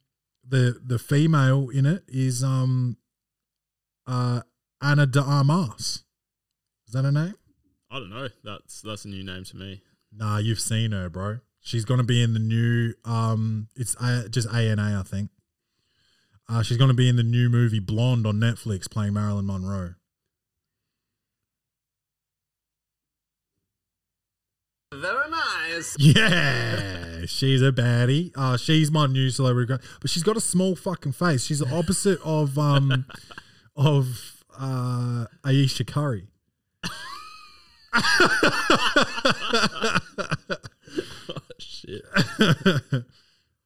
the 0.47 0.79
the 0.83 0.97
female 0.97 1.69
in 1.69 1.85
it 1.85 2.03
is 2.07 2.43
um 2.43 2.97
uh 4.07 4.41
Ana 4.81 5.05
de 5.05 5.21
Armas. 5.21 6.03
Is 6.87 6.93
that 6.93 7.03
her 7.03 7.11
name? 7.11 7.35
I 7.91 7.99
don't 7.99 8.09
know. 8.09 8.29
That's 8.43 8.81
that's 8.81 9.05
a 9.05 9.09
new 9.09 9.23
name 9.23 9.43
to 9.43 9.57
me. 9.57 9.81
Nah, 10.15 10.37
you've 10.37 10.59
seen 10.59 10.93
her, 10.93 11.09
bro. 11.09 11.39
She's 11.59 11.85
gonna 11.85 12.03
be 12.03 12.23
in 12.23 12.33
the 12.33 12.39
new 12.39 12.93
um 13.03 13.67
it's 13.75 13.95
uh, 13.99 14.29
just 14.29 14.51
ANA, 14.53 14.99
I 14.99 15.03
think. 15.03 15.31
Uh 16.47 16.63
she's 16.63 16.77
gonna 16.77 16.93
be 16.93 17.09
in 17.09 17.17
the 17.17 17.23
new 17.23 17.49
movie 17.49 17.79
Blonde 17.79 18.25
on 18.25 18.35
Netflix 18.35 18.89
playing 18.89 19.13
Marilyn 19.13 19.45
Monroe. 19.45 19.95
Very 24.93 25.29
nice. 25.29 25.95
Yeah, 25.99 27.25
she's 27.25 27.61
a 27.61 27.71
baddie. 27.71 28.31
Uh, 28.35 28.57
she's 28.57 28.91
my 28.91 29.05
new 29.07 29.29
celebrity, 29.29 29.73
but 30.01 30.09
she's 30.09 30.23
got 30.23 30.35
a 30.35 30.41
small 30.41 30.75
fucking 30.75 31.13
face. 31.13 31.45
She's 31.45 31.59
the 31.59 31.73
opposite 31.73 32.19
of 32.25 32.57
um 32.59 33.05
of 33.75 34.43
uh 34.59 35.25
Ayesha 35.45 35.85
Curry. 35.85 36.27
Shit. 41.57 42.03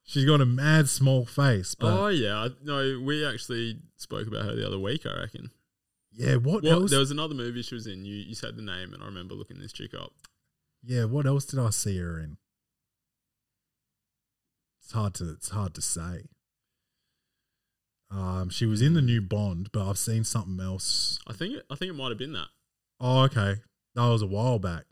she's 0.03 0.25
got 0.25 0.41
a 0.41 0.45
mad 0.45 0.89
small 0.89 1.25
face, 1.25 1.75
but 1.75 1.91
oh 1.91 2.07
yeah. 2.07 2.49
No, 2.63 3.01
we 3.03 3.25
actually 3.25 3.79
spoke 3.97 4.27
about 4.27 4.45
her 4.45 4.55
the 4.55 4.65
other 4.67 4.79
week. 4.79 5.05
I 5.05 5.19
reckon. 5.21 5.49
yeah, 6.13 6.35
what 6.35 6.63
Well, 6.63 6.81
else? 6.81 6.91
there 6.91 6.99
was 6.99 7.11
another 7.11 7.33
movie 7.35 7.61
she 7.61 7.75
was 7.75 7.87
in. 7.87 8.05
You 8.05 8.15
you 8.15 8.35
said 8.35 8.55
the 8.55 8.61
name, 8.61 8.93
and 8.93 9.01
I 9.01 9.05
remember 9.07 9.33
looking 9.35 9.59
this 9.59 9.71
chick 9.73 9.93
up. 9.93 10.11
Yeah, 10.85 11.05
what 11.05 11.25
else 11.25 11.45
did 11.45 11.59
I 11.59 11.69
see 11.71 11.97
her 11.97 12.19
in? 12.19 12.37
It's 14.81 14.91
hard 14.91 15.15
to 15.15 15.31
it's 15.31 15.49
hard 15.49 15.73
to 15.75 15.81
say. 15.81 16.25
Um, 18.11 18.49
she 18.49 18.65
was 18.65 18.81
in 18.81 18.93
the 18.93 19.01
new 19.01 19.19
Bond, 19.19 19.71
but 19.73 19.87
I've 19.87 19.97
seen 19.97 20.23
something 20.23 20.63
else. 20.63 21.19
I 21.27 21.33
think 21.33 21.55
it, 21.55 21.65
I 21.69 21.75
think 21.75 21.89
it 21.89 21.95
might 21.95 22.09
have 22.09 22.17
been 22.17 22.33
that. 22.33 22.47
Oh, 22.99 23.23
okay, 23.23 23.55
that 23.95 24.07
was 24.07 24.21
a 24.21 24.27
while 24.27 24.59
back. 24.59 24.83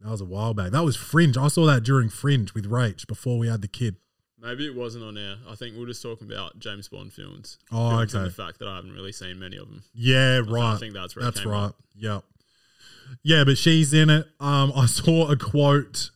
That 0.00 0.10
was 0.10 0.20
a 0.20 0.24
while 0.24 0.54
back. 0.54 0.70
That 0.70 0.84
was 0.84 0.96
Fringe. 0.96 1.36
I 1.36 1.48
saw 1.48 1.66
that 1.66 1.82
during 1.82 2.08
Fringe 2.08 2.54
with 2.54 2.70
Rach 2.70 3.06
before 3.06 3.36
we 3.38 3.48
had 3.48 3.62
the 3.62 3.68
kid. 3.68 3.96
Maybe 4.40 4.64
it 4.66 4.76
wasn't 4.76 5.02
on 5.02 5.18
air. 5.18 5.34
I 5.48 5.56
think 5.56 5.76
we 5.76 5.82
are 5.82 5.86
just 5.86 6.00
talking 6.00 6.30
about 6.30 6.60
James 6.60 6.88
Bond 6.88 7.12
films. 7.12 7.58
Oh, 7.72 7.90
films 7.90 8.14
okay. 8.14 8.24
The 8.24 8.30
fact 8.30 8.60
that 8.60 8.68
I 8.68 8.76
haven't 8.76 8.92
really 8.92 9.10
seen 9.10 9.40
many 9.40 9.56
of 9.56 9.68
them. 9.68 9.82
Yeah, 9.92 10.36
I 10.36 10.48
right. 10.48 10.74
I 10.74 10.78
think 10.78 10.94
that's 10.94 11.16
where 11.16 11.24
That's 11.24 11.44
right. 11.44 11.64
up. 11.64 11.76
Yep. 11.96 12.22
Yeah, 13.22 13.44
but 13.44 13.58
she's 13.58 13.92
in 13.92 14.10
it. 14.10 14.26
Um, 14.40 14.72
I 14.74 14.86
saw 14.86 15.30
a 15.30 15.36
quote. 15.36 16.10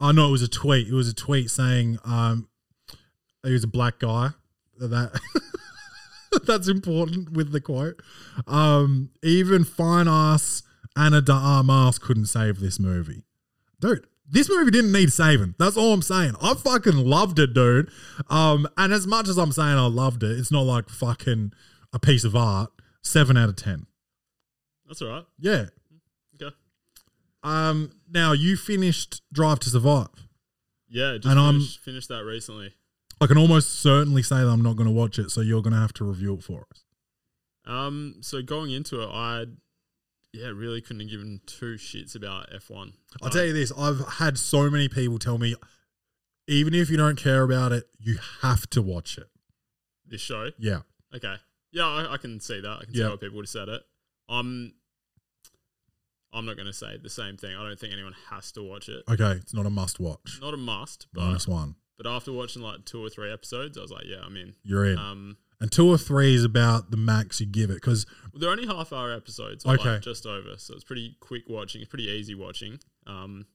I 0.00 0.12
know 0.12 0.28
it 0.28 0.32
was 0.32 0.42
a 0.42 0.48
tweet. 0.48 0.88
It 0.88 0.94
was 0.94 1.08
a 1.08 1.14
tweet 1.14 1.50
saying, 1.50 1.98
um, 2.04 2.48
he 3.44 3.52
was 3.52 3.64
a 3.64 3.68
black 3.68 3.98
guy. 3.98 4.30
That 4.78 5.20
that's 6.46 6.68
important 6.68 7.32
with 7.32 7.52
the 7.52 7.60
quote. 7.60 8.00
Um, 8.46 9.10
even 9.22 9.64
fine 9.64 10.08
ass 10.08 10.62
Ana 10.96 11.20
de 11.20 11.32
Armas 11.32 11.98
couldn't 11.98 12.26
save 12.26 12.60
this 12.60 12.78
movie, 12.80 13.24
dude. 13.80 14.06
This 14.32 14.48
movie 14.48 14.70
didn't 14.70 14.92
need 14.92 15.12
saving. 15.12 15.56
That's 15.58 15.76
all 15.76 15.92
I'm 15.92 16.02
saying. 16.02 16.34
I 16.40 16.54
fucking 16.54 16.96
loved 16.96 17.40
it, 17.40 17.52
dude. 17.52 17.90
Um, 18.28 18.68
and 18.76 18.92
as 18.92 19.04
much 19.04 19.28
as 19.28 19.36
I'm 19.36 19.50
saying 19.50 19.76
I 19.76 19.86
loved 19.86 20.22
it, 20.22 20.38
it's 20.38 20.52
not 20.52 20.62
like 20.62 20.88
fucking 20.88 21.52
a 21.92 21.98
piece 21.98 22.22
of 22.22 22.36
art. 22.36 22.70
Seven 23.02 23.36
out 23.36 23.48
of 23.48 23.56
ten. 23.56 23.86
That's 24.86 25.02
all 25.02 25.08
right. 25.08 25.24
Yeah. 25.38 25.66
Um. 27.42 27.92
Now 28.12 28.32
you 28.32 28.56
finished 28.56 29.22
Drive 29.32 29.60
to 29.60 29.70
Survive. 29.70 30.08
Yeah, 30.88 31.14
just 31.16 31.26
And 31.26 31.38
I'm- 31.38 31.54
finished, 31.60 31.78
finished 31.80 32.08
that 32.08 32.24
recently. 32.24 32.74
I 33.20 33.26
can 33.26 33.38
almost 33.38 33.70
certainly 33.80 34.22
say 34.22 34.36
that 34.36 34.48
I'm 34.48 34.62
not 34.62 34.76
going 34.76 34.88
to 34.88 34.92
watch 34.94 35.18
it, 35.18 35.30
so 35.30 35.40
you're 35.42 35.60
going 35.62 35.74
to 35.74 35.78
have 35.78 35.92
to 35.94 36.04
review 36.04 36.34
it 36.34 36.42
for 36.42 36.66
us. 36.72 36.84
Um, 37.66 38.16
so 38.22 38.40
going 38.42 38.70
into 38.72 39.00
it, 39.02 39.08
I 39.12 39.44
yeah 40.32 40.46
really 40.48 40.80
couldn't 40.80 41.00
have 41.00 41.10
given 41.10 41.40
two 41.46 41.74
shits 41.74 42.14
about 42.16 42.48
F 42.54 42.70
one. 42.70 42.94
I'll 43.22 43.30
tell 43.30 43.44
you 43.44 43.52
this: 43.52 43.70
I've 43.76 44.00
had 44.14 44.38
so 44.38 44.68
many 44.70 44.88
people 44.88 45.18
tell 45.18 45.38
me, 45.38 45.54
even 46.48 46.74
if 46.74 46.88
you 46.90 46.96
don't 46.96 47.16
care 47.16 47.42
about 47.42 47.72
it, 47.72 47.88
you 47.98 48.18
have 48.40 48.68
to 48.70 48.82
watch 48.82 49.18
it. 49.18 49.28
this 50.06 50.20
show. 50.20 50.50
Yeah. 50.58 50.80
Okay, 51.14 51.36
yeah, 51.72 51.86
I, 51.86 52.14
I 52.14 52.16
can 52.16 52.40
see 52.40 52.60
that. 52.60 52.78
I 52.80 52.84
can 52.84 52.94
Yeah. 52.94 53.04
see 53.06 53.10
why 53.10 53.16
people 53.16 53.36
would 53.36 53.44
have 53.44 53.50
said 53.50 53.68
it. 53.68 53.82
I'm 54.28 54.72
I'm 56.32 56.46
not 56.46 56.56
going 56.56 56.66
to 56.66 56.72
say 56.72 56.96
the 56.96 57.10
same 57.10 57.36
thing. 57.36 57.56
I 57.56 57.62
don't 57.66 57.78
think 57.78 57.92
anyone 57.92 58.14
has 58.30 58.52
to 58.52 58.62
watch 58.62 58.88
it. 58.88 59.02
Okay. 59.10 59.32
It's 59.32 59.52
not 59.54 59.66
a 59.66 59.70
must-watch. 59.70 60.38
Not 60.40 60.54
a 60.54 60.56
must, 60.56 61.08
but 61.12 61.44
one. 61.48 61.74
but 61.98 62.06
after 62.06 62.32
watching 62.32 62.62
like 62.62 62.84
two 62.84 63.04
or 63.04 63.08
three 63.10 63.32
episodes, 63.32 63.76
I 63.76 63.80
was 63.82 63.90
like, 63.90 64.04
yeah, 64.06 64.18
I'm 64.24 64.36
in. 64.36 64.54
You're 64.62 64.86
in. 64.86 64.98
Um, 64.98 65.36
and 65.60 65.70
two 65.70 65.86
or 65.88 65.98
three 65.98 66.34
is 66.34 66.44
about 66.44 66.90
the 66.90 66.96
max 66.96 67.40
you 67.40 67.46
give 67.46 67.68
it 67.70 67.74
because 67.74 68.06
they're 68.32 68.48
only 68.50 68.66
half 68.66 68.92
hour 68.92 69.12
episodes, 69.12 69.66
Okay. 69.66 69.90
like 69.90 70.00
just 70.02 70.24
over, 70.24 70.54
so 70.56 70.72
it's 70.74 70.84
pretty 70.84 71.16
quick 71.20 71.42
watching. 71.48 71.82
It's 71.82 71.90
pretty 71.90 72.08
easy 72.08 72.34
watching. 72.34 72.78
Um, 73.06 73.46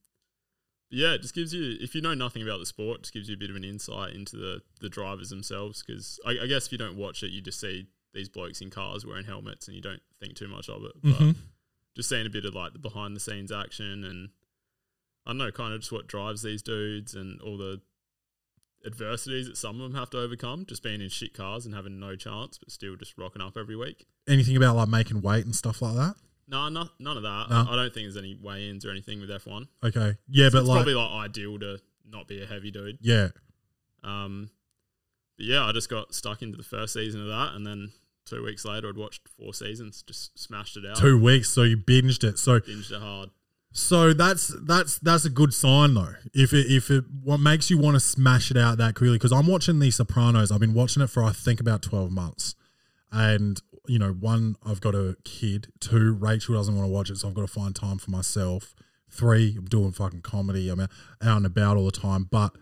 yeah, 0.91 1.13
it 1.13 1.21
just 1.21 1.33
gives 1.33 1.53
you, 1.53 1.77
if 1.81 1.95
you 1.95 2.01
know 2.01 2.13
nothing 2.13 2.43
about 2.43 2.59
the 2.59 2.65
sport, 2.65 2.99
it 2.99 3.01
just 3.03 3.13
gives 3.13 3.27
you 3.27 3.35
a 3.35 3.37
bit 3.39 3.49
of 3.49 3.55
an 3.55 3.63
insight 3.63 4.13
into 4.13 4.35
the 4.37 4.61
the 4.81 4.87
drivers 4.89 5.29
themselves. 5.29 5.81
Because 5.85 6.19
I, 6.25 6.37
I 6.43 6.47
guess 6.47 6.67
if 6.67 6.71
you 6.73 6.77
don't 6.77 6.95
watch 6.95 7.23
it, 7.23 7.31
you 7.31 7.41
just 7.41 7.59
see 7.59 7.87
these 8.13 8.29
blokes 8.29 8.61
in 8.61 8.69
cars 8.69 9.03
wearing 9.05 9.25
helmets, 9.25 9.67
and 9.67 9.75
you 9.75 9.81
don't 9.81 10.01
think 10.19 10.35
too 10.35 10.47
much 10.47 10.69
of 10.69 10.83
it. 10.85 10.91
But 11.01 11.13
Mhm. 11.13 11.35
Just 11.95 12.09
seeing 12.09 12.25
a 12.25 12.29
bit 12.29 12.45
of 12.45 12.53
like 12.53 12.73
the 12.73 12.79
behind 12.79 13.15
the 13.15 13.19
scenes 13.19 13.51
action, 13.51 14.03
and 14.03 14.29
I 15.25 15.31
don't 15.31 15.37
know, 15.37 15.51
kind 15.51 15.73
of 15.73 15.79
just 15.79 15.91
what 15.91 16.07
drives 16.07 16.43
these 16.43 16.61
dudes, 16.61 17.13
and 17.13 17.41
all 17.41 17.57
the 17.57 17.81
adversities 18.85 19.47
that 19.47 19.57
some 19.57 19.81
of 19.81 19.91
them 19.91 19.99
have 19.99 20.09
to 20.11 20.19
overcome, 20.19 20.65
just 20.67 20.83
being 20.83 21.01
in 21.01 21.09
shit 21.09 21.33
cars 21.33 21.65
and 21.65 21.73
having 21.73 21.99
no 21.99 22.15
chance, 22.15 22.57
but 22.57 22.69
still 22.71 22.95
just 22.95 23.17
rocking 23.17 23.41
up 23.41 23.57
every 23.57 23.75
week. 23.75 24.05
anything 24.27 24.55
about 24.55 24.75
like 24.75 24.89
making 24.89 25.21
weight 25.21 25.45
and 25.45 25.55
stuff 25.55 25.81
like 25.81 25.95
that. 25.95 26.15
No, 26.47 26.69
no, 26.69 26.89
none 26.99 27.17
of 27.17 27.23
that. 27.23 27.47
No? 27.49 27.65
I 27.67 27.75
don't 27.75 27.91
think 27.91 28.05
there's 28.05 28.17
any 28.17 28.37
weigh-ins 28.39 28.85
or 28.85 28.91
anything 28.91 29.19
with 29.19 29.31
F1. 29.31 29.67
Okay. 29.83 30.15
Yeah, 30.29 30.49
but 30.51 30.59
like 30.59 30.61
it's 30.61 30.67
like, 30.67 30.75
probably 30.77 30.93
like 30.93 31.11
ideal 31.25 31.57
to 31.59 31.79
not 32.07 32.27
be 32.27 32.43
a 32.43 32.45
heavy 32.45 32.69
dude. 32.69 32.99
yeah. 33.01 33.29
Um, 34.03 34.51
but 35.37 35.47
yeah, 35.47 35.63
I 35.65 35.71
just 35.71 35.89
got 35.89 36.13
stuck 36.13 36.43
into 36.43 36.57
the 36.57 36.63
first 36.63 36.93
season 36.93 37.21
of 37.21 37.27
that, 37.27 37.55
and 37.55 37.65
then 37.65 37.91
two 38.25 38.43
weeks 38.43 38.65
later, 38.65 38.89
I'd 38.89 38.97
watched 38.97 39.27
four 39.29 39.53
seasons, 39.53 40.03
just 40.03 40.37
smashed 40.37 40.77
it 40.77 40.85
out, 40.85 40.97
Two 40.97 41.21
weeks, 41.21 41.49
so 41.49 41.63
you 41.63 41.77
binged 41.77 42.23
it. 42.23 42.39
So 42.39 42.59
binged 42.59 42.91
it 42.91 43.01
hard. 43.01 43.29
So 43.71 44.13
that's 44.13 44.55
that's 44.63 44.99
that's 44.99 45.25
a 45.25 45.29
good 45.29 45.53
sign 45.53 45.95
though. 45.95 46.13
If 46.33 46.53
it 46.53 46.67
if 46.71 46.89
it 46.89 47.03
what 47.23 47.41
makes 47.41 47.69
you 47.69 47.77
want 47.77 47.95
to 47.95 47.99
smash 47.99 48.49
it 48.49 48.57
out 48.57 48.77
that 48.77 48.95
quickly, 48.95 49.17
because 49.17 49.33
I'm 49.33 49.47
watching 49.47 49.79
The 49.79 49.91
Sopranos. 49.91 50.51
I've 50.51 50.61
been 50.61 50.73
watching 50.73 51.03
it 51.03 51.09
for 51.09 51.23
I 51.23 51.31
think 51.31 51.59
about 51.59 51.81
twelve 51.81 52.09
months, 52.09 52.55
and 53.11 53.61
you 53.87 53.99
know, 53.99 54.11
one 54.11 54.55
I've 54.65 54.81
got 54.81 54.95
a 54.95 55.17
kid. 55.23 55.67
Two, 55.79 56.13
Rachel 56.13 56.55
doesn't 56.55 56.75
want 56.75 56.87
to 56.87 56.91
watch 56.91 57.09
it, 57.09 57.17
so 57.17 57.27
I've 57.27 57.33
got 57.33 57.41
to 57.41 57.47
find 57.47 57.75
time 57.75 57.97
for 57.97 58.11
myself. 58.11 58.75
Three, 59.09 59.55
I'm 59.57 59.65
doing 59.65 59.91
fucking 59.91 60.21
comedy. 60.21 60.69
I'm 60.69 60.79
out 60.79 60.89
and 61.21 61.45
about 61.45 61.77
all 61.77 61.85
the 61.85 61.91
time. 61.91 62.27
But 62.29 62.55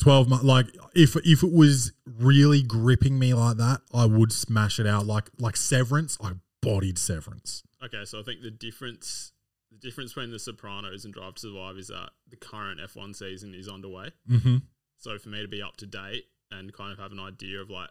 twelve 0.00 0.28
months, 0.28 0.44
like 0.44 0.66
if 0.94 1.14
if 1.24 1.42
it 1.42 1.52
was 1.52 1.92
really 2.18 2.62
gripping 2.62 3.18
me 3.18 3.34
like 3.34 3.58
that, 3.58 3.82
I 3.94 4.06
would 4.06 4.32
smash 4.32 4.80
it 4.80 4.86
out. 4.86 5.06
Like 5.06 5.30
like 5.38 5.56
Severance, 5.56 6.18
I 6.20 6.32
bodied 6.62 6.98
Severance. 6.98 7.62
Okay, 7.84 8.04
so 8.04 8.20
I 8.20 8.22
think 8.22 8.42
the 8.42 8.50
difference, 8.50 9.32
the 9.70 9.78
difference 9.78 10.12
between 10.12 10.30
The 10.30 10.38
Sopranos 10.38 11.04
and 11.04 11.14
Drive 11.14 11.34
to 11.36 11.40
Survive 11.40 11.76
is 11.76 11.88
that 11.88 12.10
the 12.28 12.36
current 12.36 12.80
F1 12.80 13.16
season 13.16 13.54
is 13.54 13.68
underway. 13.68 14.10
Mm-hmm. 14.28 14.56
So 14.98 15.18
for 15.18 15.30
me 15.30 15.40
to 15.40 15.48
be 15.48 15.62
up 15.62 15.76
to 15.78 15.86
date 15.86 16.24
and 16.50 16.72
kind 16.72 16.92
of 16.92 16.98
have 16.98 17.12
an 17.12 17.20
idea 17.20 17.60
of 17.60 17.70
like, 17.70 17.88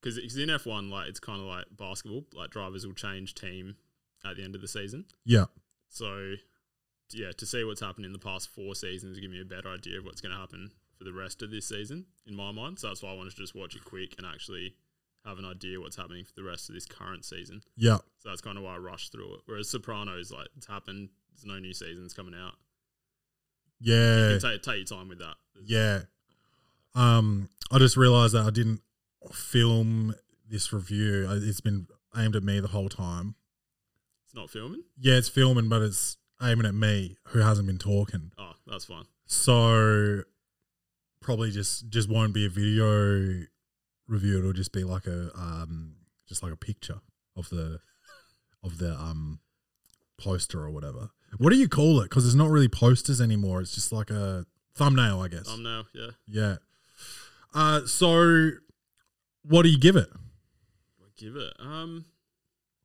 because 0.00 0.16
in 0.16 0.48
F1, 0.48 0.90
like 0.90 1.08
it's 1.08 1.20
kind 1.20 1.40
of 1.40 1.46
like 1.46 1.66
basketball, 1.76 2.24
like 2.32 2.50
drivers 2.50 2.86
will 2.86 2.94
change 2.94 3.34
team 3.34 3.76
at 4.24 4.36
the 4.36 4.42
end 4.42 4.54
of 4.54 4.62
the 4.62 4.68
season. 4.68 5.04
Yeah. 5.26 5.46
So 5.90 6.36
yeah, 7.12 7.32
to 7.36 7.44
see 7.46 7.62
what's 7.62 7.80
happened 7.80 8.06
in 8.06 8.12
the 8.12 8.18
past 8.18 8.48
four 8.48 8.74
seasons 8.74 9.18
give 9.20 9.30
me 9.30 9.40
a 9.40 9.44
better 9.44 9.68
idea 9.68 9.98
of 9.98 10.06
what's 10.06 10.22
going 10.22 10.32
to 10.32 10.40
happen 10.40 10.70
for 10.96 11.04
the 11.04 11.12
rest 11.12 11.42
of 11.42 11.50
this 11.50 11.68
season 11.68 12.06
in 12.26 12.34
my 12.34 12.52
mind. 12.52 12.78
So 12.78 12.88
that's 12.88 13.02
why 13.02 13.10
I 13.10 13.14
wanted 13.14 13.30
to 13.30 13.36
just 13.36 13.54
watch 13.54 13.76
it 13.76 13.84
quick 13.84 14.14
and 14.18 14.26
actually 14.26 14.74
have 15.24 15.38
an 15.38 15.44
idea 15.44 15.80
what's 15.80 15.96
happening 15.96 16.24
for 16.24 16.32
the 16.34 16.44
rest 16.44 16.68
of 16.68 16.74
this 16.74 16.86
current 16.86 17.24
season. 17.24 17.62
Yeah. 17.76 17.98
So 18.18 18.28
that's 18.30 18.40
kind 18.40 18.56
of 18.56 18.64
why 18.64 18.74
I 18.74 18.78
rushed 18.78 19.12
through 19.12 19.34
it. 19.34 19.40
Whereas 19.46 19.68
Sopranos, 19.68 20.30
like 20.30 20.48
it's 20.56 20.66
happened, 20.66 21.08
there's 21.32 21.44
no 21.44 21.58
new 21.58 21.74
seasons 21.74 22.14
coming 22.14 22.34
out. 22.34 22.54
Yeah. 23.80 24.30
You 24.30 24.38
can 24.38 24.52
take, 24.52 24.62
take 24.62 24.76
your 24.76 24.98
time 24.98 25.08
with 25.08 25.18
that. 25.18 25.34
Yeah. 25.64 26.00
Um, 26.94 27.50
I 27.70 27.78
just 27.78 27.96
realized 27.96 28.34
that 28.34 28.46
I 28.46 28.50
didn't 28.50 28.80
film 29.32 30.14
this 30.48 30.72
review. 30.72 31.28
It's 31.30 31.60
been 31.60 31.88
aimed 32.16 32.36
at 32.36 32.42
me 32.42 32.60
the 32.60 32.68
whole 32.68 32.88
time. 32.88 33.34
It's 34.24 34.34
not 34.34 34.48
filming. 34.48 34.82
Yeah, 34.98 35.14
it's 35.14 35.28
filming, 35.28 35.68
but 35.68 35.82
it's 35.82 36.16
aiming 36.42 36.66
at 36.66 36.74
me 36.74 37.16
who 37.28 37.40
hasn't 37.40 37.66
been 37.66 37.78
talking. 37.78 38.32
Oh, 38.38 38.52
that's 38.66 38.84
fine. 38.84 39.04
So 39.26 40.22
probably 41.20 41.50
just 41.50 41.88
just 41.88 42.08
won't 42.08 42.34
be 42.34 42.46
a 42.46 42.48
video 42.50 43.46
review. 44.08 44.38
It'll 44.38 44.52
just 44.52 44.72
be 44.72 44.84
like 44.84 45.06
a 45.06 45.30
um 45.36 45.96
just 46.28 46.42
like 46.42 46.52
a 46.52 46.56
picture 46.56 47.00
of 47.36 47.48
the 47.50 47.80
of 48.62 48.78
the 48.78 48.92
um 48.94 49.40
poster 50.18 50.60
or 50.60 50.70
whatever. 50.70 51.10
What 51.38 51.50
do 51.50 51.56
you 51.56 51.68
call 51.68 52.00
it? 52.00 52.04
Because 52.04 52.26
it's 52.26 52.34
not 52.34 52.50
really 52.50 52.68
posters 52.68 53.20
anymore. 53.20 53.60
It's 53.60 53.74
just 53.74 53.92
like 53.92 54.10
a 54.10 54.46
thumbnail, 54.74 55.20
I 55.20 55.28
guess. 55.28 55.46
Thumbnail, 55.46 55.84
yeah. 55.94 56.10
Yeah. 56.26 56.56
Uh, 57.54 57.86
so 57.86 58.50
what 59.42 59.62
do 59.62 59.68
you 59.68 59.78
give 59.78 59.96
it? 59.96 60.08
I 60.12 61.08
give 61.16 61.36
it? 61.36 61.52
Um, 61.58 62.06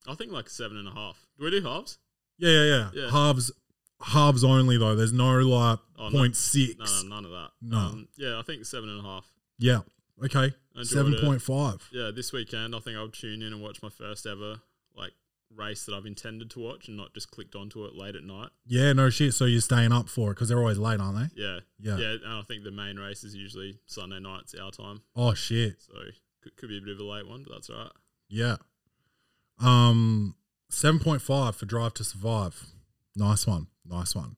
I 0.07 0.15
think 0.15 0.31
like 0.31 0.49
seven 0.49 0.77
and 0.77 0.87
a 0.87 0.91
half. 0.91 1.17
Do 1.37 1.45
we 1.45 1.51
do 1.51 1.61
halves? 1.61 1.97
Yeah, 2.37 2.49
yeah, 2.49 2.63
yeah. 2.63 2.89
Yeah. 2.93 3.11
Halves, 3.11 3.51
halves 4.03 4.43
only 4.43 4.77
though. 4.77 4.95
There's 4.95 5.13
no 5.13 5.39
like 5.39 5.79
Oh, 5.97 6.09
no. 6.09 6.17
point 6.19 6.35
six. 6.35 6.75
No, 7.03 7.09
no, 7.09 7.15
none 7.15 7.25
of 7.25 7.31
that. 7.31 7.49
No. 7.61 7.77
Um, 7.77 8.07
yeah, 8.17 8.39
I 8.39 8.41
think 8.41 8.65
seven 8.65 8.89
and 8.89 8.99
a 8.99 9.03
half. 9.03 9.25
Yeah. 9.59 9.79
Okay. 10.23 10.53
Seven 10.83 11.15
point. 11.21 11.41
Yeah, 11.91 12.11
this 12.15 12.31
weekend 12.31 12.75
I 12.75 12.79
think 12.79 12.97
I'll 12.97 13.09
tune 13.09 13.41
in 13.41 13.53
and 13.53 13.61
watch 13.61 13.81
my 13.83 13.89
first 13.89 14.25
ever 14.25 14.55
like 14.95 15.11
race 15.53 15.85
that 15.85 15.93
I've 15.93 16.05
intended 16.05 16.49
to 16.51 16.59
watch 16.59 16.87
and 16.87 16.95
not 16.95 17.13
just 17.13 17.29
clicked 17.29 17.55
onto 17.55 17.83
it 17.85 17.93
late 17.95 18.15
at 18.15 18.23
night. 18.23 18.49
Yeah, 18.65 18.93
no 18.93 19.09
shit. 19.09 19.33
So 19.33 19.45
you're 19.45 19.59
staying 19.61 19.91
up 19.91 20.07
for 20.09 20.31
it 20.31 20.35
because 20.35 20.47
they're 20.49 20.59
always 20.59 20.77
late, 20.77 20.99
aren't 20.99 21.17
they? 21.35 21.41
Yeah, 21.43 21.59
Yeah. 21.79 21.97
yeah. 21.97 22.11
And 22.23 22.33
I 22.33 22.41
think 22.43 22.63
the 22.63 22.71
main 22.71 22.97
race 22.97 23.23
is 23.23 23.35
usually 23.35 23.79
Sunday 23.85 24.19
nights 24.19 24.55
our 24.55 24.71
time, 24.71 25.01
Oh 25.15 25.33
shit. 25.33 25.81
so 25.81 25.93
could, 26.41 26.55
could 26.55 26.69
be 26.69 26.77
a 26.77 26.81
bit 26.81 26.93
of 26.93 26.99
a 26.99 27.03
late 27.03 27.27
one, 27.27 27.43
but 27.43 27.53
that's 27.53 27.69
all 27.69 27.77
right. 27.77 27.91
Yeah. 28.29 28.55
Um, 29.59 30.35
seven 30.69 30.99
point 30.99 31.21
five 31.21 31.55
for 31.55 31.65
Drive 31.65 31.93
to 31.95 32.03
Survive. 32.03 32.65
Nice 33.15 33.45
one. 33.47 33.67
Nice 33.85 34.15
one. 34.15 34.35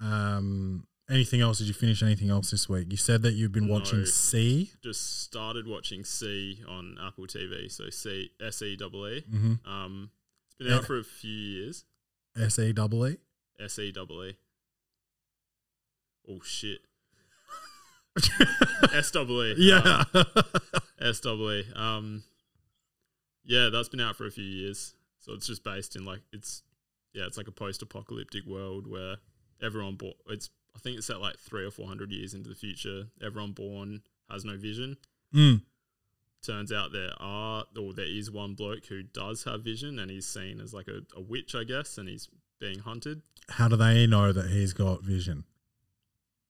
Um, 0.00 0.86
anything 1.10 1.40
else? 1.40 1.58
Did 1.58 1.68
you 1.68 1.74
finish 1.74 2.02
anything 2.02 2.30
else 2.30 2.50
this 2.50 2.68
week? 2.68 2.86
You 2.90 2.96
said 2.96 3.22
that 3.22 3.32
you've 3.32 3.52
been 3.52 3.68
watching 3.68 4.04
See. 4.06 4.70
Just 4.82 5.22
started 5.24 5.66
watching 5.66 6.04
See 6.04 6.62
on 6.68 6.96
Apple 7.02 7.26
TV, 7.26 7.70
so 7.70 7.90
See 7.90 8.30
S 8.40 8.62
E 8.62 8.76
double 8.76 9.06
E. 9.08 9.22
Mm-hmm. 9.30 9.68
Um, 9.70 10.10
it's 10.46 10.54
been 10.56 10.68
Yeah. 10.68 10.76
out 10.76 10.84
for 10.84 10.98
a 10.98 11.04
few 11.04 11.30
years. 11.30 11.84
S 12.40 12.58
E 12.58 12.72
double 12.72 13.06
E. 13.06 13.16
S 13.60 13.78
E 13.78 13.92
double 13.92 14.24
E. 14.24 14.36
Oh 16.28 16.40
shit. 16.42 16.80
S 18.94 19.10
double 19.10 19.42
E. 19.44 19.54
Yeah. 19.58 20.04
S 21.00 21.20
double 21.20 21.52
E. 21.52 21.64
Um, 21.74 22.22
yeah, 23.44 23.68
that's 23.70 23.88
been 23.88 24.00
out 24.00 24.16
for 24.16 24.26
a 24.26 24.30
few 24.30 24.44
years. 24.44 24.94
So 25.20 25.32
it's 25.32 25.46
just 25.46 25.62
based 25.64 25.96
in 25.96 26.04
like 26.04 26.20
it's 26.32 26.62
yeah, 27.16 27.24
it's 27.26 27.38
like 27.38 27.48
a 27.48 27.52
post-apocalyptic 27.52 28.44
world 28.44 28.86
where 28.86 29.16
everyone 29.62 29.96
born. 29.96 30.12
It's 30.28 30.50
I 30.74 30.78
think 30.78 30.98
it's 30.98 31.08
at 31.08 31.20
like 31.20 31.38
three 31.38 31.64
or 31.64 31.70
four 31.70 31.88
hundred 31.88 32.12
years 32.12 32.34
into 32.34 32.50
the 32.50 32.54
future. 32.54 33.06
Everyone 33.24 33.52
born 33.52 34.02
has 34.30 34.44
no 34.44 34.58
vision. 34.58 34.98
Mm. 35.34 35.62
Turns 36.42 36.70
out 36.70 36.92
there 36.92 37.12
are, 37.18 37.64
or 37.76 37.94
there 37.94 38.04
is 38.04 38.30
one 38.30 38.54
bloke 38.54 38.84
who 38.86 39.02
does 39.02 39.44
have 39.44 39.64
vision, 39.64 39.98
and 39.98 40.10
he's 40.10 40.26
seen 40.26 40.60
as 40.60 40.74
like 40.74 40.88
a, 40.88 41.00
a 41.16 41.20
witch, 41.22 41.54
I 41.54 41.64
guess, 41.64 41.96
and 41.96 42.06
he's 42.06 42.28
being 42.60 42.80
hunted. 42.80 43.22
How 43.48 43.68
do 43.68 43.76
they 43.76 44.06
know 44.06 44.32
that 44.32 44.50
he's 44.50 44.74
got 44.74 45.02
vision? 45.02 45.44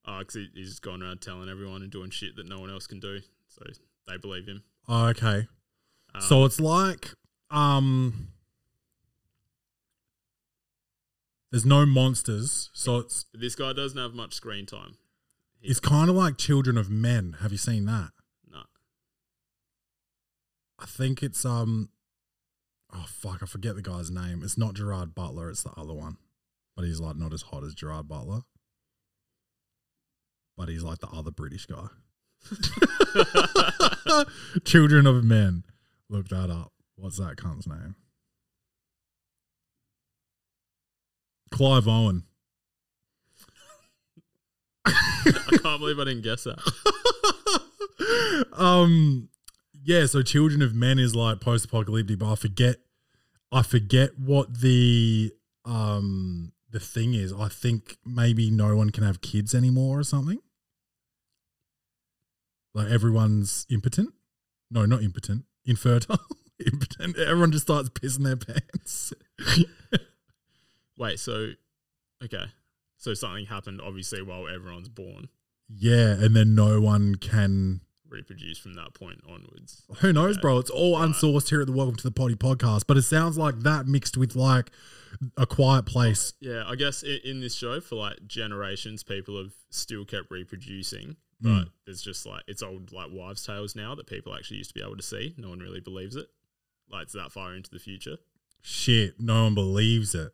Oh, 0.05 0.19
because 0.19 0.35
he, 0.35 0.49
he's 0.55 0.81
gone 0.81 1.03
around 1.03 1.21
telling 1.21 1.49
everyone 1.49 1.83
and 1.83 1.91
doing 1.91 2.11
shit 2.11 2.35
that 2.37 2.49
no 2.49 2.59
one 2.59 2.71
else 2.71 2.89
can 2.89 2.99
do. 2.99 3.21
So 3.49 3.63
they 4.09 4.17
believe 4.17 4.47
him. 4.47 4.65
Oh, 4.89 5.07
okay. 5.07 5.47
Um, 6.15 6.21
so 6.21 6.45
it's 6.45 6.61
like 6.61 7.11
um 7.51 8.29
there's 11.51 11.65
no 11.67 11.87
monsters, 11.87 12.71
so 12.73 12.99
it's 12.99 13.25
but 13.33 13.41
this 13.41 13.55
guy 13.55 13.73
doesn't 13.73 13.99
have 13.99 14.15
much 14.15 14.35
screen 14.35 14.67
time. 14.67 14.97
He- 15.61 15.69
it's 15.71 15.81
kind 15.81 16.09
of 16.11 16.17
like 16.17 16.37
Children 16.39 16.77
of 16.77 16.91
Men. 16.91 17.37
Have 17.41 17.53
you 17.53 17.59
seen 17.59 17.85
that? 17.87 18.11
no. 18.51 18.63
I 20.79 20.87
think 20.87 21.23
it's 21.23 21.45
um 21.45 21.91
oh 22.93 23.07
fuck, 23.09 23.43
I 23.43 23.47
forget 23.47 23.75
the 23.77 23.83
guy's 23.83 24.11
name. 24.11 24.43
It's 24.43 24.59
not 24.59 24.75
Gerard 24.75 25.15
Butler, 25.15 25.51
it's 25.51 25.63
the 25.63 25.73
other 25.77 25.95
one. 25.95 26.17
But 26.77 26.85
he's 26.85 27.01
like 27.01 27.17
not 27.17 27.33
as 27.33 27.43
hot 27.43 27.65
as 27.65 27.75
Gerard 27.75 28.07
Butler. 28.09 28.41
But 30.57 30.69
he's 30.69 30.83
like 30.83 30.99
the 30.99 31.09
other 31.09 31.31
British 31.31 31.67
guy. 31.67 31.87
Children 34.65 35.07
of 35.07 35.25
Men. 35.25 35.65
Look 36.09 36.29
that 36.29 36.51
up. 36.51 36.73
What's 36.97 37.19
that 37.19 37.37
cunt's 37.37 37.67
name? 37.67 37.95
Clive 41.57 41.89
Owen. 41.89 42.25
I 44.85 45.59
can't 45.63 45.81
believe 45.81 45.99
I 45.99 46.05
didn't 46.05 46.21
guess 46.21 46.45
that. 46.45 46.59
um 48.53 49.31
yeah, 49.83 50.05
so 50.05 50.21
Children 50.21 50.61
of 50.61 50.75
Men 50.75 50.99
is 50.99 51.17
like 51.17 51.41
post 51.41 51.65
apocalyptic, 51.65 52.19
but 52.19 52.31
I 52.31 52.35
forget 52.35 52.77
I 53.51 53.63
forget 53.63 54.19
what 54.19 54.61
the 54.61 55.33
um 55.65 56.53
the 56.73 56.81
thing 56.81 57.15
is. 57.15 57.33
I 57.33 57.49
think 57.49 57.97
maybe 58.05 58.51
no 58.51 58.77
one 58.77 58.91
can 58.91 59.05
have 59.05 59.23
kids 59.23 59.55
anymore 59.55 60.01
or 60.01 60.05
something. 60.05 60.41
Like 62.75 62.91
everyone's 62.91 63.67
impotent. 63.71 64.13
No, 64.71 64.85
not 64.85 65.03
impotent. 65.03 65.45
Infertile. 65.65 66.21
impotent. 66.67 67.17
Everyone 67.17 67.51
just 67.51 67.65
starts 67.65 67.89
pissing 67.89 68.25
their 68.25 68.37
pants. 68.37 69.15
Wait, 70.99 71.19
so 71.21 71.51
okay, 72.25 72.45
so 72.97 73.15
something 73.15 73.47
happened 73.47 73.81
obviously 73.83 74.23
while 74.23 74.49
everyone's 74.49 74.89
born, 74.89 75.29
yeah, 75.69 76.13
and 76.13 76.35
then 76.35 76.55
no 76.55 76.81
one 76.81 77.17
can 77.17 77.81
reproduce 78.09 78.57
from 78.59 78.75
that 78.75 78.95
point 78.95 79.21
onwards. 79.29 79.83
Who 79.99 80.13
knows, 80.13 80.37
Yeah. 80.37 80.41
bro? 80.43 80.59
It's 80.59 80.71
all 80.71 80.97
unsourced 80.97 81.51
here 81.51 81.61
at 81.61 81.67
the 81.67 81.73
Welcome 81.73 81.97
to 81.97 82.03
the 82.05 82.13
Potty 82.13 82.35
podcast, 82.37 82.85
but 82.87 82.97
it 82.97 83.03
sounds 83.03 83.37
like 83.37 83.61
that 83.61 83.87
mixed 83.87 84.17
with 84.17 84.37
like 84.37 84.71
a 85.37 85.45
quiet 85.47 85.87
place. 85.87 86.33
Yeah, 86.41 86.65
I 86.67 86.77
guess 86.77 87.03
in, 87.03 87.19
in 87.25 87.41
this 87.41 87.55
show 87.55 87.81
for 87.81 87.97
like 87.97 88.27
generations, 88.27 89.03
people 89.03 89.37
have 89.39 89.53
still 89.71 90.05
kept 90.05 90.31
reproducing, 90.31 91.17
but 91.41 91.51
Mm. 91.67 91.71
there's 91.85 92.01
just 92.01 92.25
like 92.25 92.43
it's 92.47 92.63
old 92.63 92.93
like 92.93 93.11
wives' 93.13 93.45
tales 93.45 93.75
now 93.77 93.95
that 93.97 94.07
people 94.07 94.35
actually 94.35 94.59
used 94.59 94.71
to 94.71 94.75
be 94.75 94.83
able 94.83 94.97
to 94.97 95.03
see. 95.03 95.35
No 95.37 95.51
one 95.51 95.59
really 95.59 95.81
believes 95.81 96.17
it. 96.17 96.29
Like 96.89 97.03
it's 97.05 97.13
that 97.15 97.33
far 97.33 97.55
into 97.55 97.71
the 97.71 97.81
future. 97.81 98.17
Shit, 98.63 99.21
no 99.21 99.45
one 99.45 99.55
believes 99.55 100.15
it. 100.15 100.33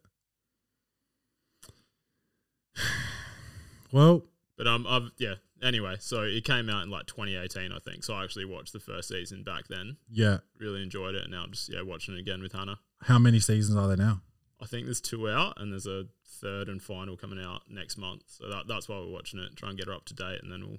Well, 3.93 4.25
But 4.57 4.67
um, 4.67 4.87
I've 4.89 5.11
yeah. 5.19 5.35
Anyway, 5.63 5.97
so 6.01 6.23
it 6.23 6.45
came 6.45 6.69
out 6.69 6.83
in 6.83 6.91
like 6.91 7.07
2018, 7.07 7.71
I 7.71 7.79
think. 7.79 8.03
So 8.03 8.15
I 8.15 8.25
actually 8.25 8.47
watched 8.47 8.73
the 8.73 8.81
first 8.81 9.09
season 9.09 9.45
back 9.45 9.69
then. 9.69 9.97
yeah. 10.11 10.39
Really 10.59 10.83
enjoyed 10.83 11.15
it, 11.15 11.23
and 11.23 11.31
now 11.31 11.45
I'm 11.45 11.53
just 11.53 11.69
yeah 11.69 11.83
watching 11.83 12.15
it 12.15 12.21
again 12.21 12.43
with 12.43 12.53
Hannah. 12.53 12.79
How 13.03 13.19
many 13.19 13.39
seasons 13.39 13.77
are 13.77 13.87
there 13.87 13.97
now? 13.97 14.23
I 14.61 14.67
think 14.67 14.87
there's 14.87 15.01
two 15.01 15.29
out, 15.29 15.55
and 15.59 15.73
there's 15.73 15.87
a 15.87 16.07
third 16.27 16.69
and 16.69 16.83
final 16.83 17.17
coming 17.17 17.43
out 17.43 17.63
next 17.69 17.97
month. 17.97 18.23
So 18.27 18.49
that, 18.49 18.67
that's 18.67 18.89
why 18.89 18.97
we're 18.97 19.11
watching 19.13 19.41
it. 19.41 19.55
Try 19.57 19.69
and 19.69 19.79
get 19.79 19.87
her 19.89 19.95
up 19.95 20.05
to 20.07 20.15
date, 20.15 20.41
and 20.43 20.51
then 20.51 20.63
we'll 20.63 20.79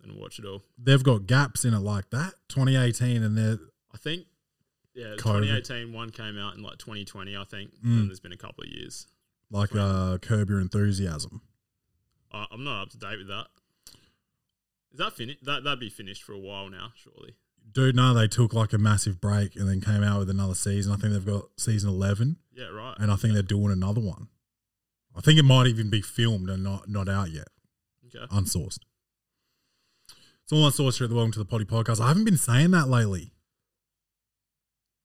then 0.00 0.12
we'll 0.12 0.22
watch 0.22 0.38
it 0.38 0.44
all. 0.44 0.62
They've 0.76 1.02
got 1.02 1.26
gaps 1.26 1.64
in 1.64 1.74
it 1.74 1.80
like 1.80 2.10
that. 2.10 2.34
2018 2.48 3.22
and 3.22 3.36
they're 3.36 3.58
I 3.92 3.98
think 3.98 4.26
yeah, 4.94 5.14
COVID. 5.16 5.42
2018 5.42 5.92
one 5.92 6.10
came 6.10 6.38
out 6.38 6.56
in 6.56 6.62
like 6.62 6.78
2020, 6.78 7.36
I 7.36 7.44
think. 7.44 7.70
Mm. 7.84 8.00
And 8.00 8.08
there's 8.08 8.20
been 8.20 8.32
a 8.32 8.36
couple 8.36 8.64
of 8.64 8.70
years. 8.70 9.06
Like 9.50 9.74
uh 9.74 10.18
Curb 10.18 10.50
Your 10.50 10.60
Enthusiasm. 10.60 11.42
I 12.32 12.46
I'm 12.50 12.64
not 12.64 12.82
up 12.82 12.90
to 12.90 12.98
date 12.98 13.18
with 13.18 13.28
that. 13.28 13.46
Is 14.92 14.98
that 14.98 15.12
finished? 15.14 15.44
That 15.44 15.64
that'd 15.64 15.80
be 15.80 15.90
finished 15.90 16.22
for 16.22 16.32
a 16.32 16.38
while 16.38 16.68
now, 16.70 16.92
surely. 16.96 17.36
Dude, 17.70 17.96
no, 17.96 18.14
they 18.14 18.26
took 18.28 18.54
like 18.54 18.72
a 18.72 18.78
massive 18.78 19.20
break 19.20 19.54
and 19.54 19.68
then 19.68 19.80
came 19.82 20.02
out 20.02 20.20
with 20.20 20.30
another 20.30 20.54
season. 20.54 20.92
I 20.92 20.96
think 20.96 21.12
they've 21.12 21.24
got 21.26 21.44
season 21.58 21.90
11 21.90 22.36
Yeah, 22.54 22.68
right. 22.68 22.94
and 22.98 23.12
I 23.12 23.16
think 23.16 23.34
they're 23.34 23.42
doing 23.42 23.70
another 23.70 24.00
one. 24.00 24.28
I 25.14 25.20
think 25.20 25.38
it 25.38 25.42
might 25.44 25.66
even 25.66 25.90
be 25.90 26.00
filmed 26.00 26.48
and 26.48 26.62
not 26.64 26.88
not 26.88 27.08
out 27.08 27.30
yet. 27.30 27.48
okay. 28.06 28.24
unsourced. 28.34 28.78
It's 30.42 30.52
all 30.52 30.68
unsourced 30.70 30.96
here 30.98 31.04
at 31.04 31.10
the 31.10 31.16
Welcome 31.16 31.32
to 31.32 31.38
the 31.40 31.44
Potty 31.44 31.66
podcast. 31.66 32.00
I 32.00 32.08
haven't 32.08 32.24
been 32.24 32.38
saying 32.38 32.70
that 32.70 32.88
lately. 32.88 33.32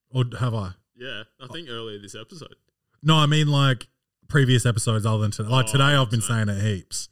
Or 0.10 0.24
have 0.40 0.54
I? 0.54 0.72
Yeah, 0.96 1.24
I 1.42 1.48
think 1.48 1.68
earlier 1.70 2.00
this 2.00 2.16
episode. 2.16 2.56
No, 3.02 3.16
I 3.18 3.26
mean 3.26 3.48
like 3.48 3.88
previous 4.28 4.66
episodes 4.66 5.06
other 5.06 5.20
than 5.22 5.32
today. 5.32 5.50
Like 5.50 5.68
Oh, 5.70 5.72
today, 5.72 5.84
I've 5.84 6.10
been 6.12 6.22
saying 6.22 6.50
it 6.50 6.62
heaps. 6.62 7.10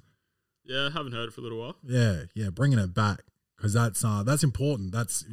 Yeah, 0.64 0.89
haven't 0.89 1.12
heard 1.14 1.28
it 1.30 1.34
for 1.34 1.41
a 1.41 1.43
little 1.43 1.59
while. 1.59 1.76
Yeah, 1.84 2.24
yeah, 2.34 2.49
bringing 2.49 2.80
it 2.80 2.93
back 2.93 3.22
because 3.57 3.74
that's 3.74 4.03
uh 4.05 4.24
that's 4.24 4.43
important. 4.43 4.91
That's 4.91 5.26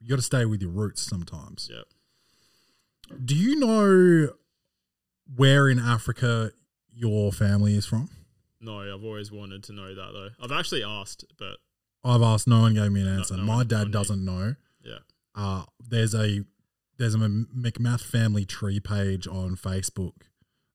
you 0.00 0.08
got 0.08 0.16
to 0.16 0.22
stay 0.22 0.44
with 0.44 0.60
your 0.62 0.70
roots 0.70 1.02
sometimes. 1.02 1.70
Yeah. 1.72 1.82
Do 3.24 3.34
you 3.34 3.56
know 3.56 4.30
where 5.36 5.68
in 5.68 5.78
Africa 5.78 6.52
your 6.92 7.32
family 7.32 7.76
is 7.76 7.86
from? 7.86 8.08
No, 8.60 8.80
I've 8.80 9.04
always 9.04 9.30
wanted 9.30 9.62
to 9.64 9.72
know 9.72 9.94
that 9.94 10.12
though. 10.12 10.28
I've 10.42 10.52
actually 10.52 10.82
asked, 10.84 11.24
but 11.38 11.58
I've 12.02 12.22
asked. 12.22 12.46
No 12.48 12.60
one 12.60 12.74
gave 12.74 12.90
me 12.92 13.02
an 13.02 13.08
answer. 13.08 13.36
no 13.36 13.42
My 13.42 13.56
one- 13.56 13.68
dad 13.68 13.90
doesn't 13.92 14.24
know. 14.24 14.54
yeah. 14.82 14.98
uh, 15.34 15.64
there's 15.86 16.14
a 16.14 16.44
there's 16.96 17.14
a 17.14 17.18
McMath 17.18 18.02
family 18.02 18.44
tree 18.44 18.80
page 18.80 19.26
on 19.26 19.56
Facebook 19.56 20.12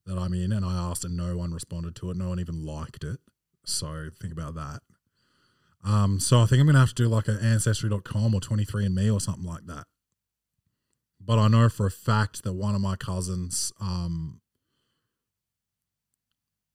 that 0.09 0.17
I'm 0.17 0.33
in, 0.33 0.51
and 0.51 0.65
I 0.65 0.89
asked 0.89 1.05
and 1.05 1.15
no 1.15 1.37
one 1.37 1.53
responded 1.53 1.95
to 1.97 2.11
it. 2.11 2.17
No 2.17 2.29
one 2.29 2.39
even 2.39 2.65
liked 2.65 3.03
it. 3.03 3.19
So 3.63 4.09
think 4.19 4.33
about 4.33 4.55
that. 4.55 4.81
Um, 5.83 6.19
so 6.19 6.41
I 6.41 6.45
think 6.45 6.59
I'm 6.59 6.65
gonna 6.67 6.79
have 6.79 6.89
to 6.89 7.03
do 7.03 7.07
like 7.07 7.27
an 7.27 7.39
ancestry.com 7.39 8.35
or 8.35 8.41
23andMe 8.41 9.13
or 9.13 9.19
something 9.19 9.45
like 9.45 9.65
that. 9.67 9.85
But 11.21 11.39
I 11.39 11.47
know 11.47 11.69
for 11.69 11.85
a 11.85 11.91
fact 11.91 12.43
that 12.43 12.53
one 12.53 12.75
of 12.75 12.81
my 12.81 12.95
cousins 12.95 13.71
um 13.79 14.41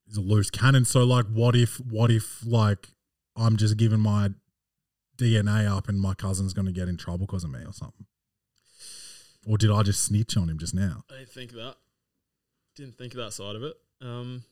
is 0.08 0.16
a 0.16 0.20
loose 0.20 0.50
cannon. 0.50 0.84
So 0.84 1.04
like, 1.04 1.26
what 1.26 1.54
if 1.56 1.76
what 1.80 2.10
if 2.10 2.44
like 2.46 2.88
I'm 3.36 3.56
just 3.56 3.76
giving 3.76 4.00
my 4.00 4.30
DNA 5.16 5.70
up 5.70 5.88
and 5.88 6.00
my 6.00 6.14
cousin's 6.14 6.54
to 6.54 6.72
get 6.72 6.88
in 6.88 6.96
trouble 6.96 7.26
because 7.26 7.44
of 7.44 7.50
me 7.50 7.60
or 7.60 7.72
something? 7.72 8.06
Or 9.46 9.58
did 9.58 9.70
I 9.70 9.82
just 9.82 10.02
snitch 10.02 10.36
on 10.36 10.48
him 10.48 10.58
just 10.58 10.74
now? 10.74 11.02
I 11.10 11.24
think 11.24 11.52
that. 11.52 11.76
Didn't 12.76 12.96
think 12.98 13.14
of 13.14 13.18
that 13.18 13.32
side 13.32 13.56
of 13.56 13.62
it. 13.62 13.74
Um, 14.00 14.44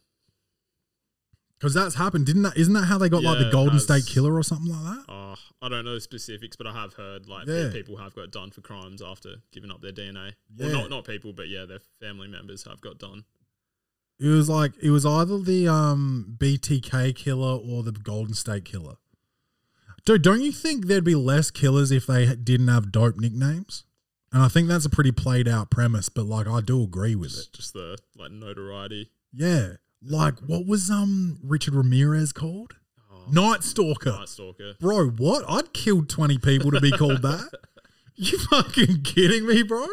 Because 1.58 1.74
that's 1.74 1.94
happened, 1.96 2.26
didn't 2.26 2.42
that? 2.42 2.56
Isn't 2.56 2.74
that 2.74 2.84
how 2.86 2.98
they 2.98 3.08
got 3.08 3.22
like 3.22 3.36
Yeah, 3.38 3.42
the 3.44 3.48
it 3.48 3.52
Golden 3.52 3.74
has. 3.74 3.84
State 3.84 4.06
Killer 4.06 4.34
or 4.34 4.42
something 4.42 4.72
like 4.72 4.82
that? 5.06 5.12
uh, 5.12 5.36
I 5.60 5.68
don't 5.68 5.84
know 5.84 5.94
the 5.94 6.00
specifics, 6.00 6.56
but 6.56 6.66
I 6.66 6.72
have 6.72 6.94
heard 6.94 7.28
like 7.28 7.46
Yeah. 7.46 7.70
people 7.70 7.96
have 7.98 8.14
got 8.14 8.30
done 8.30 8.50
for 8.50 8.60
crimes 8.62 9.00
after 9.02 9.36
giving 9.52 9.70
up 9.70 9.80
their 9.80 9.92
DNA. 9.92 10.32
Yeah. 10.56 10.66
Well, 10.66 10.80
not 10.82 10.90
not 10.90 11.04
people, 11.04 11.32
but 11.32 11.48
yeah, 11.48 11.64
their 11.64 11.80
family 12.00 12.28
members 12.28 12.64
have 12.64 12.80
got 12.80 12.98
done. 12.98 13.24
It 14.18 14.28
was 14.28 14.48
like 14.48 14.72
it 14.80 14.90
was 14.90 15.04
either 15.06 15.38
the 15.38 15.66
um, 15.68 16.36
BTK 16.38 17.14
killer 17.16 17.56
or 17.58 17.82
the 17.82 17.92
Golden 17.92 18.34
State 18.34 18.64
Killer. 18.64 18.96
Dude, 20.04 20.22
don't 20.22 20.40
you 20.42 20.52
think 20.52 20.86
there'd 20.86 21.04
be 21.04 21.14
less 21.14 21.50
killers 21.52 21.90
if 21.92 22.06
they 22.06 22.34
didn't 22.36 22.68
have 22.68 22.90
dope 22.92 23.16
nicknames? 23.16 23.84
And 24.32 24.42
I 24.42 24.48
think 24.48 24.66
that's 24.68 24.86
a 24.86 24.90
pretty 24.90 25.12
played 25.12 25.46
out 25.46 25.70
premise, 25.70 26.08
but 26.08 26.24
like 26.24 26.46
I 26.48 26.60
do 26.60 26.82
agree 26.82 27.14
with 27.14 27.32
it. 27.38 27.52
Just, 27.52 27.74
the 27.74 27.98
like 28.16 28.30
notoriety. 28.32 29.10
Yeah. 29.32 29.74
Like 30.02 30.38
what 30.40 30.66
was 30.66 30.90
um 30.90 31.38
Richard 31.44 31.74
Ramirez 31.74 32.32
called? 32.32 32.74
Oh, 33.12 33.30
Night 33.30 33.62
Stalker. 33.62 34.10
Night 34.10 34.28
Stalker. 34.28 34.72
Bro, 34.80 35.10
what? 35.10 35.44
I'd 35.48 35.72
killed 35.74 36.08
20 36.08 36.38
people 36.38 36.70
to 36.70 36.80
be 36.80 36.90
called 36.90 37.22
that. 37.22 37.50
You 38.14 38.36
fucking 38.38 39.02
kidding 39.04 39.46
me, 39.46 39.62
bro? 39.62 39.86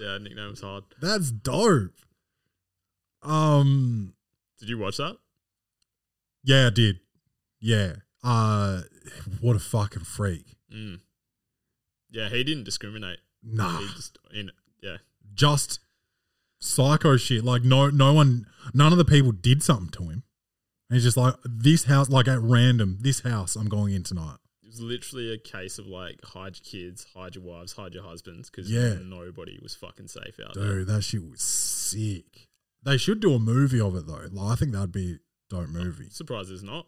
Yeah, 0.00 0.16
nickname 0.18 0.50
was 0.50 0.60
hard. 0.60 0.84
That's 1.00 1.32
dope. 1.32 1.90
Um 3.22 4.14
Did 4.60 4.68
you 4.68 4.78
watch 4.78 4.96
that? 4.98 5.16
yeah, 6.44 6.68
I 6.68 6.70
did. 6.70 7.00
Yeah. 7.60 7.94
Uh 8.22 8.82
what 9.40 9.56
a 9.56 9.58
fucking 9.58 10.04
freak. 10.04 10.56
Mm. 10.72 11.00
Yeah, 12.10 12.28
he 12.28 12.44
didn't 12.44 12.64
discriminate. 12.64 13.18
Nah. 13.42 13.78
He 13.78 13.86
just 13.94 14.18
in 14.34 14.50
yeah. 14.82 14.98
Just 15.34 15.80
psycho 16.60 17.16
shit. 17.16 17.44
Like 17.44 17.62
no 17.62 17.90
no 17.90 18.12
one 18.12 18.46
none 18.74 18.92
of 18.92 18.98
the 18.98 19.04
people 19.04 19.32
did 19.32 19.62
something 19.62 19.90
to 19.92 20.02
him. 20.10 20.22
And 20.90 20.96
he's 20.96 21.04
just 21.04 21.16
like, 21.16 21.34
this 21.44 21.84
house, 21.84 22.10
like 22.10 22.28
at 22.28 22.40
random, 22.42 22.98
this 23.00 23.20
house 23.20 23.56
I'm 23.56 23.68
going 23.68 23.94
in 23.94 24.02
tonight. 24.02 24.36
It 24.62 24.66
was 24.66 24.80
literally 24.80 25.32
a 25.32 25.38
case 25.38 25.78
of 25.78 25.86
like 25.86 26.22
hide 26.22 26.56
your 26.56 26.64
kids, 26.64 27.06
hide 27.14 27.34
your 27.34 27.44
wives, 27.44 27.72
hide 27.72 27.94
your 27.94 28.04
husbands 28.04 28.50
because 28.50 28.70
Yeah. 28.70 28.96
nobody 29.02 29.58
was 29.62 29.74
fucking 29.74 30.08
safe 30.08 30.38
out 30.44 30.54
there. 30.54 30.78
Dude, 30.80 30.88
that 30.88 31.02
shit 31.02 31.22
was 31.28 31.40
sick. 31.40 32.48
They 32.84 32.96
should 32.96 33.20
do 33.20 33.34
a 33.34 33.38
movie 33.38 33.80
of 33.80 33.94
it 33.96 34.06
though. 34.06 34.26
Like, 34.30 34.52
I 34.52 34.54
think 34.56 34.72
that'd 34.72 34.92
be 34.92 35.12
a 35.12 35.18
dope 35.54 35.68
movie. 35.68 36.10
Surprised 36.10 36.50
there's 36.50 36.62
not. 36.62 36.86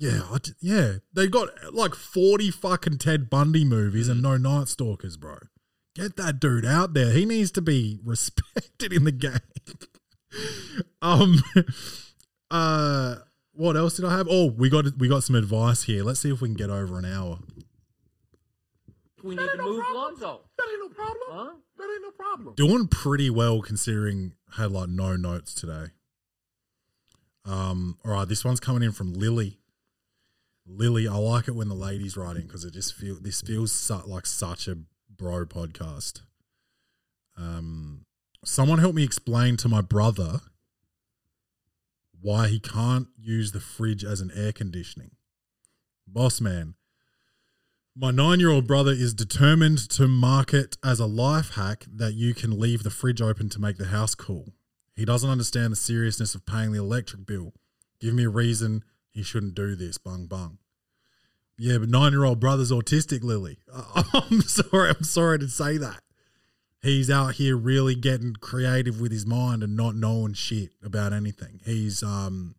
Yeah, 0.00 0.22
I 0.32 0.38
j- 0.38 0.52
yeah. 0.60 0.92
They 1.12 1.28
got 1.28 1.50
like 1.74 1.94
40 1.94 2.50
fucking 2.50 2.96
Ted 2.96 3.28
Bundy 3.28 3.66
movies 3.66 4.08
and 4.08 4.22
no 4.22 4.38
Night 4.38 4.68
Stalkers, 4.68 5.18
bro. 5.18 5.36
Get 5.94 6.16
that 6.16 6.40
dude 6.40 6.64
out 6.64 6.94
there. 6.94 7.12
He 7.12 7.26
needs 7.26 7.50
to 7.52 7.60
be 7.60 8.00
respected 8.04 8.94
in 8.94 9.04
the 9.04 9.12
game. 9.12 9.32
um 11.02 11.42
uh 12.50 13.16
what 13.52 13.76
else 13.76 13.96
did 13.96 14.06
I 14.06 14.16
have? 14.16 14.26
Oh, 14.30 14.46
we 14.46 14.70
got 14.70 14.86
we 14.96 15.06
got 15.06 15.22
some 15.22 15.36
advice 15.36 15.82
here. 15.82 16.02
Let's 16.02 16.20
see 16.20 16.32
if 16.32 16.40
we 16.40 16.48
can 16.48 16.56
get 16.56 16.70
over 16.70 16.98
an 16.98 17.04
hour. 17.04 17.38
We 19.22 19.34
need 19.34 19.50
to 19.54 19.62
move 19.62 19.84
Lonzo. 19.92 20.40
That 20.56 20.66
ain't 20.66 20.80
no 20.80 20.88
problem. 20.88 21.28
Huh? 21.28 21.50
That 21.76 21.90
ain't 21.92 22.02
no 22.02 22.10
problem. 22.12 22.54
Doing 22.54 22.88
pretty 22.88 23.28
well 23.28 23.60
considering 23.60 24.32
I 24.56 24.62
had 24.62 24.72
like 24.72 24.88
no 24.88 25.16
notes 25.16 25.52
today. 25.52 25.88
Um, 27.44 27.98
all 28.02 28.12
right, 28.12 28.26
this 28.26 28.46
one's 28.46 28.60
coming 28.60 28.82
in 28.82 28.92
from 28.92 29.12
Lily. 29.12 29.59
Lily, 30.76 31.08
I 31.08 31.16
like 31.16 31.48
it 31.48 31.54
when 31.54 31.68
the 31.68 31.74
ladies 31.74 32.16
write 32.16 32.36
in 32.36 32.42
because 32.42 32.64
it 32.64 32.72
just 32.72 32.94
feel 32.94 33.16
this 33.20 33.42
feels 33.42 33.72
su- 33.72 34.02
like 34.06 34.26
such 34.26 34.68
a 34.68 34.78
bro 35.14 35.44
podcast. 35.44 36.22
Um, 37.36 38.06
someone 38.44 38.78
help 38.78 38.94
me 38.94 39.02
explain 39.02 39.56
to 39.58 39.68
my 39.68 39.80
brother 39.80 40.40
why 42.20 42.48
he 42.48 42.60
can't 42.60 43.08
use 43.18 43.52
the 43.52 43.60
fridge 43.60 44.04
as 44.04 44.20
an 44.20 44.30
air 44.34 44.52
conditioning. 44.52 45.12
Boss 46.06 46.40
man, 46.40 46.74
my 47.96 48.10
nine 48.10 48.38
year 48.38 48.50
old 48.50 48.66
brother 48.66 48.92
is 48.92 49.12
determined 49.12 49.78
to 49.90 50.06
market 50.06 50.76
as 50.84 51.00
a 51.00 51.06
life 51.06 51.54
hack 51.54 51.84
that 51.92 52.14
you 52.14 52.34
can 52.34 52.58
leave 52.58 52.82
the 52.82 52.90
fridge 52.90 53.20
open 53.20 53.48
to 53.50 53.60
make 53.60 53.76
the 53.76 53.86
house 53.86 54.14
cool. 54.14 54.52
He 54.94 55.04
doesn't 55.04 55.30
understand 55.30 55.72
the 55.72 55.76
seriousness 55.76 56.34
of 56.34 56.46
paying 56.46 56.72
the 56.72 56.78
electric 56.78 57.26
bill. 57.26 57.54
Give 58.00 58.14
me 58.14 58.24
a 58.24 58.30
reason 58.30 58.84
he 59.12 59.22
shouldn't 59.22 59.54
do 59.54 59.74
this. 59.74 59.98
Bung 59.98 60.26
bung. 60.26 60.58
Yeah, 61.58 61.78
but 61.78 61.88
nine 61.90 62.12
year 62.12 62.24
old 62.24 62.40
brother's 62.40 62.72
autistic, 62.72 63.22
Lily. 63.22 63.58
I'm 64.14 64.40
sorry. 64.42 64.90
I'm 64.90 65.04
sorry 65.04 65.38
to 65.40 65.48
say 65.48 65.76
that. 65.78 66.00
He's 66.82 67.10
out 67.10 67.34
here 67.34 67.56
really 67.56 67.94
getting 67.94 68.32
creative 68.34 68.98
with 69.00 69.12
his 69.12 69.26
mind 69.26 69.62
and 69.62 69.76
not 69.76 69.94
knowing 69.94 70.32
shit 70.32 70.70
about 70.82 71.12
anything. 71.12 71.60
He's 71.64 72.02
um 72.02 72.54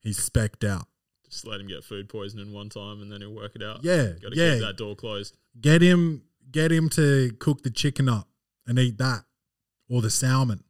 he's 0.00 0.18
specked 0.18 0.62
out. 0.62 0.86
Just 1.28 1.44
let 1.44 1.60
him 1.60 1.66
get 1.66 1.82
food 1.82 2.08
poisoning 2.08 2.52
one 2.52 2.68
time 2.68 3.02
and 3.02 3.10
then 3.10 3.20
he'll 3.20 3.34
work 3.34 3.56
it 3.56 3.62
out. 3.64 3.82
Yeah, 3.82 4.10
Got 4.22 4.32
to 4.32 4.36
yeah. 4.36 4.52
keep 4.54 4.60
that 4.62 4.76
door 4.76 4.94
closed. 4.94 5.36
Get 5.60 5.82
him 5.82 6.22
get 6.52 6.70
him 6.70 6.88
to 6.90 7.32
cook 7.40 7.62
the 7.64 7.70
chicken 7.70 8.08
up 8.08 8.28
and 8.68 8.78
eat 8.78 8.98
that 8.98 9.24
or 9.90 10.00
the 10.00 10.10
salmon. 10.10 10.62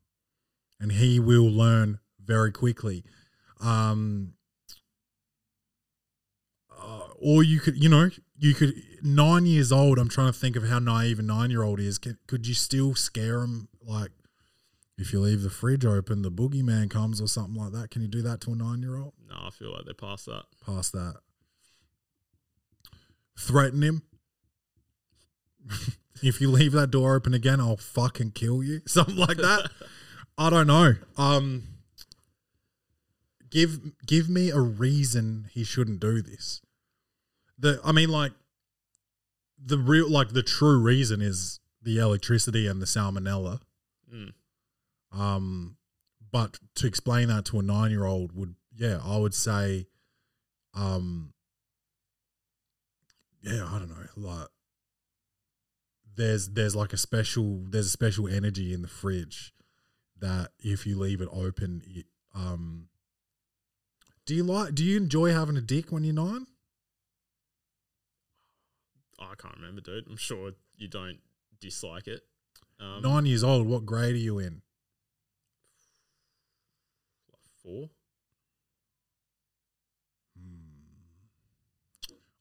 And 0.80 0.92
he 0.92 1.20
will 1.20 1.50
learn 1.50 1.98
very 2.24 2.50
quickly. 2.52 3.04
Um 3.60 4.32
or 7.20 7.42
you 7.42 7.60
could, 7.60 7.82
you 7.82 7.88
know, 7.88 8.10
you 8.38 8.54
could 8.54 8.74
nine 9.02 9.46
years 9.46 9.72
old. 9.72 9.98
I'm 9.98 10.08
trying 10.08 10.32
to 10.32 10.38
think 10.38 10.56
of 10.56 10.68
how 10.68 10.78
naive 10.78 11.18
a 11.18 11.22
nine 11.22 11.50
year 11.50 11.62
old 11.62 11.80
is. 11.80 11.98
Could, 11.98 12.18
could 12.26 12.46
you 12.46 12.54
still 12.54 12.94
scare 12.94 13.42
him? 13.42 13.68
Like, 13.82 14.10
if 14.98 15.12
you 15.12 15.20
leave 15.20 15.42
the 15.42 15.50
fridge 15.50 15.84
open, 15.84 16.22
the 16.22 16.30
boogeyman 16.30 16.90
comes 16.90 17.20
or 17.20 17.26
something 17.26 17.54
like 17.54 17.72
that. 17.72 17.90
Can 17.90 18.02
you 18.02 18.08
do 18.08 18.22
that 18.22 18.40
to 18.42 18.52
a 18.52 18.56
nine 18.56 18.82
year 18.82 18.96
old? 18.96 19.14
No, 19.28 19.36
I 19.46 19.50
feel 19.50 19.72
like 19.72 19.84
they're 19.84 19.94
past 19.94 20.26
that. 20.26 20.44
Past 20.64 20.92
that, 20.92 21.16
threaten 23.38 23.82
him. 23.82 24.02
if 26.22 26.40
you 26.40 26.50
leave 26.50 26.72
that 26.72 26.90
door 26.90 27.14
open 27.16 27.34
again, 27.34 27.60
I'll 27.60 27.76
fucking 27.76 28.32
kill 28.32 28.62
you. 28.62 28.82
Something 28.86 29.16
like 29.16 29.36
that. 29.38 29.70
I 30.38 30.50
don't 30.50 30.66
know. 30.66 30.94
Um, 31.16 31.64
give 33.50 33.80
give 34.06 34.28
me 34.28 34.50
a 34.50 34.60
reason 34.60 35.46
he 35.50 35.64
shouldn't 35.64 36.00
do 36.00 36.20
this. 36.20 36.60
The 37.59 37.80
I 37.84 37.92
mean, 37.92 38.11
like 38.11 38.32
the 39.64 39.78
real, 39.78 40.11
like 40.11 40.30
the 40.30 40.42
true 40.42 40.78
reason 40.78 41.20
is 41.20 41.61
the 41.82 41.98
electricity 41.98 42.66
and 42.66 42.80
the 42.80 42.86
salmonella. 42.86 43.61
Mm. 44.12 44.32
Um, 45.12 45.76
but 46.30 46.59
to 46.76 46.86
explain 46.86 47.28
that 47.28 47.46
to 47.46 47.59
a 47.59 47.62
nine 47.62 47.90
year 47.90 48.04
old 48.04 48.32
would, 48.32 48.54
yeah, 48.74 48.98
I 49.02 49.16
would 49.16 49.34
say, 49.34 49.86
um, 50.74 51.32
yeah, 53.42 53.66
I 53.66 53.78
don't 53.78 53.88
know, 53.88 54.07
like 54.16 54.48
there's 56.16 56.48
there's 56.48 56.74
like 56.74 56.92
a 56.92 56.96
special 56.96 57.62
there's 57.68 57.86
a 57.86 57.90
special 57.90 58.26
energy 58.26 58.72
in 58.72 58.82
the 58.82 58.88
fridge 58.88 59.52
that 60.18 60.48
if 60.59 60.86
you 60.86 60.98
leave 60.98 61.20
it 61.20 61.28
open, 61.30 61.82
it, 61.86 62.07
um, 62.34 62.88
do 64.24 64.34
you 64.34 64.42
like 64.42 64.74
do 64.74 64.84
you 64.84 64.96
enjoy 64.96 65.32
having 65.32 65.57
a 65.57 65.61
dick 65.61 65.92
when 65.92 66.04
you're 66.04 66.14
nine? 66.14 66.46
I 69.18 69.34
can't 69.36 69.56
remember, 69.56 69.80
dude. 69.80 70.06
I'm 70.08 70.16
sure 70.16 70.52
you 70.76 70.88
don't 70.88 71.18
dislike 71.60 72.06
it. 72.06 72.22
Um, 72.78 73.02
nine 73.02 73.26
years 73.26 73.42
old, 73.42 73.66
what 73.66 73.86
grade 73.86 74.14
are 74.14 74.18
you 74.18 74.38
in? 74.38 74.62
Four. 77.62 77.90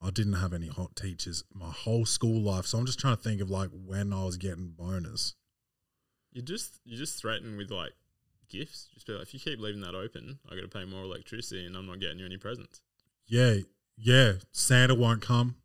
I 0.05 0.11
didn't 0.11 0.34
have 0.34 0.53
any 0.53 0.67
hot 0.67 0.95
teachers 0.95 1.43
my 1.51 1.71
whole 1.71 2.05
school 2.05 2.39
life, 2.39 2.67
so 2.67 2.78
I'm 2.78 2.86
just 2.86 2.99
trying 2.99 3.15
to 3.15 3.23
think 3.23 3.41
of 3.41 3.49
like 3.49 3.71
when 3.73 4.13
I 4.13 4.23
was 4.23 4.38
getting 4.38 4.71
boners. 4.80 5.34
You 6.32 6.43
just 6.43 6.80
you 6.86 6.95
just 6.95 7.19
threaten 7.19 7.57
with 7.57 7.71
like 7.71 7.93
gifts. 8.47 8.88
Just 8.93 9.07
be 9.07 9.13
like, 9.13 9.23
if 9.23 9.34
you 9.34 9.39
keep 9.39 9.59
leaving 9.59 9.82
that 9.82 9.95
open, 9.95 10.38
I 10.47 10.53
got 10.53 10.61
to 10.61 10.67
pay 10.67 10.86
more 10.86 11.01
electricity, 11.01 11.65
and 11.65 11.76
I'm 11.76 11.88
not 11.88 11.99
getting 11.99 12.19
you 12.19 12.26
any 12.26 12.38
presents. 12.38 12.82
Yeah, 13.26 13.55
yeah. 13.97 14.34
Santa 14.51 14.93
won't 14.93 15.23
come. 15.23 15.55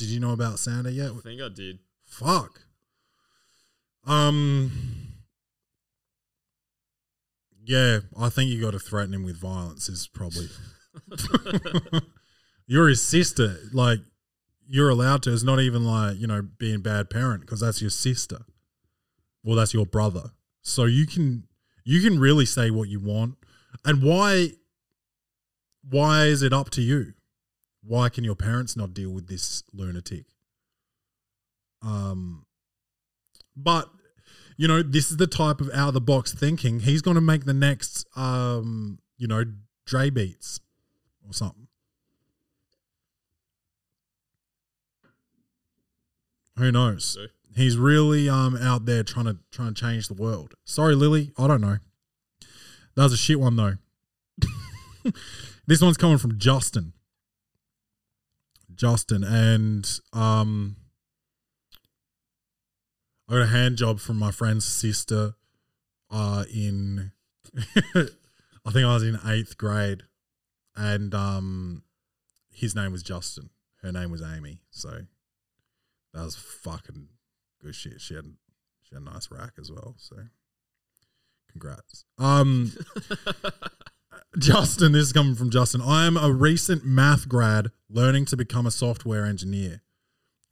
Did 0.00 0.08
you 0.08 0.18
know 0.18 0.32
about 0.32 0.58
Santa 0.58 0.90
yet? 0.90 1.10
I 1.10 1.20
think 1.20 1.42
I 1.42 1.50
did. 1.54 1.78
Fuck. 2.06 2.62
Um. 4.06 4.72
Yeah, 7.62 7.98
I 8.18 8.30
think 8.30 8.50
you 8.50 8.62
got 8.62 8.70
to 8.70 8.78
threaten 8.78 9.12
him 9.12 9.24
with 9.24 9.36
violence. 9.36 9.90
Is 9.90 10.08
probably. 10.08 10.48
you're 12.66 12.88
his 12.88 13.06
sister. 13.06 13.58
Like 13.74 13.98
you're 14.66 14.88
allowed 14.88 15.22
to. 15.24 15.34
It's 15.34 15.42
not 15.42 15.60
even 15.60 15.84
like 15.84 16.16
you 16.16 16.26
know 16.26 16.48
being 16.56 16.80
bad 16.80 17.10
parent 17.10 17.42
because 17.42 17.60
that's 17.60 17.82
your 17.82 17.90
sister. 17.90 18.38
Well, 19.44 19.56
that's 19.56 19.74
your 19.74 19.84
brother. 19.84 20.30
So 20.62 20.86
you 20.86 21.06
can 21.06 21.44
you 21.84 22.00
can 22.00 22.18
really 22.18 22.46
say 22.46 22.70
what 22.70 22.88
you 22.88 23.00
want. 23.00 23.34
And 23.84 24.02
why? 24.02 24.52
Why 25.86 26.24
is 26.24 26.42
it 26.42 26.54
up 26.54 26.70
to 26.70 26.80
you? 26.80 27.12
Why 27.82 28.08
can 28.08 28.24
your 28.24 28.34
parents 28.34 28.76
not 28.76 28.94
deal 28.94 29.10
with 29.10 29.28
this 29.28 29.62
lunatic? 29.72 30.26
Um, 31.82 32.44
but 33.56 33.88
you 34.56 34.68
know, 34.68 34.82
this 34.82 35.10
is 35.10 35.16
the 35.16 35.26
type 35.26 35.62
of 35.62 35.70
out 35.72 35.88
of 35.88 35.94
the 35.94 36.00
box 36.02 36.34
thinking. 36.34 36.80
He's 36.80 37.00
going 37.00 37.14
to 37.14 37.22
make 37.22 37.46
the 37.46 37.54
next, 37.54 38.06
um, 38.14 38.98
you 39.16 39.26
know, 39.26 39.44
Dre 39.86 40.10
beats 40.10 40.60
or 41.26 41.32
something. 41.32 41.66
Who 46.58 46.70
knows? 46.70 47.16
He's 47.56 47.78
really 47.78 48.28
um 48.28 48.54
out 48.56 48.84
there 48.84 49.02
trying 49.02 49.24
to 49.24 49.38
trying 49.50 49.72
to 49.72 49.80
change 49.80 50.08
the 50.08 50.14
world. 50.14 50.54
Sorry, 50.64 50.94
Lily, 50.94 51.32
I 51.38 51.46
don't 51.46 51.62
know. 51.62 51.78
That 52.96 53.04
was 53.04 53.14
a 53.14 53.16
shit 53.16 53.40
one 53.40 53.56
though. 53.56 53.78
this 55.66 55.80
one's 55.80 55.96
coming 55.96 56.18
from 56.18 56.38
Justin. 56.38 56.92
Justin 58.80 59.22
and 59.22 60.00
um 60.14 60.74
I 63.28 63.34
got 63.34 63.42
a 63.42 63.46
hand 63.48 63.76
job 63.76 64.00
from 64.00 64.18
my 64.18 64.30
friend's 64.30 64.64
sister 64.64 65.34
uh 66.10 66.44
in 66.50 67.12
I 67.94 68.70
think 68.72 68.86
I 68.86 68.94
was 68.94 69.02
in 69.02 69.18
eighth 69.26 69.58
grade 69.58 70.04
and 70.74 71.14
um 71.14 71.82
his 72.50 72.74
name 72.74 72.90
was 72.90 73.02
Justin. 73.02 73.50
Her 73.82 73.92
name 73.92 74.10
was 74.10 74.22
Amy. 74.22 74.62
So 74.70 74.88
that 76.14 76.24
was 76.24 76.36
fucking 76.36 77.08
good 77.62 77.74
shit. 77.74 78.00
She 78.00 78.14
had 78.14 78.32
she 78.82 78.94
had 78.94 79.02
a 79.02 79.04
nice 79.04 79.30
rack 79.30 79.52
as 79.60 79.70
well. 79.70 79.94
So 79.98 80.16
congrats. 81.50 82.06
Um 82.16 82.72
Justin, 84.38 84.92
this 84.92 85.02
is 85.02 85.12
coming 85.12 85.34
from 85.34 85.50
Justin. 85.50 85.82
I 85.82 86.06
am 86.06 86.16
a 86.16 86.32
recent 86.32 86.84
math 86.84 87.28
grad 87.28 87.72
learning 87.88 88.26
to 88.26 88.36
become 88.36 88.64
a 88.64 88.70
software 88.70 89.26
engineer, 89.26 89.82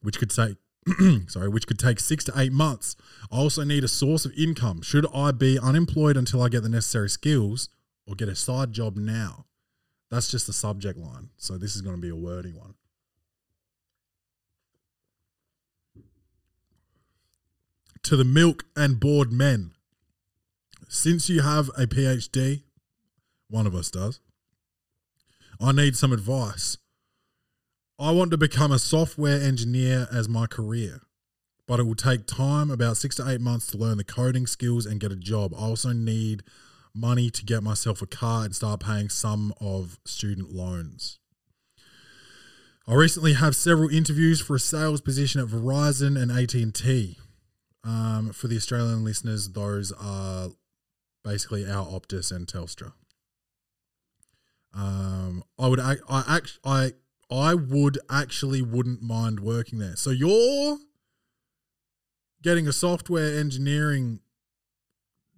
which 0.03 0.19
could 0.19 0.31
take 0.31 0.57
sorry, 1.29 1.49
which 1.49 1.67
could 1.67 1.79
take 1.79 2.01
six 2.01 2.25
to 2.25 2.33
eight 2.37 2.53
months. 2.53 2.97
I 3.31 3.37
also 3.37 3.63
need 3.63 3.85
a 3.85 3.89
source 3.89 4.25
of 4.25 4.33
income. 4.33 4.83
Should 4.83 5.07
I 5.15 5.31
be 5.31 5.59
unemployed 5.59 6.17
until 6.17 6.43
I 6.43 6.49
get 6.49 6.63
the 6.63 6.69
necessary 6.69 7.09
skills 7.09 7.69
or 8.07 8.17
get 8.17 8.29
a 8.29 8.35
side 8.35 8.73
job 8.73 8.97
now? 8.97 9.47
That's 10.11 10.31
just 10.31 10.47
the 10.47 10.53
subject 10.53 10.99
line. 10.99 11.31
So 11.37 11.57
this 11.57 11.77
is 11.77 11.83
going 11.83 11.97
to 11.97 12.03
be 12.03 12.09
a 12.09 12.17
wordy 12.17 12.53
one. 12.53 12.75
To 18.05 18.17
the 18.17 18.25
milk 18.25 18.65
and 18.75 18.99
bored 18.99 19.33
men, 19.33 19.73
since 20.89 21.29
you 21.29 21.43
have 21.43 21.69
a 21.77 21.87
PhD, 21.87 22.63
one 23.49 23.67
of 23.67 23.75
us 23.75 23.91
does, 23.91 24.21
I 25.61 25.73
need 25.73 25.97
some 25.97 26.13
advice. 26.13 26.79
I 27.99 28.13
want 28.13 28.31
to 28.31 28.39
become 28.39 28.71
a 28.71 28.79
software 28.79 29.41
engineer 29.41 30.07
as 30.13 30.29
my 30.29 30.47
career, 30.47 31.01
but 31.67 31.81
it 31.81 31.83
will 31.83 31.97
take 31.97 32.27
time, 32.27 32.71
about 32.71 32.97
six 32.97 33.17
to 33.17 33.29
eight 33.29 33.41
months, 33.41 33.67
to 33.69 33.79
learn 33.79 33.99
the 33.99 34.05
coding 34.05 34.47
skills 34.47 34.87
and 34.87 35.01
get 35.01 35.11
a 35.11 35.17
job. 35.17 35.53
I 35.55 35.63
also 35.63 35.93
need 35.93 36.45
money 36.95 37.31
to 37.31 37.45
get 37.45 37.63
myself 37.63 38.01
a 38.01 38.07
car 38.07 38.45
and 38.45 38.55
start 38.55 38.81
paying 38.81 39.09
some 39.09 39.53
of 39.61 39.99
student 40.05 40.53
loans. 40.53 41.19
I 42.87 42.95
recently 42.95 43.35
have 43.35 43.55
several 43.55 43.91
interviews 43.91 44.41
for 44.41 44.57
a 44.57 44.61
sales 44.61 45.01
position 45.01 45.41
at 45.41 45.49
Verizon 45.49 46.21
and 46.21 46.33
AT&T. 46.33 47.19
Um, 47.85 48.31
for 48.33 48.49
the 48.49 48.57
Australian 48.57 49.05
listeners, 49.05 49.51
those 49.51 49.93
are 49.93 50.49
basically 51.25 51.69
our 51.69 51.85
Optus 51.87 52.33
and 52.33 52.47
Telstra. 52.47 52.93
Um, 54.75 55.43
I 55.59 55.69
would, 55.69 55.81
ac- 55.81 56.03
I 56.09 56.25
act, 56.29 56.59
I, 56.65 56.93
I 57.31 57.55
would 57.55 57.99
actually 58.11 58.63
wouldn't 58.63 59.03
mind 59.03 59.41
working 59.41 59.79
there. 59.79 59.97
So 59.97 60.11
you're 60.11 60.79
getting 62.43 62.69
a 62.69 62.73
software 62.73 63.39
engineering 63.39 64.21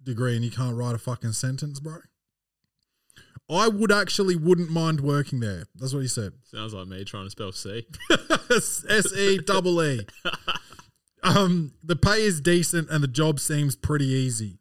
degree 0.03 0.35
and 0.35 0.45
you 0.45 0.51
can't 0.51 0.75
write 0.75 0.95
a 0.95 0.99
fucking 0.99 1.33
sentence, 1.33 1.79
bro. 1.79 1.97
I 3.49 3.67
would 3.67 3.91
actually 3.91 4.35
wouldn't 4.35 4.69
mind 4.69 5.01
working 5.01 5.41
there. 5.41 5.65
That's 5.75 5.93
what 5.93 6.01
he 6.01 6.07
said. 6.07 6.33
Sounds 6.43 6.73
like 6.73 6.87
me 6.87 7.03
trying 7.03 7.25
to 7.25 7.29
spell 7.29 7.51
See. 7.51 7.85
S 8.49 9.13
E 9.13 9.39
double 9.39 9.81
E. 9.83 10.05
Um, 11.23 11.73
the 11.83 11.95
pay 11.95 12.23
is 12.23 12.41
decent 12.41 12.89
and 12.89 13.03
the 13.03 13.07
job 13.07 13.39
seems 13.39 13.75
pretty 13.75 14.07
easy. 14.07 14.57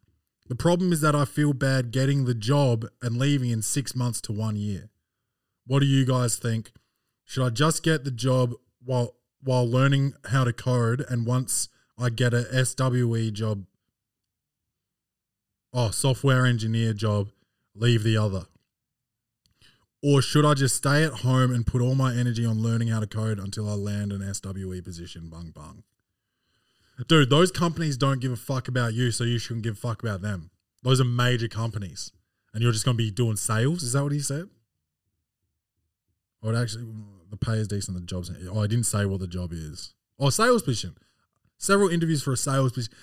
The 0.51 0.57
problem 0.57 0.92
is 0.92 1.01
that 1.01 1.14
I 1.14 1.26
feel 1.26 1.53
bad 1.53 1.92
getting 1.92 2.24
the 2.24 2.34
job 2.34 2.84
and 3.01 3.16
leaving 3.16 3.51
in 3.51 3.62
six 3.62 3.94
months 3.94 4.20
to 4.22 4.32
one 4.32 4.57
year. 4.57 4.90
What 5.64 5.78
do 5.78 5.86
you 5.86 6.05
guys 6.05 6.38
think? 6.38 6.72
Should 7.24 7.46
I 7.46 7.51
just 7.51 7.84
get 7.84 8.03
the 8.03 8.11
job 8.11 8.55
while 8.84 9.14
while 9.40 9.64
learning 9.64 10.14
how 10.24 10.42
to 10.42 10.53
code 10.53 11.07
and 11.09 11.24
once 11.24 11.68
I 11.96 12.11
get 12.11 12.34
a 12.34 12.64
SWE 12.64 13.30
job, 13.30 13.64
oh 15.72 15.92
software 15.92 16.44
engineer 16.44 16.94
job, 16.94 17.28
leave 17.76 18.03
the 18.03 18.16
other? 18.16 18.46
Or 20.03 20.20
should 20.20 20.44
I 20.44 20.55
just 20.55 20.74
stay 20.74 21.05
at 21.05 21.20
home 21.20 21.55
and 21.55 21.64
put 21.64 21.80
all 21.80 21.94
my 21.94 22.12
energy 22.12 22.44
on 22.44 22.61
learning 22.61 22.88
how 22.88 22.98
to 22.98 23.07
code 23.07 23.38
until 23.38 23.68
I 23.68 23.74
land 23.74 24.11
an 24.11 24.34
SWE 24.34 24.82
position? 24.82 25.28
Bung 25.28 25.53
bung. 25.55 25.84
Dude, 27.07 27.30
those 27.30 27.51
companies 27.51 27.96
don't 27.96 28.20
give 28.20 28.32
a 28.32 28.36
fuck 28.36 28.68
about 28.68 28.94
you, 28.94 29.11
so 29.11 29.24
you 29.24 29.38
shouldn't 29.38 29.64
give 29.64 29.74
a 29.74 29.80
fuck 29.80 30.03
about 30.03 30.22
them. 30.22 30.51
Those 30.82 31.01
are 31.01 31.05
major 31.05 31.48
companies. 31.48 32.12
And 32.53 32.62
you're 32.62 32.72
just 32.72 32.84
going 32.84 32.96
to 32.96 33.03
be 33.03 33.11
doing 33.11 33.36
sales? 33.36 33.82
Is 33.82 33.92
that 33.92 34.03
what 34.03 34.12
he 34.12 34.20
said? 34.20 34.48
Or 36.42 36.55
actually, 36.57 36.86
the 37.30 37.36
pay 37.36 37.55
is 37.55 37.68
decent, 37.68 37.96
the 37.96 38.03
job's. 38.03 38.30
Oh, 38.51 38.62
I 38.62 38.66
didn't 38.66 38.86
say 38.86 39.05
what 39.05 39.20
the 39.20 39.26
job 39.26 39.53
is. 39.53 39.94
Oh, 40.18 40.30
sales 40.30 40.62
position. 40.62 40.96
Several 41.59 41.88
interviews 41.88 42.22
for 42.22 42.32
a 42.32 42.36
sales 42.36 42.72
position. 42.72 42.94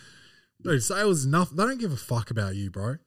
Dude, 0.62 0.84
sales 0.84 1.20
is 1.20 1.26
nothing. 1.28 1.58
They 1.58 1.64
don't 1.64 1.80
give 1.80 1.94
a 1.94 1.98
fuck 1.98 2.32
about 2.32 2.56
you, 2.56 2.72
bro. 2.72 2.98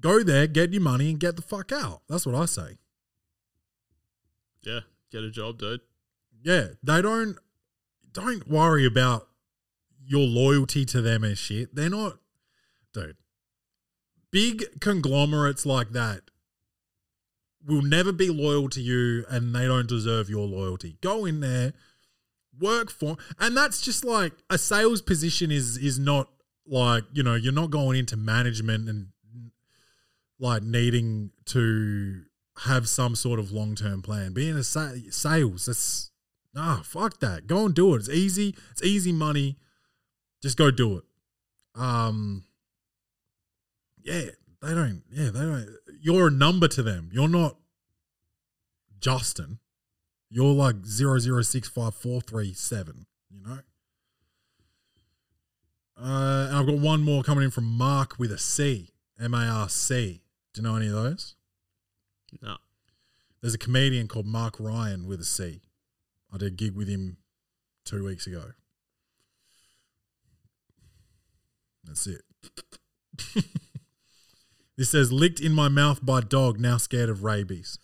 Go 0.00 0.22
there, 0.22 0.46
get 0.46 0.72
your 0.72 0.82
money, 0.82 1.10
and 1.10 1.18
get 1.18 1.36
the 1.36 1.42
fuck 1.42 1.72
out. 1.72 2.02
That's 2.08 2.26
what 2.26 2.34
I 2.34 2.44
say. 2.44 2.78
yeah, 4.62 4.80
get 5.10 5.24
a 5.24 5.30
job, 5.30 5.58
dude. 5.58 5.80
Yeah, 6.42 6.68
they 6.82 7.02
don't 7.02 7.38
don't 8.12 8.46
worry 8.48 8.86
about 8.86 9.28
your 10.08 10.26
loyalty 10.26 10.84
to 10.86 11.02
them 11.02 11.22
and 11.22 11.36
shit. 11.36 11.74
They're 11.74 11.90
not 11.90 12.18
dude. 12.94 13.16
Big 14.30 14.80
conglomerates 14.80 15.64
like 15.64 15.90
that 15.90 16.22
will 17.66 17.82
never 17.82 18.12
be 18.12 18.30
loyal 18.30 18.68
to 18.70 18.80
you 18.80 19.24
and 19.28 19.54
they 19.54 19.66
don't 19.66 19.88
deserve 19.88 20.30
your 20.30 20.46
loyalty. 20.46 20.96
Go 21.02 21.26
in 21.26 21.40
there, 21.40 21.74
work 22.58 22.90
for 22.90 23.16
and 23.38 23.56
that's 23.56 23.80
just 23.82 24.04
like 24.04 24.32
a 24.48 24.58
sales 24.58 25.02
position 25.02 25.50
is 25.50 25.76
is 25.76 25.98
not 25.98 26.28
like, 26.66 27.04
you 27.12 27.22
know, 27.22 27.34
you're 27.34 27.52
not 27.52 27.70
going 27.70 27.98
into 27.98 28.16
management 28.16 28.88
and 28.88 29.08
like 30.40 30.62
needing 30.62 31.30
to 31.46 32.22
have 32.64 32.88
some 32.88 33.14
sort 33.14 33.38
of 33.38 33.52
long 33.52 33.74
term 33.74 34.00
plan. 34.00 34.32
Being 34.32 34.56
a 34.56 34.64
sa- 34.64 34.92
sales, 35.10 35.66
that's 35.66 36.10
nah, 36.54 36.82
fuck 36.82 37.20
that. 37.20 37.46
Go 37.46 37.66
and 37.66 37.74
do 37.74 37.94
it. 37.94 37.98
It's 37.98 38.08
easy. 38.08 38.54
It's 38.70 38.82
easy 38.82 39.12
money. 39.12 39.58
Just 40.42 40.56
go 40.56 40.70
do 40.70 40.98
it. 40.98 41.04
Um, 41.74 42.44
yeah, 44.02 44.30
they 44.62 44.74
don't. 44.74 45.02
Yeah, 45.10 45.30
they 45.30 45.40
don't. 45.40 45.68
You're 46.00 46.28
a 46.28 46.30
number 46.30 46.68
to 46.68 46.82
them. 46.82 47.10
You're 47.12 47.28
not 47.28 47.56
Justin. 49.00 49.58
You're 50.30 50.52
like 50.52 50.84
zero 50.86 51.18
zero 51.18 51.42
six 51.42 51.68
five 51.68 51.94
four 51.94 52.20
three 52.20 52.52
seven. 52.52 53.06
You 53.30 53.40
know. 53.46 53.58
Uh, 56.00 56.46
and 56.48 56.56
I've 56.56 56.66
got 56.66 56.78
one 56.78 57.02
more 57.02 57.22
coming 57.22 57.44
in 57.44 57.50
from 57.50 57.64
Marc 57.64 58.18
with 58.18 58.30
a 58.30 58.38
C, 58.38 58.90
M 59.20 59.34
A 59.34 59.46
R 59.46 59.68
C. 59.68 60.22
Do 60.54 60.60
you 60.60 60.68
know 60.68 60.76
any 60.76 60.86
of 60.86 60.92
those? 60.92 61.34
No. 62.40 62.56
There's 63.40 63.54
a 63.54 63.58
comedian 63.58 64.08
called 64.08 64.26
Marc 64.26 64.60
Ryan 64.60 65.06
with 65.06 65.20
a 65.20 65.24
C. 65.24 65.62
I 66.32 66.38
did 66.38 66.48
a 66.48 66.50
gig 66.54 66.76
with 66.76 66.88
him 66.88 67.16
two 67.84 68.04
weeks 68.04 68.26
ago. 68.26 68.52
That's 71.88 72.06
it. 72.06 72.22
this 74.76 74.90
says 74.90 75.10
licked 75.10 75.40
in 75.40 75.52
my 75.52 75.68
mouth 75.68 76.04
by 76.04 76.20
dog, 76.20 76.60
now 76.60 76.76
scared 76.76 77.08
of 77.08 77.24
rabies. 77.24 77.78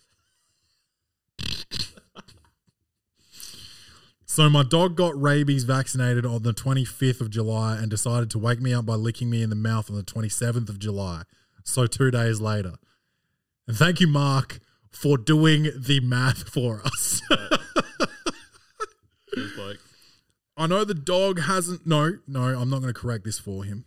So 4.35 4.49
my 4.49 4.63
dog 4.63 4.97
got 4.97 5.19
rabies 5.19 5.63
vaccinated 5.63 6.25
on 6.25 6.43
the 6.43 6.51
25th 6.51 7.21
of 7.21 7.29
July 7.29 7.77
and 7.77 7.89
decided 7.89 8.29
to 8.31 8.37
wake 8.37 8.59
me 8.59 8.73
up 8.73 8.85
by 8.85 8.95
licking 8.95 9.29
me 9.29 9.41
in 9.41 9.49
the 9.49 9.55
mouth 9.55 9.89
on 9.89 9.95
the 9.95 10.03
27th 10.03 10.67
of 10.67 10.77
July. 10.77 11.21
So 11.63 11.87
2 11.87 12.11
days 12.11 12.41
later. 12.41 12.73
And 13.65 13.77
thank 13.77 14.01
you 14.01 14.07
Marc 14.07 14.59
for 14.91 15.17
doing 15.17 15.69
the 15.77 16.01
math 16.01 16.49
for 16.49 16.81
us. 16.83 17.21
Bloke. 19.55 19.79
I 20.57 20.67
know 20.67 20.83
the 20.83 20.93
dog 20.93 21.39
hasn't 21.39 21.87
no, 21.87 22.17
no, 22.27 22.41
I'm 22.41 22.69
not 22.69 22.81
going 22.81 22.93
to 22.93 22.99
correct 22.99 23.23
this 23.23 23.39
for 23.39 23.63
him. 23.63 23.85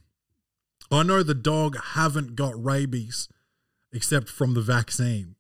I 0.91 1.03
know 1.03 1.23
the 1.23 1.35
dog 1.35 1.77
haven't 1.95 2.35
got 2.35 2.63
rabies 2.63 3.29
except 3.93 4.29
from 4.29 4.55
the 4.55 4.61
vaccine. 4.61 5.37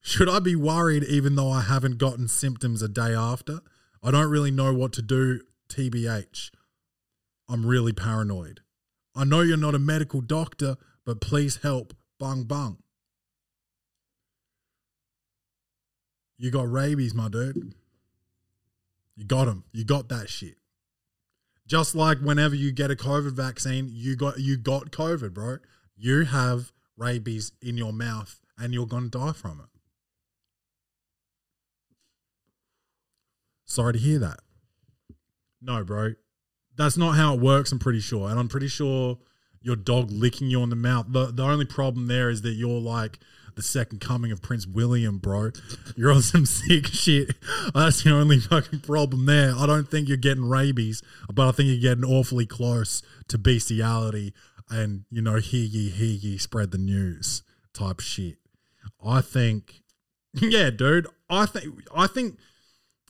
Should 0.00 0.28
I 0.28 0.38
be 0.38 0.56
worried 0.56 1.04
even 1.04 1.34
though 1.36 1.50
I 1.50 1.60
haven't 1.60 1.98
gotten 1.98 2.28
symptoms 2.28 2.80
a 2.80 2.88
day 2.88 3.14
after? 3.14 3.60
I 4.02 4.10
don't 4.10 4.30
really 4.30 4.50
know 4.50 4.72
what 4.72 4.94
to 4.94 5.02
do, 5.02 5.40
TBH. 5.68 6.50
I'm 7.48 7.66
really 7.66 7.92
paranoid. 7.92 8.60
I 9.14 9.24
know 9.24 9.40
you're 9.40 9.56
not 9.58 9.74
a 9.74 9.78
medical 9.78 10.20
doctor, 10.22 10.76
but 11.04 11.20
please 11.20 11.56
help. 11.56 11.94
Bung 12.18 12.44
bung. 12.44 12.78
You 16.38 16.50
got 16.50 16.70
rabies, 16.70 17.14
my 17.14 17.28
dude. 17.28 17.74
You 19.16 19.24
got 19.24 19.48
him. 19.48 19.64
You 19.72 19.84
got 19.84 20.08
that 20.08 20.30
shit. 20.30 20.56
Just 21.70 21.94
like 21.94 22.18
whenever 22.18 22.56
you 22.56 22.72
get 22.72 22.90
a 22.90 22.96
COVID 22.96 23.30
vaccine, 23.30 23.88
you 23.92 24.16
got 24.16 24.40
you 24.40 24.56
got 24.56 24.90
COVID, 24.90 25.32
bro. 25.32 25.58
You 25.96 26.24
have 26.24 26.72
rabies 26.96 27.52
in 27.62 27.78
your 27.78 27.92
mouth 27.92 28.40
and 28.58 28.74
you're 28.74 28.88
gonna 28.88 29.08
die 29.08 29.30
from 29.30 29.60
it. 29.60 29.80
Sorry 33.66 33.92
to 33.92 33.98
hear 34.00 34.18
that. 34.18 34.40
No, 35.62 35.84
bro. 35.84 36.14
That's 36.76 36.96
not 36.96 37.12
how 37.12 37.34
it 37.34 37.40
works, 37.40 37.70
I'm 37.70 37.78
pretty 37.78 38.00
sure. 38.00 38.28
And 38.28 38.40
I'm 38.40 38.48
pretty 38.48 38.66
sure 38.66 39.18
your 39.62 39.76
dog 39.76 40.10
licking 40.10 40.50
you 40.50 40.62
on 40.62 40.70
the 40.70 40.76
mouth. 40.76 41.06
The 41.10 41.26
the 41.26 41.44
only 41.44 41.66
problem 41.66 42.08
there 42.08 42.30
is 42.30 42.42
that 42.42 42.54
you're 42.54 42.80
like 42.80 43.20
the 43.56 43.62
second 43.62 44.00
coming 44.00 44.32
of 44.32 44.42
Prince 44.42 44.66
William, 44.66 45.18
bro. 45.18 45.50
You're 45.96 46.12
on 46.12 46.22
some 46.22 46.46
sick 46.46 46.86
shit. 46.86 47.34
That's 47.74 48.02
the 48.02 48.12
only 48.12 48.40
fucking 48.40 48.80
problem 48.80 49.26
there. 49.26 49.54
I 49.56 49.66
don't 49.66 49.88
think 49.88 50.08
you're 50.08 50.16
getting 50.16 50.48
rabies, 50.48 51.02
but 51.32 51.48
I 51.48 51.52
think 51.52 51.68
you're 51.68 51.94
getting 51.94 52.04
awfully 52.04 52.46
close 52.46 53.02
to 53.28 53.38
bestiality 53.38 54.32
and, 54.70 55.04
you 55.10 55.20
know, 55.20 55.36
hear 55.36 55.64
ye, 55.64 55.90
hear 55.90 56.06
ye, 56.06 56.38
spread 56.38 56.70
the 56.70 56.78
news 56.78 57.42
type 57.72 58.00
shit. 58.00 58.38
I 59.04 59.20
think, 59.20 59.82
yeah, 60.34 60.70
dude. 60.70 61.06
I 61.28 61.46
think, 61.46 61.74
I 61.94 62.06
think 62.06 62.38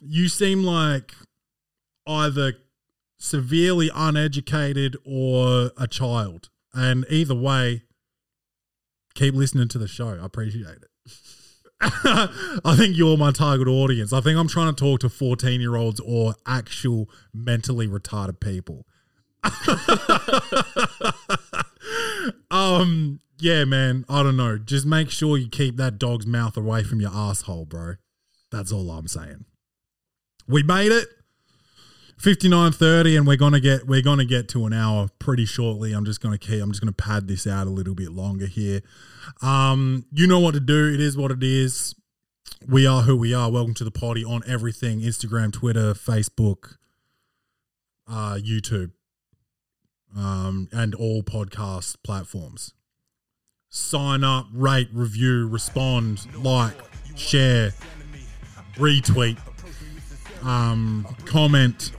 you 0.01 0.28
seem 0.28 0.64
like 0.64 1.14
either 2.07 2.55
severely 3.18 3.91
uneducated 3.95 4.97
or 5.05 5.70
a 5.76 5.86
child. 5.86 6.49
And 6.72 7.05
either 7.11 7.34
way, 7.34 7.82
keep 9.14 9.34
listening 9.34 9.68
to 9.68 9.78
the 9.78 9.88
show. 9.88 10.08
I 10.08 10.24
appreciate 10.24 10.66
it. 10.66 10.90
I 11.82 12.74
think 12.76 12.96
you're 12.96 13.16
my 13.16 13.32
target 13.32 13.66
audience. 13.66 14.12
I 14.12 14.20
think 14.20 14.38
I'm 14.38 14.48
trying 14.48 14.74
to 14.74 14.78
talk 14.78 15.00
to 15.00 15.08
14 15.08 15.61
year 15.61 15.76
olds 15.76 16.00
or 16.00 16.34
actual 16.46 17.08
mentally 17.32 17.88
retarded 17.88 18.40
people. 18.40 18.86
um, 22.50 23.20
yeah, 23.38 23.64
man. 23.64 24.04
I 24.08 24.22
don't 24.22 24.36
know. 24.36 24.58
Just 24.58 24.84
make 24.84 25.11
sure 25.11 25.38
you 25.38 25.48
keep 25.48 25.76
that 25.78 25.98
dog's 25.98 26.26
mouth 26.26 26.56
away 26.56 26.84
from 26.84 27.00
your 27.00 27.12
asshole, 27.14 27.64
bro. 27.64 27.94
That's 28.50 28.72
all 28.72 28.90
I'm 28.90 29.08
saying. 29.08 29.46
We 30.46 30.62
made 30.62 30.92
it. 30.92 31.08
59.30 32.21 33.16
and 33.16 33.27
we're 33.27 33.39
to 33.55 33.61
get 33.61 33.87
we're 33.87 34.03
to 34.18 34.27
get 34.27 34.47
to 34.47 34.66
an 34.66 34.75
hour 34.75 35.09
pretty 35.18 35.47
shortly. 35.47 35.95
I'm 35.95 36.05
just 36.05 36.21
to 36.39 36.47
keep 36.47 36.62
I'm 36.62 36.71
just 36.71 36.83
to 36.93 37.03
pad 37.03 37.27
this 37.29 37.47
out 37.47 37.66
a 37.66 37.71
little 37.71 37.95
bit 37.95 38.11
longer 38.12 38.45
here. 38.45 38.83
Um 39.41 40.05
you 40.12 40.27
know 40.27 40.39
what 40.39 40.53
to 40.53 40.61
do. 40.61 40.93
It 40.93 41.01
is 41.01 41.16
what 41.16 41.31
it 41.31 41.43
is. 41.43 41.95
We 42.68 42.87
are 42.87 43.01
who 43.03 43.16
we 43.16 43.33
are. 43.33 43.51
Welcome 43.51 43.73
to 43.73 43.85
the 43.85 43.91
Potty 43.91 44.23
on 44.23 44.43
everything 44.47 45.01
Instagram, 45.01 45.51
Twitter, 45.51 45.95
Facebook, 45.95 46.77
uh, 48.07 48.35
YouTube, 48.35 48.91
um, 50.14 50.68
and 50.73 50.95
all 50.95 51.23
podcast 51.23 51.97
platforms. 52.05 52.75
Sign 53.71 54.25
up, 54.25 54.47
rate, 54.53 54.91
review, 54.93 55.49
respond, 55.49 56.27
like, 56.37 56.75
share, 57.16 57.71
retweet, 58.77 59.39
um, 60.45 61.07
comment, 61.25 61.93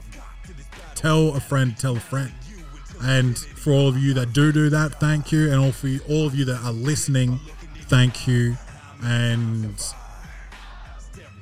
tell 1.02 1.34
a 1.34 1.40
friend, 1.40 1.76
tell 1.76 1.96
a 1.96 2.00
friend. 2.00 2.32
And 3.02 3.36
for 3.36 3.72
all 3.72 3.88
of 3.88 3.98
you 3.98 4.14
that 4.14 4.32
do 4.32 4.52
do 4.52 4.70
that, 4.70 5.00
thank 5.00 5.32
you. 5.32 5.50
And 5.50 5.60
all 5.60 5.72
for 5.72 5.88
you, 5.88 6.00
all 6.08 6.26
of 6.26 6.34
you 6.34 6.44
that 6.44 6.62
are 6.62 6.72
listening, 6.72 7.40
thank 7.88 8.28
you. 8.28 8.56
And 9.02 9.74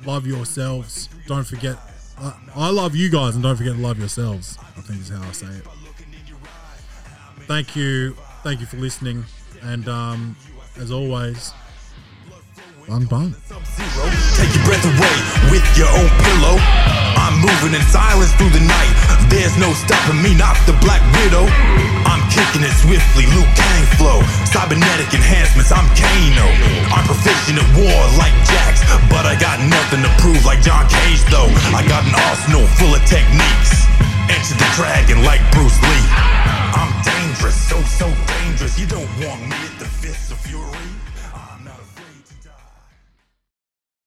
love 0.07 0.27
yourselves. 0.27 1.09
Don't 1.27 1.47
forget, 1.47 1.77
uh, 2.19 2.33
I 2.57 2.71
love 2.71 2.97
you 2.97 3.11
guys, 3.11 3.35
and 3.35 3.43
don't 3.43 3.57
forget 3.57 3.75
to 3.75 3.81
love 3.81 3.99
yourselves. 3.99 4.59
I 4.79 4.81
think 4.81 5.01
is 5.01 5.11
how 5.11 5.23
I 5.23 5.33
say 5.33 5.47
it. 5.47 5.67
Thank 7.47 7.77
you, 7.77 8.15
thank 8.43 8.61
you 8.61 8.67
for 8.67 8.77
listening, 8.79 9.25
and 9.63 9.89
um, 9.89 10.37
as 10.79 10.91
always, 10.91 11.53
bung. 12.99 13.31
Sub-Zero, 13.47 14.03
Take 14.35 14.51
your 14.51 14.67
breath 14.67 14.83
away 14.83 15.17
with 15.55 15.63
your 15.79 15.87
own 15.95 16.11
pillow. 16.27 16.59
I'm 17.15 17.39
moving 17.39 17.79
in 17.79 17.85
silence 17.87 18.35
through 18.35 18.51
the 18.51 18.67
night. 18.67 18.95
There's 19.31 19.55
no 19.63 19.71
stopping 19.79 20.19
me, 20.19 20.35
not 20.35 20.59
the 20.67 20.75
Black 20.83 20.99
Widow. 21.23 21.47
I'm 22.03 22.19
kicking 22.35 22.67
it 22.67 22.75
swiftly, 22.83 23.31
Liu 23.31 23.47
Kang 23.55 23.87
flow. 23.95 24.19
Cybernetic 24.51 25.15
enhancements, 25.15 25.71
I'm 25.71 25.87
Kano. 25.95 26.51
I'm 26.91 27.07
proficient 27.07 27.63
at 27.63 27.69
war 27.79 28.01
like 28.19 28.35
Jax, 28.43 28.83
but 29.07 29.23
I 29.23 29.39
got 29.39 29.63
nothing 29.63 30.03
to 30.03 30.11
prove 30.19 30.43
like 30.43 30.59
John 30.59 30.83
Cage 30.91 31.23
though. 31.31 31.47
I 31.71 31.87
got 31.87 32.03
an 32.03 32.15
arsenal 32.27 32.67
full 32.75 32.91
of 32.91 33.03
techniques. 33.07 33.87
Enter 34.27 34.59
the 34.59 34.71
dragon 34.75 35.23
like 35.23 35.39
Bruce 35.55 35.79
Lee. 35.79 36.07
I'm 36.75 36.91
dangerous, 37.07 37.55
so 37.55 37.79
so 37.87 38.11
dangerous. 38.43 38.75
You 38.75 38.91
don't 38.91 39.11
want 39.23 39.39
me 39.47 39.55
at 39.55 39.79
the 39.79 39.87